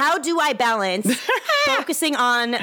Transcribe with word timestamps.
how 0.00 0.16
do 0.18 0.40
I 0.40 0.54
balance 0.54 1.06
focusing 1.66 2.16
on 2.16 2.56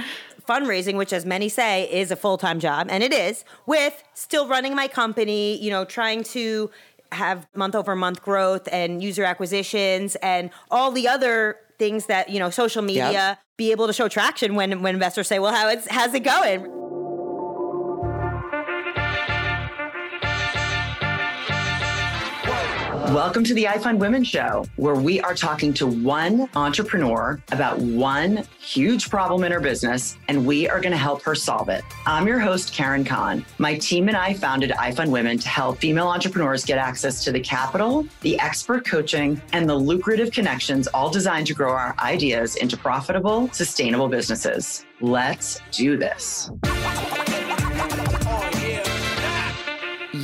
fundraising, 0.50 0.96
which 0.98 1.14
as 1.14 1.24
many 1.24 1.50
say 1.50 1.84
is 1.92 2.10
a 2.10 2.16
full-time 2.16 2.60
job, 2.60 2.88
and 2.90 3.04
it 3.04 3.14
is, 3.14 3.46
with 3.68 4.02
still 4.16 4.48
running 4.48 4.74
my 4.76 4.88
company, 4.88 5.62
you 5.62 5.70
know, 5.70 5.86
trying 5.86 6.24
to 6.24 6.72
have 7.12 7.48
month 7.54 7.76
over 7.76 7.96
month 7.96 8.24
growth 8.24 8.68
and 8.72 9.04
user 9.04 9.24
acquisitions 9.24 10.16
and 10.24 10.50
all 10.72 10.92
the 10.92 11.08
other 11.08 11.58
things 11.78 12.08
that, 12.08 12.30
you 12.30 12.40
know, 12.40 12.50
social 12.50 12.82
media 12.82 13.12
Yep. 13.12 13.40
be 13.56 13.72
able 13.72 13.86
to 13.86 13.94
show 13.94 14.08
traction 14.08 14.56
when 14.56 14.82
when 14.82 14.96
investors 14.96 15.28
say, 15.28 15.38
"Well, 15.38 15.54
how 15.54 15.70
it's 15.70 15.88
how's 15.92 16.14
it 16.16 16.22
going?" 16.22 16.87
Welcome 23.18 23.44
to 23.46 23.56
the 23.56 23.64
iFund 23.64 23.98
Women 23.98 24.24
Show, 24.24 24.64
where 24.76 24.94
we 24.94 25.20
are 25.22 25.34
talking 25.34 25.74
to 25.74 25.88
one 25.88 26.48
entrepreneur 26.56 27.42
about 27.52 27.80
one 27.80 28.44
huge 28.60 29.10
problem 29.10 29.44
in 29.44 29.52
her 29.52 29.60
business, 29.60 30.20
and 30.28 30.46
we 30.46 30.70
are 30.70 30.80
going 30.80 30.92
to 30.92 31.00
help 31.00 31.24
her 31.24 31.34
solve 31.34 31.68
it. 31.70 31.84
I'm 32.06 32.28
your 32.28 32.38
host, 32.38 32.76
Karen 32.76 33.04
Cahn. 33.04 33.44
My 33.58 33.76
team 33.76 34.08
and 34.08 34.16
I 34.16 34.36
founded 34.36 34.70
iFund 34.70 35.10
Women 35.10 35.40
to 35.40 35.48
help 35.48 35.80
female 35.80 36.10
entrepreneurs 36.10 36.64
get 36.64 36.78
access 36.78 37.24
to 37.24 37.32
the 37.32 37.40
capital, 37.40 38.06
the 38.22 38.40
expert 38.40 38.86
coaching, 38.86 39.42
and 39.52 39.68
the 39.68 39.76
lucrative 39.76 40.32
connections, 40.32 40.86
all 40.86 41.10
designed 41.10 41.48
to 41.48 41.56
grow 41.56 41.72
our 41.72 41.96
ideas 41.98 42.58
into 42.58 42.78
profitable, 42.78 43.50
sustainable 43.52 44.10
businesses. 44.10 44.86
Let's 45.02 45.60
do 45.72 45.98
this. 45.98 46.52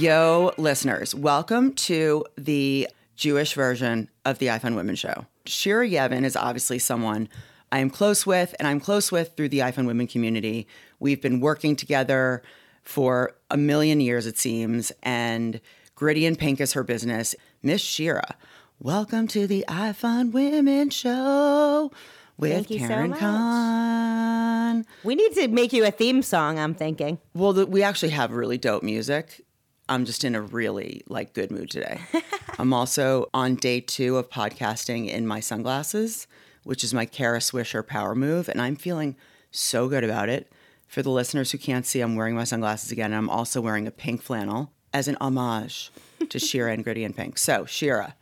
Yo, 0.03 0.51
listeners, 0.57 1.15
welcome 1.15 1.71
to 1.75 2.25
the 2.37 2.89
Jewish 3.15 3.53
version 3.53 4.09
of 4.25 4.37
the 4.37 4.47
iFund 4.47 4.75
Women 4.75 4.95
Show. 4.95 5.27
Shira 5.45 5.87
Yevin 5.87 6.25
is 6.25 6.35
obviously 6.35 6.77
someone 6.77 7.29
I 7.71 7.79
am 7.79 7.89
close 7.89 8.25
with, 8.25 8.53
and 8.59 8.67
I'm 8.67 8.81
close 8.81 9.13
with 9.13 9.37
through 9.37 9.47
the 9.47 9.59
iFund 9.59 9.87
Women 9.87 10.07
community. 10.07 10.67
We've 10.99 11.21
been 11.21 11.39
working 11.39 11.77
together 11.77 12.43
for 12.81 13.33
a 13.49 13.55
million 13.55 14.01
years, 14.01 14.25
it 14.25 14.37
seems, 14.37 14.91
and 15.03 15.61
Gritty 15.95 16.25
In 16.25 16.35
Pink 16.35 16.59
is 16.59 16.73
her 16.73 16.83
business. 16.83 17.33
Miss 17.61 17.79
Shira, 17.79 18.35
welcome 18.81 19.25
to 19.29 19.47
the 19.47 19.63
iFund 19.69 20.33
Women 20.33 20.89
Show 20.89 21.93
with 22.37 22.51
Thank 22.51 22.71
you 22.71 22.79
so 22.79 22.87
Karen 22.87 23.11
much. 23.11 23.19
Cahn. 23.19 24.85
We 25.05 25.15
need 25.15 25.31
to 25.35 25.47
make 25.47 25.71
you 25.71 25.85
a 25.85 25.91
theme 25.91 26.23
song, 26.23 26.59
I'm 26.59 26.75
thinking. 26.75 27.19
Well, 27.33 27.53
the, 27.53 27.65
we 27.65 27.83
actually 27.83 28.09
have 28.09 28.33
really 28.33 28.57
dope 28.57 28.83
music. 28.83 29.45
I'm 29.89 30.05
just 30.05 30.23
in 30.23 30.35
a 30.35 30.41
really 30.41 31.03
like 31.07 31.33
good 31.33 31.51
mood 31.51 31.69
today. 31.69 31.99
I'm 32.59 32.73
also 32.73 33.29
on 33.33 33.55
day 33.55 33.81
two 33.81 34.17
of 34.17 34.29
podcasting 34.29 35.09
in 35.09 35.27
my 35.27 35.39
sunglasses, 35.39 36.27
which 36.63 36.83
is 36.83 36.93
my 36.93 37.05
Kara 37.05 37.39
Swisher 37.39 37.85
power 37.85 38.15
move, 38.15 38.47
and 38.47 38.61
I'm 38.61 38.75
feeling 38.75 39.15
so 39.51 39.87
good 39.89 40.03
about 40.03 40.29
it. 40.29 40.51
For 40.87 41.01
the 41.01 41.09
listeners 41.09 41.51
who 41.51 41.57
can't 41.57 41.85
see, 41.85 42.01
I'm 42.01 42.15
wearing 42.15 42.35
my 42.35 42.43
sunglasses 42.43 42.91
again, 42.91 43.07
and 43.07 43.15
I'm 43.15 43.29
also 43.29 43.59
wearing 43.59 43.87
a 43.87 43.91
pink 43.91 44.21
flannel 44.21 44.71
as 44.93 45.07
an 45.07 45.17
homage 45.19 45.91
to 46.29 46.39
Shira 46.39 46.71
and 46.71 46.83
Gritty 46.83 47.03
In 47.03 47.13
Pink. 47.13 47.37
So, 47.37 47.65
Shira, 47.65 48.15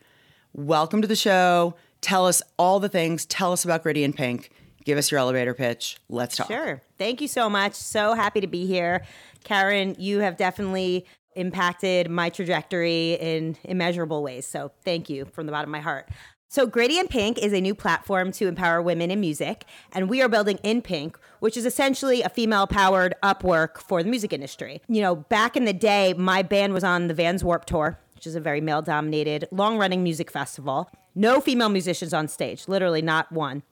welcome 0.54 1.02
to 1.02 1.08
the 1.08 1.16
show. 1.16 1.76
Tell 2.00 2.26
us 2.26 2.42
all 2.58 2.80
the 2.80 2.90
things. 2.90 3.26
Tell 3.26 3.52
us 3.52 3.66
about 3.66 3.84
Gritty 3.84 4.04
In 4.04 4.14
Pink. 4.14 4.52
Give 4.86 4.98
us 4.98 5.12
your 5.12 5.20
elevator 5.20 5.54
pitch. 5.54 5.98
Let's 6.10 6.38
talk. 6.38 6.48
Sure. 6.48 6.82
Thank 6.98 7.22
you 7.22 7.28
so 7.28 7.50
much. 7.50 7.74
So 7.76 8.14
happy 8.14 8.42
to 8.42 8.48
be 8.48 8.66
here. 8.66 9.04
Karen, 9.44 9.96
you 10.00 10.20
have 10.20 10.38
definitely 10.38 11.06
impacted 11.36 12.10
my 12.10 12.30
trajectory 12.30 13.14
in 13.14 13.58
immeasurable 13.64 14.24
ways. 14.24 14.46
So 14.46 14.72
thank 14.84 15.10
you 15.10 15.26
from 15.26 15.46
the 15.46 15.52
bottom 15.52 15.70
of 15.70 15.72
my 15.72 15.80
heart. 15.80 16.10
So, 16.54 16.68
Gritty 16.68 17.00
In 17.00 17.08
Pink 17.08 17.38
is 17.38 17.54
a 17.54 17.62
new 17.62 17.74
platform 17.74 18.34
to 18.34 18.50
empower 18.50 18.82
women 18.82 19.10
in 19.10 19.22
music, 19.22 19.64
and 19.94 20.10
we 20.10 20.22
are 20.22 20.28
building 20.28 20.60
In 20.64 20.82
Pink, 20.82 21.18
which 21.40 21.56
is 21.56 21.66
essentially 21.66 22.24
a 22.24 22.28
female 22.28 22.68
powered 22.68 23.16
Upwork 23.24 23.78
for 23.78 24.04
the 24.04 24.10
music 24.10 24.34
industry. 24.34 24.82
You 24.90 25.00
know, 25.00 25.16
back 25.16 25.56
in 25.56 25.64
the 25.64 25.72
day, 25.72 26.14
my 26.18 26.42
band 26.42 26.74
was 26.74 26.84
on 26.84 27.08
the 27.08 27.14
Vans 27.14 27.42
Warped 27.42 27.70
Tour, 27.70 27.98
which 28.16 28.28
is 28.28 28.36
a 28.36 28.42
very 28.42 28.60
male 28.60 28.82
dominated, 28.82 29.48
long 29.50 29.78
running 29.78 30.04
music 30.04 30.30
festival. 30.30 30.92
No 31.16 31.40
female 31.40 31.70
musicians 31.70 32.14
on 32.14 32.28
stage, 32.28 32.68
literally 32.68 33.02
not 33.02 33.32
one. 33.32 33.64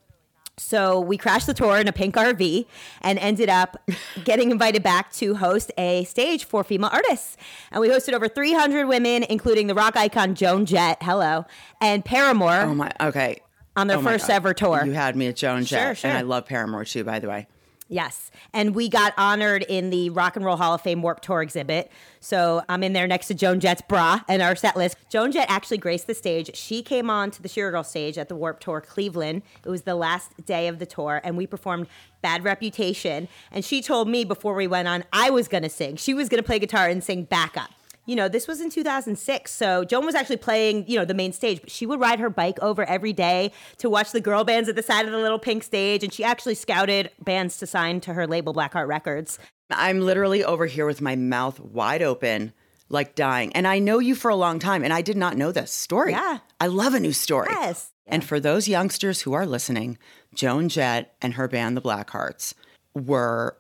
So 0.60 1.00
we 1.00 1.18
crashed 1.18 1.48
the 1.48 1.54
tour 1.54 1.78
in 1.78 1.88
a 1.88 1.92
pink 1.92 2.16
RV 2.16 2.66
and 3.02 3.18
ended 3.20 3.50
up 3.50 3.78
getting 4.24 4.52
invited 4.52 4.84
back 4.84 5.12
to 5.14 5.36
host 5.36 5.72
a 5.78 6.04
stage 6.04 6.46
for 6.46 6.64
female 6.64 6.90
artists. 6.92 7.38
And 7.72 7.82
we 7.82 7.90
hosted 7.90 8.14
over 8.14 8.28
300 8.28 8.86
women, 8.86 9.24
including 9.24 9.68
the 9.68 9.74
rock 9.76 9.96
icon 9.96 10.36
Joan 10.36 10.66
Jett, 10.66 10.98
hello, 11.02 11.46
and 11.82 12.04
Paramore 12.04 12.62
Oh 12.62 12.76
my, 12.76 12.92
okay. 13.00 13.40
on 13.76 13.88
their 13.88 13.98
Oh 13.98 14.02
first 14.04 14.28
God. 14.28 14.34
ever 14.34 14.54
tour. 14.54 14.84
You 14.86 14.92
had 14.92 15.16
me 15.16 15.28
at 15.28 15.36
Joan 15.38 15.64
Jett, 15.64 15.82
Sure, 15.82 15.96
sure. 15.96 16.10
and 16.12 16.18
I 16.18 16.22
love 16.22 16.46
Paramore 16.46 16.86
too, 16.86 17.04
by 17.04 17.20
the 17.20 17.30
way. 17.30 17.48
Yes. 17.92 18.30
And 18.54 18.76
we 18.76 18.88
got 18.88 19.16
honored 19.18 19.64
in 19.64 19.90
the 19.90 20.12
Rock 20.12 20.36
and 20.36 20.46
Roll 20.46 20.58
Hall 20.58 20.76
of 20.76 20.82
Fame 20.82 21.02
Warped 21.02 21.24
Tour 21.24 21.42
exhibit. 21.42 21.92
So 22.20 22.64
I'm 22.70 22.84
in 22.84 22.94
there 22.94 23.08
next 23.08 23.28
to 23.28 23.34
Joan 23.34 23.60
Jett's 23.60 23.82
bra 23.82 24.22
and 24.30 24.44
our 24.44 24.56
set 24.56 24.78
list. 24.78 24.96
Joan 25.10 25.32
Jett 25.32 25.50
actually 25.50 25.80
graced 25.80 26.06
the 26.06 26.14
stage. 26.14 26.56
She 26.56 26.84
came 26.84 27.10
on 27.10 27.32
to 27.32 27.42
the 27.42 27.50
Shira 27.50 27.72
Girl 27.72 27.84
stage 27.84 28.20
at 28.20 28.30
the 28.30 28.36
Warped 28.36 28.62
Tour 28.62 28.80
Cleveland. 28.80 29.42
It 29.66 29.70
was 29.70 29.82
the 29.82 29.96
last 29.96 30.46
day 30.46 30.68
of 30.68 30.78
the 30.78 30.86
tour, 30.86 31.20
and 31.24 31.36
we 31.36 31.48
performed 31.48 31.88
Bad 32.22 32.44
Reputation. 32.44 33.28
And 33.52 33.66
she 33.66 33.82
told 33.82 34.08
me 34.08 34.24
before 34.24 34.54
we 34.54 34.68
went 34.68 34.88
on, 34.88 35.04
I 35.12 35.32
was 35.32 35.48
going 35.48 35.64
to 35.64 35.70
sing. 35.70 35.96
She 35.96 36.14
was 36.14 36.30
going 36.30 36.42
to 36.42 36.46
play 36.46 36.60
guitar 36.60 36.88
and 36.88 37.04
sing 37.04 37.24
backup. 37.24 37.72
You 38.10 38.16
know, 38.16 38.28
this 38.28 38.48
was 38.48 38.60
in 38.60 38.72
2006. 38.72 39.52
So 39.52 39.84
Joan 39.84 40.04
was 40.04 40.16
actually 40.16 40.38
playing, 40.38 40.88
you 40.88 40.98
know, 40.98 41.06
the 41.06 41.14
main 41.14 41.32
stage, 41.32 41.62
but 41.62 41.70
she 41.70 41.86
would 41.86 42.00
ride 42.00 42.20
her 42.20 42.32
bike 42.32 42.58
over 42.60 42.84
every 42.86 43.14
day 43.14 43.52
to 43.78 43.88
watch 43.88 44.14
the 44.14 44.20
girl 44.20 44.44
bands 44.44 44.68
at 44.68 44.76
the 44.76 44.82
side 44.82 45.06
of 45.06 45.12
the 45.12 45.20
little 45.20 45.38
pink 45.38 45.62
stage. 45.62 46.04
And 46.04 46.12
she 46.12 46.24
actually 46.24 46.56
scouted 46.56 47.12
bands 47.24 47.58
to 47.58 47.68
sign 47.68 48.02
to 48.02 48.16
her 48.16 48.26
label, 48.26 48.52
Blackheart 48.52 48.88
Records. 48.88 49.38
I'm 49.70 50.02
literally 50.02 50.44
over 50.44 50.66
here 50.66 50.88
with 50.88 51.02
my 51.02 51.16
mouth 51.16 51.60
wide 51.60 52.02
open, 52.02 52.52
like 52.90 53.14
dying. 53.14 53.54
And 53.54 53.68
I 53.68 53.78
know 53.78 54.00
you 54.00 54.16
for 54.16 54.30
a 54.30 54.36
long 54.36 54.58
time, 54.58 54.84
and 54.84 54.92
I 54.92 55.04
did 55.04 55.16
not 55.16 55.38
know 55.38 55.52
this 55.52 55.72
story. 55.72 56.14
Yeah. 56.14 56.40
I 56.60 56.66
love 56.66 56.96
a 56.96 57.00
new 57.00 57.14
story. 57.14 57.50
Yes. 57.52 57.92
And 58.08 58.24
for 58.24 58.40
those 58.40 58.68
youngsters 58.68 59.22
who 59.22 59.34
are 59.34 59.46
listening, 59.46 60.00
Joan 60.34 60.68
Jett 60.68 61.14
and 61.22 61.36
her 61.36 61.48
band, 61.48 61.78
the 61.78 61.82
Blackhearts, 61.82 62.56
were 62.96 63.56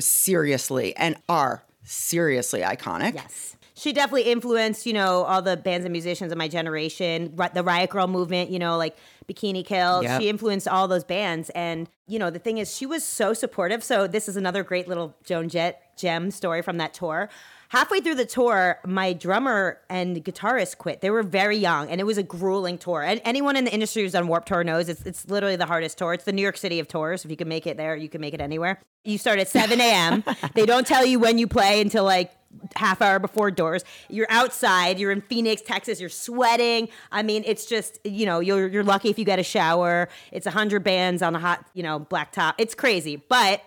seriously 0.00 0.96
and 0.96 1.16
are 1.28 1.64
seriously 1.84 2.62
iconic. 2.62 3.16
Yes. 3.16 3.56
She 3.74 3.92
definitely 3.92 4.30
influenced, 4.30 4.84
you 4.86 4.92
know, 4.92 5.24
all 5.24 5.40
the 5.40 5.56
bands 5.56 5.84
and 5.84 5.92
musicians 5.92 6.30
of 6.30 6.38
my 6.38 6.48
generation, 6.48 7.34
the 7.54 7.62
Riot 7.62 7.90
Girl 7.90 8.06
movement, 8.06 8.50
you 8.50 8.58
know, 8.58 8.76
like 8.76 8.96
Bikini 9.26 9.64
Kill. 9.64 10.02
Yep. 10.02 10.20
She 10.20 10.28
influenced 10.28 10.68
all 10.68 10.88
those 10.88 11.04
bands. 11.04 11.50
And, 11.50 11.88
you 12.06 12.18
know, 12.18 12.30
the 12.30 12.38
thing 12.38 12.58
is, 12.58 12.74
she 12.74 12.84
was 12.84 13.04
so 13.04 13.32
supportive. 13.32 13.82
So, 13.82 14.06
this 14.06 14.28
is 14.28 14.36
another 14.36 14.62
great 14.62 14.88
little 14.88 15.14
Joan 15.24 15.48
Jett 15.48 15.96
gem 15.96 16.30
story 16.30 16.62
from 16.62 16.78
that 16.78 16.92
tour. 16.92 17.30
Halfway 17.72 18.00
through 18.00 18.16
the 18.16 18.26
tour, 18.26 18.78
my 18.84 19.14
drummer 19.14 19.78
and 19.88 20.22
guitarist 20.22 20.76
quit. 20.76 21.00
They 21.00 21.08
were 21.08 21.22
very 21.22 21.56
young, 21.56 21.88
and 21.88 22.02
it 22.02 22.04
was 22.04 22.18
a 22.18 22.22
grueling 22.22 22.76
tour. 22.76 23.02
And 23.02 23.18
anyone 23.24 23.56
in 23.56 23.64
the 23.64 23.72
industry 23.72 24.02
who's 24.02 24.12
done 24.12 24.28
Warped 24.28 24.48
Tour 24.48 24.62
knows 24.62 24.90
it's, 24.90 25.00
it's 25.06 25.26
literally 25.30 25.56
the 25.56 25.64
hardest 25.64 25.96
tour. 25.96 26.12
It's 26.12 26.24
the 26.24 26.34
New 26.34 26.42
York 26.42 26.58
City 26.58 26.80
of 26.80 26.88
tours. 26.88 27.24
If 27.24 27.30
you 27.30 27.36
can 27.38 27.48
make 27.48 27.66
it 27.66 27.78
there, 27.78 27.96
you 27.96 28.10
can 28.10 28.20
make 28.20 28.34
it 28.34 28.42
anywhere. 28.42 28.78
You 29.06 29.16
start 29.16 29.38
at 29.38 29.48
7 29.48 29.80
a.m. 29.80 30.22
they 30.54 30.66
don't 30.66 30.86
tell 30.86 31.06
you 31.06 31.18
when 31.18 31.38
you 31.38 31.46
play 31.46 31.80
until 31.80 32.04
like 32.04 32.30
half 32.76 33.00
hour 33.00 33.18
before 33.18 33.50
doors. 33.50 33.84
You're 34.10 34.26
outside. 34.28 34.98
You're 34.98 35.10
in 35.10 35.22
Phoenix, 35.22 35.62
Texas. 35.62 35.98
You're 35.98 36.10
sweating. 36.10 36.90
I 37.10 37.22
mean, 37.22 37.42
it's 37.46 37.64
just 37.64 37.98
you 38.04 38.26
know 38.26 38.40
you're 38.40 38.68
you're 38.68 38.84
lucky 38.84 39.08
if 39.08 39.18
you 39.18 39.24
get 39.24 39.38
a 39.38 39.42
shower. 39.42 40.10
It's 40.30 40.46
a 40.46 40.50
hundred 40.50 40.84
bands 40.84 41.22
on 41.22 41.34
a 41.34 41.38
hot 41.38 41.64
you 41.72 41.82
know 41.82 42.00
black 42.00 42.32
top. 42.32 42.56
It's 42.58 42.74
crazy, 42.74 43.16
but 43.16 43.62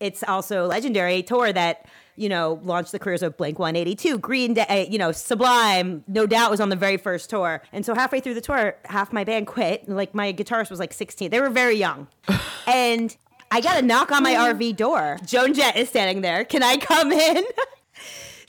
it's 0.00 0.24
also 0.24 0.66
legendary 0.66 1.22
tour 1.22 1.52
that 1.52 1.86
you 2.16 2.28
know 2.28 2.60
launched 2.62 2.92
the 2.92 2.98
careers 2.98 3.22
of 3.22 3.36
Blink-182, 3.36 4.20
Green 4.20 4.54
Day, 4.54 4.88
you 4.90 4.98
know 4.98 5.12
Sublime. 5.12 6.04
No 6.06 6.26
doubt 6.26 6.50
was 6.50 6.60
on 6.60 6.68
the 6.68 6.76
very 6.76 6.96
first 6.96 7.30
tour. 7.30 7.62
And 7.72 7.84
so 7.84 7.94
halfway 7.94 8.20
through 8.20 8.34
the 8.34 8.40
tour, 8.40 8.76
half 8.84 9.12
my 9.12 9.24
band 9.24 9.46
quit. 9.46 9.88
Like 9.88 10.14
my 10.14 10.32
guitarist 10.32 10.70
was 10.70 10.78
like 10.78 10.92
16. 10.92 11.30
They 11.30 11.40
were 11.40 11.50
very 11.50 11.76
young, 11.76 12.08
and. 12.66 13.16
I 13.50 13.60
got 13.60 13.78
a 13.80 13.86
knock 13.86 14.10
on 14.10 14.24
my 14.24 14.34
RV 14.34 14.74
door. 14.74 15.16
Joan 15.24 15.54
Jett 15.54 15.76
is 15.76 15.88
standing 15.88 16.22
there. 16.22 16.44
Can 16.44 16.64
I 16.64 16.76
come 16.76 17.12
in? 17.12 17.44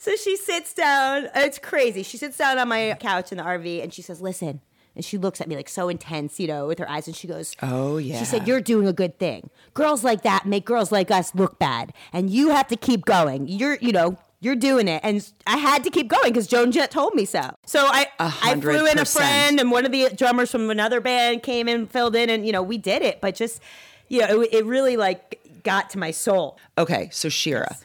So 0.06 0.14
she 0.14 0.36
sits 0.36 0.72
down. 0.72 1.26
It's 1.34 1.58
crazy. 1.58 2.04
She 2.04 2.16
sits 2.16 2.36
down 2.36 2.60
on 2.60 2.68
my 2.68 2.96
couch 3.00 3.32
in 3.32 3.38
the 3.38 3.44
RV 3.44 3.82
and 3.82 3.92
she 3.92 4.02
says, 4.02 4.20
Listen. 4.20 4.60
And 4.96 5.04
she 5.04 5.18
looks 5.18 5.40
at 5.40 5.46
me 5.46 5.54
like 5.54 5.68
so 5.68 5.88
intense, 5.88 6.40
you 6.40 6.48
know, 6.48 6.66
with 6.66 6.78
her 6.78 6.90
eyes. 6.90 7.06
And 7.06 7.14
she 7.14 7.28
goes, 7.28 7.54
Oh, 7.62 7.98
yeah. 7.98 8.18
She 8.18 8.24
said, 8.24 8.48
You're 8.48 8.60
doing 8.60 8.88
a 8.88 8.92
good 8.92 9.18
thing. 9.18 9.50
Girls 9.74 10.02
like 10.02 10.22
that 10.22 10.46
make 10.46 10.64
girls 10.64 10.90
like 10.90 11.10
us 11.10 11.34
look 11.34 11.58
bad. 11.58 11.92
And 12.12 12.30
you 12.30 12.50
have 12.50 12.66
to 12.68 12.76
keep 12.76 13.04
going. 13.04 13.46
You're, 13.46 13.76
you 13.76 13.92
know, 13.92 14.16
you're 14.40 14.56
doing 14.56 14.88
it. 14.88 15.00
And 15.04 15.30
I 15.46 15.58
had 15.58 15.84
to 15.84 15.90
keep 15.90 16.08
going 16.08 16.32
because 16.32 16.46
Joan 16.46 16.72
Jett 16.72 16.90
told 16.90 17.14
me 17.14 17.24
so. 17.24 17.54
So 17.66 17.80
I, 17.80 18.06
hundred 18.18 18.74
flew 18.76 18.86
in 18.86 18.98
a 18.98 19.04
friend 19.04 19.60
and 19.60 19.70
one 19.70 19.84
of 19.84 19.92
the 19.92 20.10
drummers 20.14 20.50
from 20.50 20.70
another 20.70 21.00
band 21.00 21.42
came 21.42 21.68
in, 21.68 21.86
filled 21.86 22.16
in, 22.16 22.30
and, 22.30 22.46
you 22.46 22.52
know, 22.52 22.62
we 22.62 22.78
did 22.78 23.02
it. 23.02 23.20
But 23.20 23.34
just, 23.34 23.60
you 24.08 24.20
know, 24.20 24.42
it, 24.42 24.48
it 24.52 24.64
really 24.64 24.96
like 24.96 25.40
got 25.62 25.90
to 25.90 25.98
my 25.98 26.10
soul. 26.10 26.58
Okay, 26.78 27.08
so 27.12 27.28
Shira, 27.28 27.76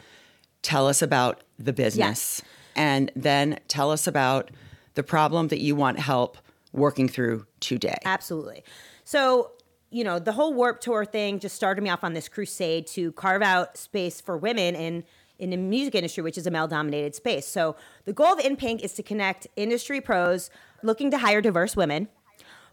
tell 0.61 0.87
us 0.87 1.01
about 1.01 1.41
the 1.57 1.73
business 1.73 2.41
and 2.75 3.11
then 3.15 3.59
tell 3.67 3.91
us 3.91 4.07
about 4.07 4.51
the 4.93 5.03
problem 5.03 5.47
that 5.49 5.59
you 5.59 5.75
want 5.75 5.99
help 5.99 6.37
working 6.73 7.07
through 7.07 7.45
today. 7.59 7.97
Absolutely. 8.05 8.63
So 9.03 9.51
you 9.91 10.05
know, 10.05 10.19
the 10.19 10.31
whole 10.31 10.53
Warped 10.53 10.81
Tour 10.81 11.03
thing 11.03 11.39
just 11.39 11.55
started 11.55 11.81
me 11.81 11.89
off 11.89 12.03
on 12.03 12.13
this 12.13 12.29
crusade 12.29 12.87
to 12.87 13.11
carve 13.11 13.41
out 13.41 13.77
space 13.77 14.21
for 14.21 14.37
women 14.37 14.75
in 14.75 15.03
in 15.37 15.49
the 15.49 15.57
music 15.57 15.95
industry, 15.95 16.21
which 16.21 16.37
is 16.37 16.45
a 16.45 16.51
male 16.51 16.67
dominated 16.67 17.15
space. 17.15 17.47
So 17.47 17.75
the 18.05 18.13
goal 18.13 18.33
of 18.33 18.39
In 18.39 18.55
Pink 18.55 18.83
is 18.83 18.93
to 18.93 19.03
connect 19.03 19.47
industry 19.55 19.99
pros 19.99 20.51
looking 20.83 21.09
to 21.11 21.17
hire 21.17 21.41
diverse 21.41 21.75
women 21.75 22.07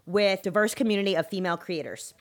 with 0.05 0.43
diverse 0.43 0.75
community 0.75 1.15
of 1.15 1.27
female 1.27 1.57
creators. 1.57 2.13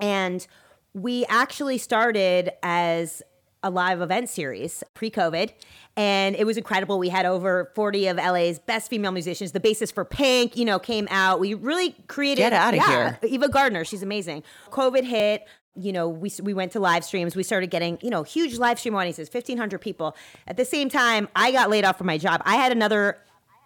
And 0.00 0.46
we 0.94 1.26
actually 1.26 1.76
started 1.76 2.52
as 2.62 3.22
a 3.64 3.70
live 3.70 4.00
event 4.00 4.28
series 4.28 4.84
pre-COVID, 4.92 5.50
and 5.96 6.36
it 6.36 6.44
was 6.44 6.56
incredible. 6.56 6.98
We 6.98 7.08
had 7.08 7.26
over 7.26 7.72
40 7.74 8.08
of 8.08 8.16
LA's 8.18 8.58
best 8.58 8.90
female 8.90 9.10
musicians. 9.10 9.52
The 9.52 9.60
basis 9.60 9.90
for 9.90 10.04
Pink, 10.04 10.56
you 10.56 10.64
know, 10.64 10.78
came 10.78 11.08
out. 11.10 11.40
We 11.40 11.54
really 11.54 11.96
created. 12.06 12.42
Get 12.42 12.52
outta 12.52 12.76
yeah, 12.76 12.88
here. 12.88 13.18
Eva 13.22 13.48
Gardner, 13.48 13.84
she's 13.84 14.02
amazing. 14.02 14.44
COVID 14.70 15.02
hit. 15.04 15.46
You 15.76 15.92
know, 15.92 16.08
we 16.08 16.30
we 16.40 16.54
went 16.54 16.70
to 16.72 16.80
live 16.80 17.04
streams. 17.04 17.34
We 17.34 17.42
started 17.42 17.70
getting 17.70 17.98
you 18.00 18.10
know 18.10 18.22
huge 18.22 18.58
live 18.58 18.78
stream 18.78 18.94
audiences, 18.94 19.28
1,500 19.32 19.80
people. 19.80 20.14
At 20.46 20.56
the 20.56 20.64
same 20.64 20.88
time, 20.88 21.28
I 21.34 21.50
got 21.50 21.70
laid 21.70 21.84
off 21.84 21.98
from 21.98 22.06
my 22.06 22.18
job. 22.18 22.42
I 22.44 22.56
had 22.56 22.70
another 22.70 23.18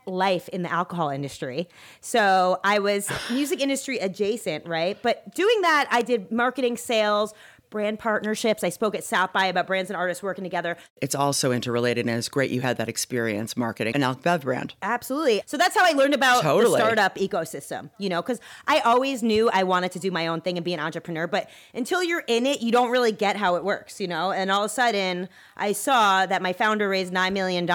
life 0.06 0.48
in 0.48 0.62
the 0.62 0.72
alcohol 0.72 1.10
industry. 1.10 1.68
So 2.00 2.60
I 2.64 2.78
was 2.78 3.10
music 3.30 3.60
industry 3.60 3.98
adjacent, 3.98 4.66
right? 4.66 4.98
But 5.02 5.34
doing 5.34 5.60
that, 5.62 5.86
I 5.90 6.02
did 6.02 6.32
marketing, 6.32 6.76
sales, 6.76 7.34
brand 7.70 7.98
partnerships. 7.98 8.64
I 8.64 8.68
spoke 8.68 8.94
at 8.94 9.04
South 9.04 9.32
by 9.32 9.46
about 9.46 9.66
brands 9.66 9.90
and 9.90 9.96
artists 9.96 10.22
working 10.22 10.44
together. 10.44 10.76
It's 11.00 11.14
also 11.14 11.52
interrelated, 11.52 12.06
and 12.06 12.16
it's 12.16 12.28
great 12.28 12.50
you 12.50 12.60
had 12.60 12.76
that 12.78 12.88
experience 12.88 13.56
marketing 13.56 13.94
an 13.94 14.02
Alc 14.02 14.22
Bev 14.22 14.42
brand. 14.42 14.74
Absolutely. 14.82 15.42
So 15.46 15.56
that's 15.56 15.76
how 15.76 15.84
I 15.84 15.92
learned 15.92 16.14
about 16.14 16.42
Totally. 16.42 16.72
the 16.72 16.84
startup 16.84 17.16
ecosystem, 17.16 17.90
you 17.98 18.08
know, 18.08 18.22
because 18.22 18.40
I 18.66 18.80
always 18.80 19.22
knew 19.22 19.50
I 19.50 19.62
wanted 19.64 19.92
to 19.92 19.98
do 19.98 20.10
my 20.10 20.26
own 20.26 20.40
thing 20.40 20.56
and 20.56 20.64
be 20.64 20.74
an 20.74 20.80
entrepreneur. 20.80 21.26
But 21.26 21.48
until 21.74 22.02
you're 22.02 22.24
in 22.26 22.46
it, 22.46 22.60
you 22.60 22.72
don't 22.72 22.90
really 22.90 23.12
get 23.12 23.36
how 23.36 23.56
it 23.56 23.64
works, 23.64 24.00
you 24.00 24.08
know? 24.08 24.32
And 24.32 24.50
all 24.50 24.64
of 24.64 24.70
a 24.70 24.74
sudden, 24.74 25.28
I 25.56 25.72
saw 25.72 26.26
that 26.26 26.42
my 26.42 26.52
founder 26.52 26.88
raised 26.88 27.12
$9 27.12 27.32
million, 27.32 27.66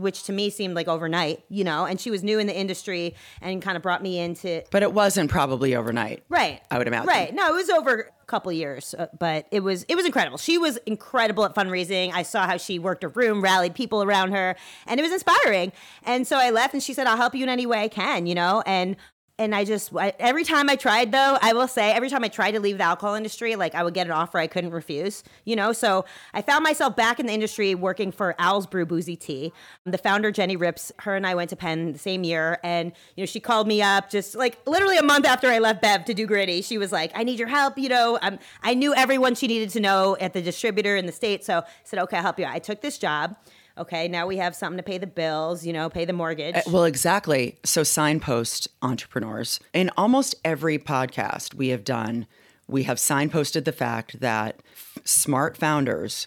which 0.00 0.24
to 0.24 0.32
me 0.32 0.50
seemed 0.50 0.74
like 0.74 0.88
overnight, 0.88 1.44
you 1.48 1.64
know, 1.64 1.84
and 1.84 2.00
she 2.00 2.10
was 2.10 2.22
new 2.22 2.38
in 2.38 2.46
the 2.46 2.56
industry 2.56 3.14
and 3.40 3.62
kind 3.62 3.76
of 3.76 3.82
brought 3.82 4.02
me 4.02 4.18
into 4.18 4.62
But 4.70 4.82
it 4.82 4.92
wasn't 4.92 5.30
probably 5.30 5.74
overnight. 5.74 6.24
Right. 6.28 6.60
I 6.70 6.78
would 6.78 6.86
imagine. 6.86 7.06
Right. 7.06 7.34
No, 7.34 7.48
it 7.48 7.54
was 7.54 7.70
over 7.70 8.10
couple 8.32 8.50
years, 8.50 8.94
uh, 8.98 9.08
but 9.18 9.46
it 9.50 9.60
was 9.60 9.84
it 9.90 9.94
was 9.94 10.06
incredible. 10.06 10.38
She 10.38 10.56
was 10.56 10.78
incredible 10.86 11.44
at 11.44 11.54
fundraising. 11.54 12.12
I 12.14 12.22
saw 12.22 12.46
how 12.46 12.56
she 12.56 12.78
worked 12.78 13.04
a 13.04 13.08
room, 13.08 13.42
rallied 13.42 13.74
people 13.74 14.02
around 14.02 14.32
her, 14.32 14.56
and 14.86 14.98
it 14.98 15.02
was 15.02 15.12
inspiring. 15.12 15.70
And 16.04 16.26
so 16.26 16.38
I 16.38 16.48
left, 16.48 16.72
and 16.72 16.82
she 16.82 16.94
said, 16.94 17.06
"I'll 17.06 17.18
help 17.18 17.34
you 17.34 17.42
in 17.42 17.50
any 17.50 17.66
way 17.66 17.82
I 17.82 17.88
can," 17.88 18.26
you 18.26 18.34
know, 18.34 18.62
and. 18.66 18.96
And 19.42 19.56
I 19.56 19.64
just 19.64 19.92
I, 19.92 20.14
every 20.20 20.44
time 20.44 20.70
I 20.70 20.76
tried 20.76 21.10
though, 21.10 21.36
I 21.42 21.52
will 21.52 21.66
say 21.66 21.90
every 21.90 22.08
time 22.08 22.22
I 22.22 22.28
tried 22.28 22.52
to 22.52 22.60
leave 22.60 22.78
the 22.78 22.84
alcohol 22.84 23.16
industry, 23.16 23.56
like 23.56 23.74
I 23.74 23.82
would 23.82 23.92
get 23.92 24.06
an 24.06 24.12
offer 24.12 24.38
I 24.38 24.46
couldn't 24.46 24.70
refuse, 24.70 25.24
you 25.44 25.56
know. 25.56 25.72
So 25.72 26.04
I 26.32 26.42
found 26.42 26.62
myself 26.62 26.94
back 26.94 27.18
in 27.18 27.26
the 27.26 27.32
industry 27.32 27.74
working 27.74 28.12
for 28.12 28.36
Owl's 28.38 28.68
Brew 28.68 28.86
Boozy 28.86 29.16
Tea. 29.16 29.52
The 29.84 29.98
founder 29.98 30.30
Jennie 30.30 30.54
Ripps, 30.54 30.92
her 31.00 31.16
and 31.16 31.26
I 31.26 31.34
went 31.34 31.50
to 31.50 31.56
Penn 31.56 31.92
the 31.92 31.98
same 31.98 32.22
year, 32.22 32.60
and 32.62 32.92
you 33.16 33.22
know 33.22 33.26
she 33.26 33.40
called 33.40 33.66
me 33.66 33.82
up 33.82 34.10
just 34.10 34.36
like 34.36 34.60
literally 34.64 34.96
a 34.96 35.02
month 35.02 35.26
after 35.26 35.48
I 35.48 35.58
left 35.58 35.82
Bev 35.82 36.04
to 36.04 36.14
do 36.14 36.24
Gritty. 36.24 36.62
She 36.62 36.78
was 36.78 36.92
like, 36.92 37.10
"I 37.16 37.24
need 37.24 37.40
your 37.40 37.48
help," 37.48 37.76
you 37.78 37.88
know. 37.88 38.20
Um, 38.22 38.38
I 38.62 38.74
knew 38.74 38.94
everyone 38.94 39.34
she 39.34 39.48
needed 39.48 39.70
to 39.70 39.80
know 39.80 40.16
at 40.20 40.34
the 40.34 40.40
distributor 40.40 40.94
in 40.94 41.06
the 41.06 41.12
state, 41.12 41.44
so 41.44 41.58
I 41.58 41.64
said, 41.82 41.98
"Okay, 41.98 42.16
I'll 42.16 42.22
help 42.22 42.38
you." 42.38 42.44
out." 42.44 42.54
I 42.54 42.60
took 42.60 42.80
this 42.80 42.96
job. 42.96 43.34
Okay, 43.78 44.06
now 44.06 44.26
we 44.26 44.36
have 44.36 44.54
something 44.54 44.76
to 44.76 44.82
pay 44.82 44.98
the 44.98 45.06
bills, 45.06 45.64
you 45.64 45.72
know, 45.72 45.88
pay 45.88 46.04
the 46.04 46.12
mortgage. 46.12 46.56
Uh, 46.56 46.62
Well, 46.68 46.84
exactly. 46.84 47.58
So, 47.64 47.82
signpost 47.82 48.68
entrepreneurs. 48.82 49.60
In 49.72 49.90
almost 49.96 50.34
every 50.44 50.78
podcast 50.78 51.54
we 51.54 51.68
have 51.68 51.84
done, 51.84 52.26
we 52.68 52.82
have 52.84 52.98
signposted 52.98 53.64
the 53.64 53.72
fact 53.72 54.20
that 54.20 54.60
smart 55.04 55.56
founders 55.56 56.26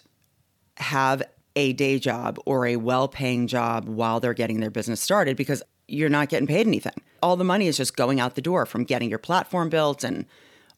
have 0.78 1.22
a 1.54 1.72
day 1.72 1.98
job 1.98 2.38
or 2.44 2.66
a 2.66 2.76
well 2.76 3.08
paying 3.08 3.46
job 3.46 3.88
while 3.88 4.20
they're 4.20 4.34
getting 4.34 4.60
their 4.60 4.70
business 4.70 5.00
started 5.00 5.36
because 5.36 5.62
you're 5.88 6.08
not 6.08 6.28
getting 6.28 6.46
paid 6.48 6.66
anything. 6.66 7.00
All 7.22 7.36
the 7.36 7.44
money 7.44 7.68
is 7.68 7.76
just 7.76 7.96
going 7.96 8.18
out 8.20 8.34
the 8.34 8.42
door 8.42 8.66
from 8.66 8.84
getting 8.84 9.08
your 9.08 9.18
platform 9.20 9.68
built 9.68 10.02
and 10.02 10.26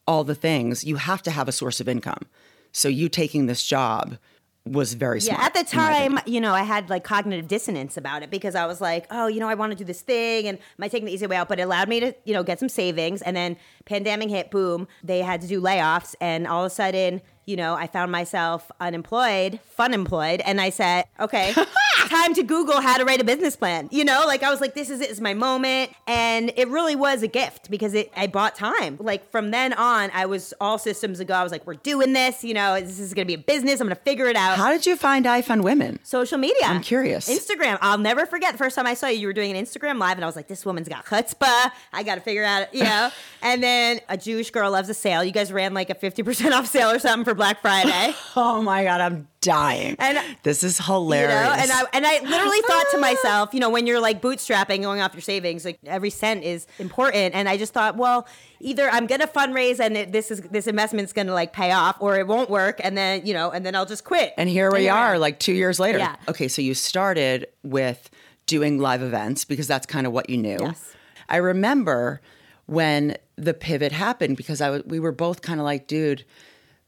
all 0.07 0.23
the 0.23 0.35
things. 0.35 0.83
You 0.83 0.95
have 0.97 1.21
to 1.23 1.31
have 1.31 1.47
a 1.47 1.51
source 1.51 1.79
of 1.79 1.89
income. 1.89 2.27
So, 2.71 2.87
you 2.87 3.09
taking 3.09 3.47
this 3.47 3.65
job 3.65 4.17
was 4.65 4.93
very 4.93 5.21
smart. 5.21 5.39
Yeah, 5.39 5.45
at 5.45 5.53
the 5.53 5.59
in 5.59 5.81
my 5.81 5.91
opinion. 5.91 6.17
time, 6.17 6.23
you 6.27 6.41
know, 6.41 6.53
I 6.53 6.63
had 6.63 6.89
like 6.89 7.03
cognitive 7.03 7.47
dissonance 7.47 7.97
about 7.97 8.23
it 8.23 8.29
because 8.29 8.55
I 8.55 8.65
was 8.65 8.81
like, 8.81 9.07
oh, 9.09 9.27
you 9.27 9.39
know, 9.39 9.47
I 9.47 9.55
want 9.55 9.71
to 9.71 9.75
do 9.75 9.83
this 9.83 10.01
thing 10.01 10.47
and 10.47 10.57
am 10.57 10.83
I 10.83 10.87
taking 10.87 11.05
the 11.05 11.13
easy 11.13 11.25
way 11.25 11.35
out? 11.35 11.49
But 11.49 11.59
it 11.59 11.63
allowed 11.63 11.89
me 11.89 11.99
to, 12.01 12.13
you 12.25 12.33
know, 12.33 12.43
get 12.43 12.59
some 12.59 12.69
savings. 12.69 13.21
And 13.21 13.35
then 13.35 13.57
pandemic 13.85 14.29
hit, 14.29 14.51
boom, 14.51 14.87
they 15.03 15.21
had 15.21 15.41
to 15.41 15.47
do 15.47 15.61
layoffs. 15.61 16.15
And 16.21 16.47
all 16.47 16.65
of 16.65 16.71
a 16.71 16.75
sudden, 16.75 17.21
you 17.45 17.55
know, 17.55 17.73
I 17.73 17.87
found 17.87 18.11
myself 18.11 18.71
unemployed, 18.79 19.59
fun 19.63 19.93
employed. 19.93 20.41
And 20.41 20.61
I 20.61 20.69
said, 20.69 21.05
okay, 21.19 21.53
time 22.09 22.33
to 22.33 22.43
Google 22.43 22.81
how 22.81 22.97
to 22.97 23.05
write 23.05 23.21
a 23.21 23.23
business 23.23 23.55
plan. 23.55 23.87
You 23.91 24.03
know, 24.03 24.23
like 24.25 24.43
I 24.43 24.49
was 24.49 24.59
like, 24.61 24.73
this 24.73 24.89
is 24.89 24.99
it, 25.01 25.09
is 25.09 25.21
my 25.21 25.33
moment. 25.33 25.91
And 26.07 26.51
it 26.55 26.67
really 26.67 26.95
was 26.95 27.23
a 27.23 27.27
gift 27.27 27.69
because 27.69 27.93
it 27.93 28.11
I 28.15 28.27
bought 28.27 28.55
time. 28.55 28.97
Like 28.99 29.29
from 29.29 29.51
then 29.51 29.73
on, 29.73 30.11
I 30.13 30.25
was 30.25 30.53
all 30.59 30.77
systems 30.77 31.19
ago. 31.19 31.33
I 31.33 31.43
was 31.43 31.51
like, 31.51 31.65
we're 31.67 31.75
doing 31.75 32.13
this, 32.13 32.43
you 32.43 32.53
know, 32.53 32.79
this 32.79 32.99
is 32.99 33.13
gonna 33.13 33.25
be 33.25 33.35
a 33.35 33.37
business. 33.37 33.79
I'm 33.79 33.87
gonna 33.87 33.95
figure 33.95 34.25
it 34.27 34.35
out 34.35 34.57
How 34.57 34.71
did 34.71 34.85
you 34.85 34.95
find 34.95 35.25
iFund 35.25 35.63
Women? 35.63 35.99
social 36.03 36.37
media. 36.37 36.63
I'm 36.65 36.81
curious. 36.81 37.29
Instagram. 37.29 37.77
I'll 37.81 37.97
never 37.97 38.25
forget 38.25 38.53
the 38.53 38.57
first 38.57 38.75
time 38.75 38.87
I 38.87 38.93
saw 38.93 39.07
you. 39.07 39.19
You 39.19 39.27
were 39.27 39.33
doing 39.33 39.55
an 39.55 39.63
Instagram 39.63 39.99
live, 39.99 40.17
and 40.17 40.23
I 40.23 40.27
was 40.27 40.35
like, 40.35 40.47
"This 40.47 40.65
woman's 40.65 40.89
got 40.89 41.05
chutzpah. 41.05 41.71
I 41.93 42.03
got 42.03 42.15
to 42.15 42.21
figure 42.21 42.43
out, 42.43 42.73
you 42.73 42.83
know." 42.83 43.11
and 43.41 43.61
then 43.63 43.99
a 44.09 44.17
Jewish 44.17 44.49
girl 44.51 44.71
loves 44.71 44.89
a 44.89 44.93
sale. 44.93 45.23
You 45.23 45.31
guys 45.31 45.51
ran 45.51 45.73
like 45.73 45.89
a 45.89 45.95
fifty 45.95 46.23
percent 46.23 46.53
off 46.53 46.67
sale 46.67 46.89
or 46.89 46.99
something 46.99 47.25
for 47.25 47.33
Black 47.33 47.61
Friday. 47.61 48.13
Oh 48.35 48.61
my 48.61 48.83
god, 48.83 49.01
I'm 49.01 49.27
dying. 49.41 49.95
And- 49.99 50.19
this 50.43 50.63
is 50.63 50.79
You 50.79 50.85
hilarious. 50.85 51.33
know, 51.33 51.53
and 51.53 51.71
I 51.71 51.83
and 51.93 52.05
I 52.05 52.19
literally 52.19 52.61
thought 52.61 52.85
to 52.91 52.97
ah. 52.97 53.01
myself, 53.01 53.53
you 53.53 53.59
know, 53.59 53.69
when 53.69 53.87
you're 53.87 53.99
like 53.99 54.21
bootstrapping, 54.21 54.81
going 54.81 55.01
off 55.01 55.13
your 55.13 55.21
savings, 55.21 55.65
like 55.65 55.79
every 55.85 56.09
cent 56.09 56.43
is 56.43 56.67
important. 56.77 57.35
And 57.35 57.47
I 57.47 57.57
just 57.57 57.73
thought, 57.73 57.97
well, 57.97 58.27
either 58.59 58.89
I'm 58.89 59.07
gonna 59.07 59.27
fundraise 59.27 59.79
and 59.79 59.97
it, 59.97 60.11
this 60.11 60.31
is 60.31 60.41
this 60.41 60.67
investment's 60.67 61.13
gonna 61.13 61.33
like 61.33 61.53
pay 61.53 61.71
off, 61.71 61.97
or 61.99 62.17
it 62.17 62.27
won't 62.27 62.49
work, 62.49 62.79
and 62.83 62.97
then 62.97 63.25
you 63.25 63.33
know, 63.33 63.51
and 63.51 63.65
then 63.65 63.75
I'll 63.75 63.85
just 63.85 64.03
quit. 64.03 64.33
and 64.37 64.49
here 64.49 64.71
we 64.71 64.89
are, 64.89 65.17
like 65.19 65.39
two 65.39 65.53
years 65.53 65.79
later. 65.79 65.99
Yeah. 65.99 66.15
Okay, 66.27 66.47
so 66.47 66.61
you 66.61 66.73
started 66.73 67.47
with 67.63 68.09
doing 68.45 68.79
live 68.79 69.01
events 69.01 69.45
because 69.45 69.67
that's 69.67 69.85
kind 69.85 70.07
of 70.07 70.13
what 70.13 70.29
you 70.29 70.37
knew. 70.37 70.57
Yes. 70.59 70.95
I 71.29 71.37
remember 71.37 72.19
when 72.65 73.15
the 73.35 73.53
pivot 73.53 73.91
happened 73.91 74.37
because 74.37 74.61
I 74.61 74.69
was, 74.69 74.83
we 74.85 74.99
were 74.99 75.11
both 75.11 75.41
kind 75.41 75.59
of 75.59 75.63
like, 75.63 75.87
dude, 75.87 76.25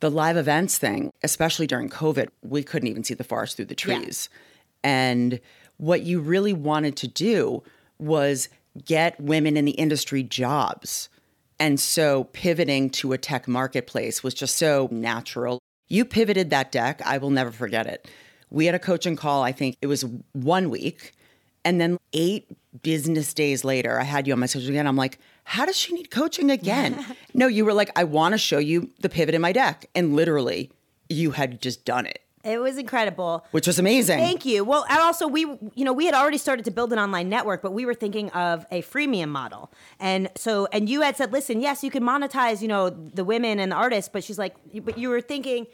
the 0.01 0.12
live 0.12 0.36
events 0.36 0.77
thing, 0.77 1.11
especially 1.23 1.68
during 1.68 1.90
COVID, 1.90 2.28
we 2.42 2.64
couldn't 2.64 2.90
even 2.90 3.04
see 3.04 3.14
the 3.14 3.23
forest 3.23 3.56
through 3.56 3.66
the 3.66 3.76
Yeah. 3.76 3.99
trees. 3.99 4.30
And 4.83 5.40
what 5.78 6.02
you 6.02 6.19
really 6.19 6.54
wanted 6.54 6.95
to 6.97 7.07
do 7.07 7.64
was 7.97 8.49
get 8.85 9.19
women 9.19 9.57
in 9.57 9.66
the 9.66 9.71
industry 9.71 10.23
jobs. 10.23 11.09
And 11.59 11.80
so 11.80 12.26
pivoting 12.33 12.90
to 12.92 13.14
a 13.14 13.18
tech 13.18 13.47
marketplace 13.47 14.23
was 14.23 14.33
just 14.33 14.57
so 14.57 14.87
natural. 14.92 15.59
You 15.87 16.06
pivoted 16.06 16.49
that 16.49 16.71
deck. 16.71 17.02
I 17.06 17.18
will 17.18 17.30
never 17.30 17.52
forget 17.52 17.85
it. 17.85 18.09
We 18.49 18.66
had 18.66 18.76
a 18.76 18.80
coaching 18.80 19.16
call, 19.16 19.44
I 19.44 19.52
think 19.52 19.78
it 19.81 19.87
was 19.87 20.04
one 20.33 20.69
week. 20.69 21.14
And 21.64 21.80
then 21.80 21.99
eight 22.14 22.47
business 22.81 23.33
days 23.33 23.64
later, 23.64 23.99
I 23.99 24.04
had 24.04 24.26
you 24.26 24.33
on 24.33 24.40
my 24.40 24.47
social 24.47 24.69
again. 24.69 24.87
I'm 24.87 24.95
like, 24.95 25.19
how 25.44 25.66
does 25.66 25.76
she 25.76 25.94
need 25.94 26.12
coaching 26.12 26.50
again? 26.50 27.06
no, 27.33 27.48
you 27.48 27.66
were 27.66 27.74
like, 27.74 27.90
I 27.95 28.04
want 28.04 28.33
to 28.33 28.38
show 28.38 28.57
you 28.57 28.90
the 29.00 29.10
pivot 29.10 29.36
in 29.36 29.42
my 29.42 29.52
deck. 29.52 29.88
And 29.95 30.16
literally, 30.16 30.71
you 31.10 31.31
had 31.31 31.62
just 31.62 31.83
done 31.83 32.06
it, 32.06 32.21
it 32.44 32.60
was 32.60 32.78
incredible. 32.78 33.45
which 33.52 33.68
was 33.68 33.78
amazing. 33.78 34.18
Thank 34.18 34.45
you. 34.45 34.64
Well, 34.64 34.86
and 34.90 35.00
also 35.00 35.28
we, 35.28 35.42
you 35.42 35.86
know, 35.86 35.94
we 35.94 36.06
had 36.06 36.16
already 36.16 36.38
started 36.38 36.66
to 36.66 36.71
build 36.71 36.92
an 36.92 37.00
online 37.00 37.30
network, 37.30 37.62
but 37.62 37.71
we 37.71 37.86
were 37.86 37.94
thinking 37.94 38.30
of 38.31 38.66
a 38.71 38.81
freemium 38.81 39.30
model. 39.30 39.71
And 40.00 40.30
so, 40.36 40.68
and 40.71 40.90
you 40.90 41.02
had 41.02 41.18
said, 41.18 41.31
listen, 41.31 41.62
yes, 41.62 41.83
you 41.83 41.92
can 41.92 42.04
monetize, 42.04 42.62
you 42.62 42.68
know, 42.68 42.90
the 42.90 43.24
women 43.24 43.60
and 43.60 43.71
the 43.71 43.76
artists, 43.76 44.10
but 44.12 44.24
she's 44.24 44.40
like, 44.40 44.56
but 44.83 44.98
you 44.98 45.10
were 45.10 45.21
thinking, 45.21 45.68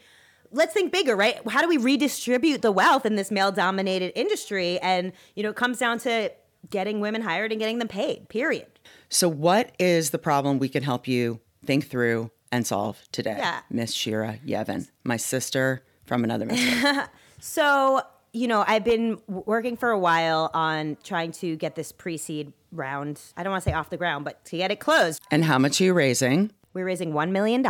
let's 0.50 0.74
think 0.74 0.92
bigger, 0.92 1.16
right? 1.16 1.36
How 1.48 1.62
do 1.62 1.68
we 1.68 1.78
redistribute 1.78 2.62
the 2.62 2.72
wealth 2.72 3.06
in 3.06 3.16
this 3.16 3.30
male 3.30 3.52
dominated 3.52 4.12
industry? 4.14 4.78
And, 4.80 5.12
you 5.34 5.42
know, 5.42 5.50
it 5.50 5.56
comes 5.56 5.78
down 5.78 5.98
to 6.00 6.30
getting 6.70 7.00
women 7.00 7.22
hired 7.22 7.50
and 7.52 7.60
getting 7.60 7.78
them 7.78 7.88
paid, 7.88 8.28
period. 8.28 8.66
So, 9.08 9.28
what 9.28 9.72
is 9.78 10.10
the 10.10 10.18
problem 10.18 10.58
we 10.58 10.68
can 10.68 10.82
help 10.82 11.08
you 11.08 11.40
think 11.64 11.86
through 11.88 12.30
and 12.52 12.66
solve 12.66 13.00
today? 13.12 13.36
Yeah. 13.38 13.60
Miss 13.70 13.92
Shira 13.92 14.38
Yevin, 14.46 14.88
my 15.04 15.16
sister 15.16 15.82
from 16.06 16.24
another 16.24 16.46
mister. 16.46 17.08
So, 17.40 18.02
you 18.32 18.48
know, 18.48 18.64
I've 18.66 18.82
been 18.84 19.20
working 19.28 19.76
for 19.76 19.90
a 19.90 19.98
while 19.98 20.50
on 20.54 20.96
trying 21.04 21.30
to 21.32 21.54
get 21.56 21.76
this 21.76 21.92
pre 21.92 22.16
seed 22.16 22.52
round. 22.72 23.20
I 23.36 23.44
don't 23.44 23.52
want 23.52 23.62
to 23.62 23.70
say 23.70 23.74
off 23.74 23.90
the 23.90 23.96
ground, 23.96 24.24
but 24.24 24.44
to 24.46 24.56
get 24.56 24.72
it 24.72 24.80
closed. 24.80 25.22
and 25.30 25.44
how 25.44 25.56
much 25.58 25.80
are 25.80 25.84
you 25.84 25.94
raising? 25.94 26.50
We're 26.74 26.84
raising 26.84 27.12
$1 27.12 27.30
million. 27.30 27.64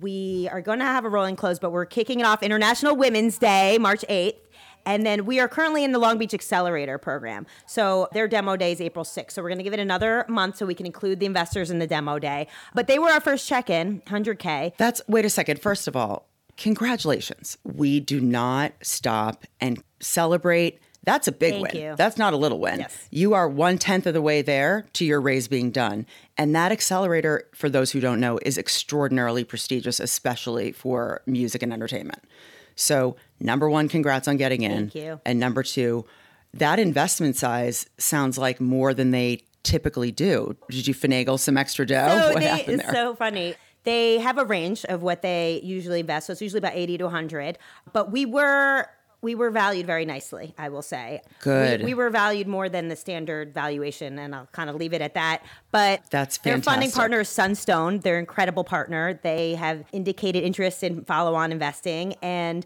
We 0.00 0.48
are 0.52 0.60
going 0.60 0.78
to 0.78 0.84
have 0.84 1.04
a 1.04 1.08
rolling 1.08 1.36
close, 1.36 1.58
but 1.58 1.70
we're 1.70 1.86
kicking 1.86 2.20
it 2.20 2.26
off 2.26 2.42
International 2.42 2.94
Women's 2.96 3.36
Day, 3.38 3.78
March 3.78 4.04
8th. 4.08 4.36
And 4.86 5.04
then 5.04 5.26
we 5.26 5.40
are 5.40 5.48
currently 5.48 5.84
in 5.84 5.92
the 5.92 5.98
Long 5.98 6.18
Beach 6.18 6.34
Accelerator 6.34 6.98
program. 6.98 7.46
So 7.66 8.08
their 8.12 8.28
demo 8.28 8.56
day 8.56 8.72
is 8.72 8.80
April 8.80 9.04
6th. 9.04 9.32
So 9.32 9.42
we're 9.42 9.48
going 9.48 9.58
to 9.58 9.64
give 9.64 9.74
it 9.74 9.80
another 9.80 10.24
month 10.28 10.56
so 10.56 10.66
we 10.66 10.74
can 10.74 10.86
include 10.86 11.20
the 11.20 11.26
investors 11.26 11.70
in 11.70 11.78
the 11.78 11.86
demo 11.86 12.18
day. 12.18 12.48
But 12.74 12.86
they 12.86 12.98
were 12.98 13.10
our 13.10 13.20
first 13.20 13.48
check 13.48 13.70
in, 13.70 14.00
100K. 14.02 14.76
That's, 14.76 15.02
wait 15.08 15.24
a 15.24 15.30
second. 15.30 15.60
First 15.60 15.88
of 15.88 15.96
all, 15.96 16.28
congratulations. 16.56 17.58
We 17.64 18.00
do 18.00 18.20
not 18.20 18.72
stop 18.82 19.44
and 19.60 19.82
celebrate. 20.00 20.80
That's 21.04 21.28
a 21.28 21.32
big 21.32 21.54
Thank 21.54 21.72
win. 21.72 21.82
you. 21.82 21.94
That's 21.96 22.18
not 22.18 22.34
a 22.34 22.36
little 22.36 22.58
win. 22.58 22.80
Yes. 22.80 23.08
You 23.10 23.32
are 23.32 23.48
one 23.48 23.78
tenth 23.78 24.06
of 24.06 24.12
the 24.12 24.20
way 24.20 24.42
there 24.42 24.86
to 24.94 25.04
your 25.04 25.20
raise 25.20 25.48
being 25.48 25.70
done. 25.70 26.04
And 26.36 26.54
that 26.54 26.70
accelerator, 26.70 27.48
for 27.54 27.70
those 27.70 27.92
who 27.92 28.00
don't 28.00 28.20
know, 28.20 28.38
is 28.42 28.58
extraordinarily 28.58 29.44
prestigious, 29.44 30.00
especially 30.00 30.72
for 30.72 31.22
music 31.24 31.62
and 31.62 31.72
entertainment. 31.72 32.22
So, 32.78 33.16
number 33.40 33.68
one, 33.68 33.88
congrats 33.88 34.28
on 34.28 34.36
getting 34.36 34.62
in. 34.62 34.88
Thank 34.90 34.94
you. 34.94 35.20
And 35.26 35.40
number 35.40 35.64
two, 35.64 36.06
that 36.54 36.78
investment 36.78 37.34
size 37.34 37.86
sounds 37.98 38.38
like 38.38 38.60
more 38.60 38.94
than 38.94 39.10
they 39.10 39.40
typically 39.64 40.12
do. 40.12 40.56
Did 40.70 40.86
you 40.86 40.94
finagle 40.94 41.40
some 41.40 41.56
extra 41.56 41.84
dough? 41.84 42.08
So 42.08 42.32
what 42.34 42.40
they, 42.40 42.46
happened 42.46 42.80
it's 42.80 42.90
so 42.90 43.16
funny. 43.16 43.56
They 43.82 44.18
have 44.18 44.38
a 44.38 44.44
range 44.44 44.84
of 44.84 45.02
what 45.02 45.22
they 45.22 45.60
usually 45.64 46.00
invest. 46.00 46.28
So 46.28 46.32
it's 46.32 46.42
usually 46.42 46.58
about 46.58 46.76
80 46.76 46.98
to 46.98 47.04
100. 47.04 47.58
But 47.92 48.12
we 48.12 48.24
were 48.24 48.86
we 49.20 49.34
were 49.34 49.50
valued 49.50 49.86
very 49.86 50.04
nicely, 50.04 50.54
I 50.56 50.68
will 50.68 50.82
say. 50.82 51.22
Good. 51.40 51.80
We, 51.80 51.86
we 51.86 51.94
were 51.94 52.10
valued 52.10 52.46
more 52.46 52.68
than 52.68 52.88
the 52.88 52.96
standard 52.96 53.52
valuation, 53.52 54.18
and 54.18 54.34
I'll 54.34 54.48
kind 54.52 54.70
of 54.70 54.76
leave 54.76 54.92
it 54.92 55.02
at 55.02 55.14
that. 55.14 55.42
But 55.72 56.02
That's 56.10 56.38
Their 56.38 56.62
funding 56.62 56.92
partner 56.92 57.20
is 57.20 57.28
Sunstone. 57.28 57.98
They're 58.00 58.16
an 58.16 58.20
incredible 58.20 58.64
partner. 58.64 59.18
They 59.22 59.56
have 59.56 59.84
indicated 59.92 60.44
interest 60.44 60.84
in 60.84 61.04
follow-on 61.04 61.50
investing, 61.50 62.14
and 62.22 62.64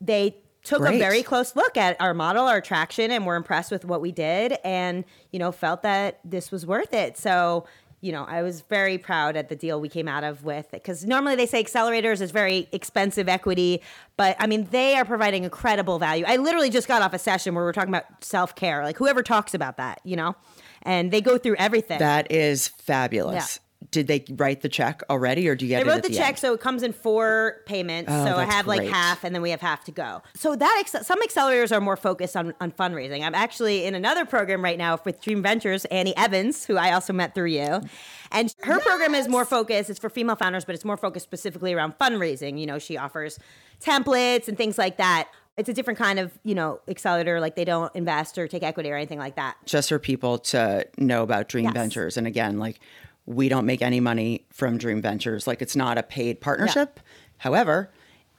they 0.00 0.36
took 0.64 0.80
a 0.80 0.98
very 0.98 1.22
close 1.22 1.56
look 1.56 1.76
at 1.76 2.00
our 2.00 2.14
model, 2.14 2.44
our 2.44 2.60
traction, 2.60 3.10
and 3.10 3.26
were 3.26 3.36
impressed 3.36 3.70
with 3.70 3.84
what 3.84 4.00
we 4.00 4.12
did, 4.12 4.58
and 4.64 5.04
you 5.30 5.38
know 5.38 5.52
felt 5.52 5.82
that 5.82 6.20
this 6.24 6.50
was 6.50 6.66
worth 6.66 6.94
it. 6.94 7.16
So 7.18 7.64
you 8.02 8.10
know, 8.10 8.24
I 8.28 8.42
was 8.42 8.62
very 8.62 8.98
proud 8.98 9.36
at 9.36 9.48
the 9.48 9.54
deal 9.54 9.80
we 9.80 9.88
came 9.88 10.08
out 10.08 10.24
of 10.24 10.44
with 10.44 10.72
because 10.72 11.04
normally 11.04 11.36
they 11.36 11.46
say 11.46 11.62
accelerators 11.62 12.20
is 12.20 12.32
very 12.32 12.68
expensive 12.72 13.28
equity, 13.28 13.80
but 14.16 14.36
I 14.40 14.48
mean 14.48 14.66
they 14.72 14.96
are 14.96 15.04
providing 15.04 15.44
incredible 15.44 16.00
value. 16.00 16.24
I 16.26 16.36
literally 16.36 16.68
just 16.68 16.88
got 16.88 17.00
off 17.00 17.14
a 17.14 17.18
session 17.18 17.54
where 17.54 17.64
we 17.64 17.70
are 17.70 17.72
talking 17.72 17.90
about 17.94 18.24
self 18.24 18.56
care, 18.56 18.82
like 18.82 18.96
whoever 18.96 19.22
talks 19.22 19.54
about 19.54 19.76
that, 19.76 20.00
you 20.02 20.16
know, 20.16 20.34
and 20.82 21.12
they 21.12 21.20
go 21.20 21.38
through 21.38 21.56
everything. 21.56 22.00
That 22.00 22.30
is 22.32 22.68
fabulous. 22.68 23.60
Did 23.90 24.06
they 24.06 24.24
write 24.30 24.60
the 24.60 24.68
check 24.68 25.02
already, 25.10 25.48
or 25.48 25.54
do 25.54 25.64
you 25.64 25.70
get 25.70 25.82
it 25.82 25.86
wrote 25.88 26.02
the, 26.02 26.08
the 26.08 26.14
check, 26.14 26.28
end? 26.28 26.38
so 26.38 26.54
it 26.54 26.60
comes 26.60 26.82
in 26.82 26.92
four 26.92 27.62
payments. 27.66 28.10
Oh, 28.12 28.26
so 28.26 28.36
I 28.36 28.44
have 28.44 28.66
like 28.66 28.88
half, 28.88 29.24
and 29.24 29.34
then 29.34 29.42
we 29.42 29.50
have 29.50 29.60
half 29.60 29.84
to 29.84 29.92
go. 29.92 30.22
So 30.34 30.54
that 30.56 30.76
ex- 30.80 31.06
some 31.06 31.20
accelerators 31.22 31.74
are 31.74 31.80
more 31.80 31.96
focused 31.96 32.36
on, 32.36 32.54
on 32.60 32.70
fundraising. 32.72 33.22
I'm 33.22 33.34
actually 33.34 33.84
in 33.84 33.94
another 33.94 34.24
program 34.24 34.62
right 34.62 34.78
now 34.78 34.98
with 35.04 35.20
Dream 35.20 35.42
Ventures, 35.42 35.84
Annie 35.86 36.16
Evans, 36.16 36.64
who 36.64 36.76
I 36.76 36.92
also 36.92 37.12
met 37.12 37.34
through 37.34 37.50
you, 37.50 37.80
and 38.30 38.54
her 38.62 38.80
program 38.80 39.14
is 39.14 39.28
more 39.28 39.44
focused. 39.44 39.90
It's 39.90 39.98
for 39.98 40.10
female 40.10 40.36
founders, 40.36 40.64
but 40.64 40.74
it's 40.74 40.84
more 40.84 40.96
focused 40.96 41.24
specifically 41.24 41.72
around 41.74 41.98
fundraising. 41.98 42.58
You 42.58 42.66
know, 42.66 42.78
she 42.78 42.96
offers 42.96 43.38
templates 43.80 44.48
and 44.48 44.56
things 44.56 44.78
like 44.78 44.96
that. 44.98 45.28
It's 45.58 45.68
a 45.68 45.74
different 45.74 45.98
kind 45.98 46.18
of 46.18 46.32
you 46.44 46.54
know 46.54 46.80
accelerator. 46.88 47.40
Like 47.40 47.56
they 47.56 47.64
don't 47.66 47.94
invest 47.94 48.38
or 48.38 48.48
take 48.48 48.62
equity 48.62 48.90
or 48.90 48.96
anything 48.96 49.18
like 49.18 49.36
that. 49.36 49.56
Just 49.66 49.90
for 49.90 49.98
people 49.98 50.38
to 50.38 50.86
know 50.96 51.22
about 51.22 51.48
Dream 51.48 51.64
Yes. 51.64 51.74
Ventures, 51.74 52.16
and 52.16 52.26
again, 52.26 52.58
like 52.58 52.80
we 53.26 53.48
don't 53.48 53.66
make 53.66 53.82
any 53.82 54.00
money 54.00 54.44
from 54.50 54.78
Dream 54.78 55.00
Ventures. 55.00 55.46
Like 55.46 55.62
it's 55.62 55.76
not 55.76 55.98
a 55.98 56.02
paid 56.02 56.40
partnership. 56.40 57.00
However, 57.38 57.90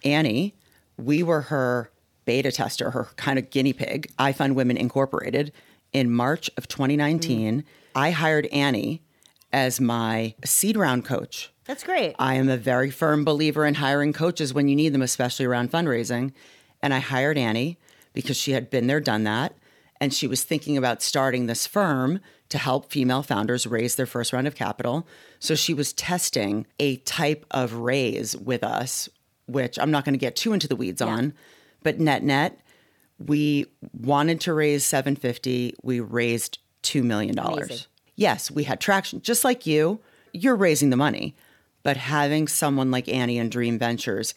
Annie, 0.04 0.56
we 0.98 1.24
were 1.24 1.42
her 1.42 1.92
beta 2.26 2.52
tester, 2.52 2.92
her 2.92 3.10
kind 3.16 3.40
of 3.40 3.50
guinea 3.50 3.74
pig. 3.74 4.12
I 4.18 4.34
Fund 4.34 4.56
Women 4.56 4.78
Incorporated 4.78 5.52
in 5.92 6.12
March 6.12 6.50
of 6.58 6.68
2019. 6.68 7.62
Mm. 7.62 7.66
I 7.96 8.12
hired 8.12 8.48
Annie 8.48 9.02
as 9.52 9.80
my 9.80 10.34
seed 10.44 10.76
round 10.76 11.06
coach. 11.06 11.52
That's 11.66 11.84
great. 11.84 12.16
I 12.20 12.36
am 12.36 12.50
a 12.50 12.58
very 12.58 12.92
firm 12.92 13.24
believer 13.24 13.66
in 13.66 13.76
hiring 13.76 14.12
coaches 14.12 14.54
when 14.54 14.68
you 14.68 14.76
need 14.76 14.94
them, 14.94 15.02
especially 15.02 15.46
around 15.46 15.72
fundraising. 15.72 16.34
And 16.82 16.94
I 16.94 17.00
hired 17.00 17.38
Annie 17.38 17.78
because 18.14 18.36
she 18.36 18.52
had 18.52 18.70
been 18.70 18.88
there, 18.88 19.00
done 19.00 19.24
that. 19.24 19.56
And 20.04 20.14
she 20.14 20.28
was 20.28 20.44
thinking 20.44 20.76
about 20.76 21.02
starting 21.02 21.46
this 21.46 21.66
firm 21.66 22.20
to 22.50 22.58
help 22.58 22.92
female 22.92 23.24
founders 23.24 23.66
raise 23.66 23.96
their 23.96 24.06
first 24.06 24.34
round 24.34 24.48
of 24.48 24.54
capital. 24.54 25.08
So 25.40 25.56
she 25.56 25.74
was 25.74 25.94
testing 25.94 26.68
a 26.78 26.98
type 26.98 27.46
of 27.52 27.76
raise 27.76 28.36
with 28.36 28.66
us, 28.66 29.08
which 29.46 29.80
I'm 29.80 29.92
not 29.92 30.04
going 30.04 30.14
to 30.14 30.20
get 30.20 30.36
too 30.36 30.52
into 30.52 30.68
the 30.68 30.76
weeds 30.76 31.02
on, 31.02 31.34
but 31.84 32.02
net 32.02 32.22
net, 32.22 32.60
we 33.18 33.68
wanted 33.98 34.42
to 34.42 34.54
raise 34.54 34.84
750. 34.84 35.76
We 35.84 36.02
raised 36.02 36.60
$2 36.84 37.02
million. 37.02 37.40
Yes, 38.18 38.52
we 38.52 38.66
had 38.66 38.82
traction. 38.82 39.22
Just 39.22 39.46
like 39.46 39.66
you, 39.66 40.02
you're 40.34 40.58
raising 40.58 40.90
the 40.90 40.98
money. 40.98 41.34
But 41.82 41.96
having 41.96 42.50
someone 42.50 42.92
like 42.92 43.08
Annie 43.08 43.40
and 43.40 43.50
Dream 43.50 43.80
Ventures, 43.80 44.34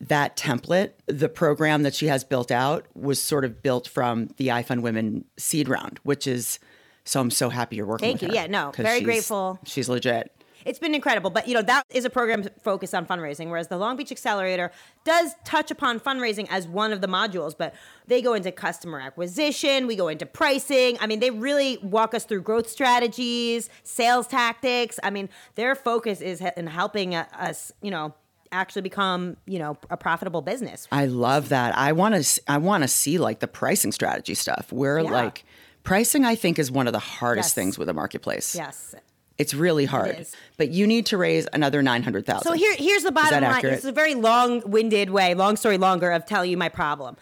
that 0.00 0.36
template, 0.36 0.92
the 1.06 1.28
program 1.28 1.82
that 1.82 1.94
she 1.94 2.06
has 2.06 2.24
built 2.24 2.50
out 2.50 2.86
was 2.94 3.20
sort 3.20 3.44
of 3.44 3.62
built 3.62 3.86
from 3.86 4.28
the 4.38 4.48
iFund 4.48 4.80
Women 4.82 5.24
seed 5.36 5.68
round, 5.68 6.00
which 6.02 6.26
is 6.26 6.58
so 7.04 7.20
I'm 7.20 7.30
so 7.30 7.48
happy 7.50 7.76
you're 7.76 7.86
working 7.86 8.08
Thank 8.08 8.20
with 8.22 8.30
you. 8.32 8.38
her, 8.38 8.44
Yeah, 8.44 8.46
no, 8.46 8.70
very 8.76 8.98
she's- 8.98 9.04
grateful. 9.04 9.58
She's 9.64 9.88
legit. 9.88 10.32
It's 10.66 10.78
been 10.78 10.94
incredible, 10.94 11.30
but 11.30 11.48
you 11.48 11.54
know 11.54 11.62
that 11.62 11.86
is 11.88 12.04
a 12.04 12.10
program 12.10 12.44
focused 12.62 12.94
on 12.94 13.06
fundraising, 13.06 13.48
whereas 13.48 13.68
the 13.68 13.78
Long 13.78 13.96
Beach 13.96 14.12
Accelerator 14.12 14.70
does 15.04 15.34
touch 15.42 15.70
upon 15.70 15.98
fundraising 16.00 16.46
as 16.50 16.68
one 16.68 16.92
of 16.92 17.00
the 17.00 17.06
modules. 17.06 17.54
But 17.56 17.74
they 18.08 18.20
go 18.20 18.34
into 18.34 18.52
customer 18.52 19.00
acquisition, 19.00 19.86
we 19.86 19.96
go 19.96 20.08
into 20.08 20.26
pricing. 20.26 20.98
I 21.00 21.06
mean, 21.06 21.18
they 21.20 21.30
really 21.30 21.78
walk 21.78 22.12
us 22.12 22.24
through 22.24 22.42
growth 22.42 22.68
strategies, 22.68 23.70
sales 23.84 24.26
tactics. 24.26 25.00
I 25.02 25.08
mean, 25.08 25.30
their 25.54 25.74
focus 25.74 26.20
is 26.20 26.42
in 26.58 26.66
helping 26.66 27.14
uh, 27.14 27.24
us, 27.38 27.72
you 27.80 27.90
know, 27.90 28.12
actually 28.52 28.82
become, 28.82 29.36
you 29.46 29.58
know, 29.58 29.76
a 29.90 29.96
profitable 29.96 30.42
business. 30.42 30.88
I 30.90 31.06
love 31.06 31.48
that. 31.50 31.76
I 31.76 31.92
want 31.92 32.22
to 32.24 32.42
I 32.48 32.58
want 32.58 32.82
to 32.84 32.88
see 32.88 33.18
like 33.18 33.40
the 33.40 33.48
pricing 33.48 33.92
strategy 33.92 34.34
stuff. 34.34 34.72
Where 34.72 34.98
Yeah. 35.00 35.10
like 35.10 35.44
pricing 35.84 36.24
I 36.24 36.34
think 36.34 36.58
is 36.58 36.70
one 36.70 36.86
of 36.86 36.92
the 36.92 36.98
hardest 36.98 37.48
Yes. 37.50 37.54
things 37.54 37.78
with 37.78 37.88
a 37.88 37.94
marketplace. 37.94 38.54
Yes. 38.54 38.94
It's 39.38 39.54
really 39.54 39.86
hard. 39.86 40.16
is. 40.20 40.36
But 40.58 40.68
you 40.70 40.86
need 40.86 41.06
to 41.06 41.16
raise 41.16 41.48
another 41.54 41.80
900,000. 41.82 42.42
So 42.42 42.52
here, 42.52 42.74
here's 42.76 43.04
the 43.04 43.12
bottom 43.12 43.42
line. 43.42 43.44
accurate? 43.44 43.76
This 43.76 43.84
is 43.84 43.88
a 43.88 43.92
very 43.92 44.14
long-winded 44.14 45.08
way, 45.08 45.32
long 45.32 45.56
story 45.56 45.78
longer, 45.78 46.10
of 46.10 46.26
telling 46.26 46.50
you 46.50 46.58
my 46.58 46.68
problem. 46.68 47.16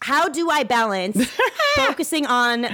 How 0.00 0.28
do 0.28 0.50
I 0.50 0.64
balance 0.64 1.30
focusing 1.76 2.26
on 2.26 2.66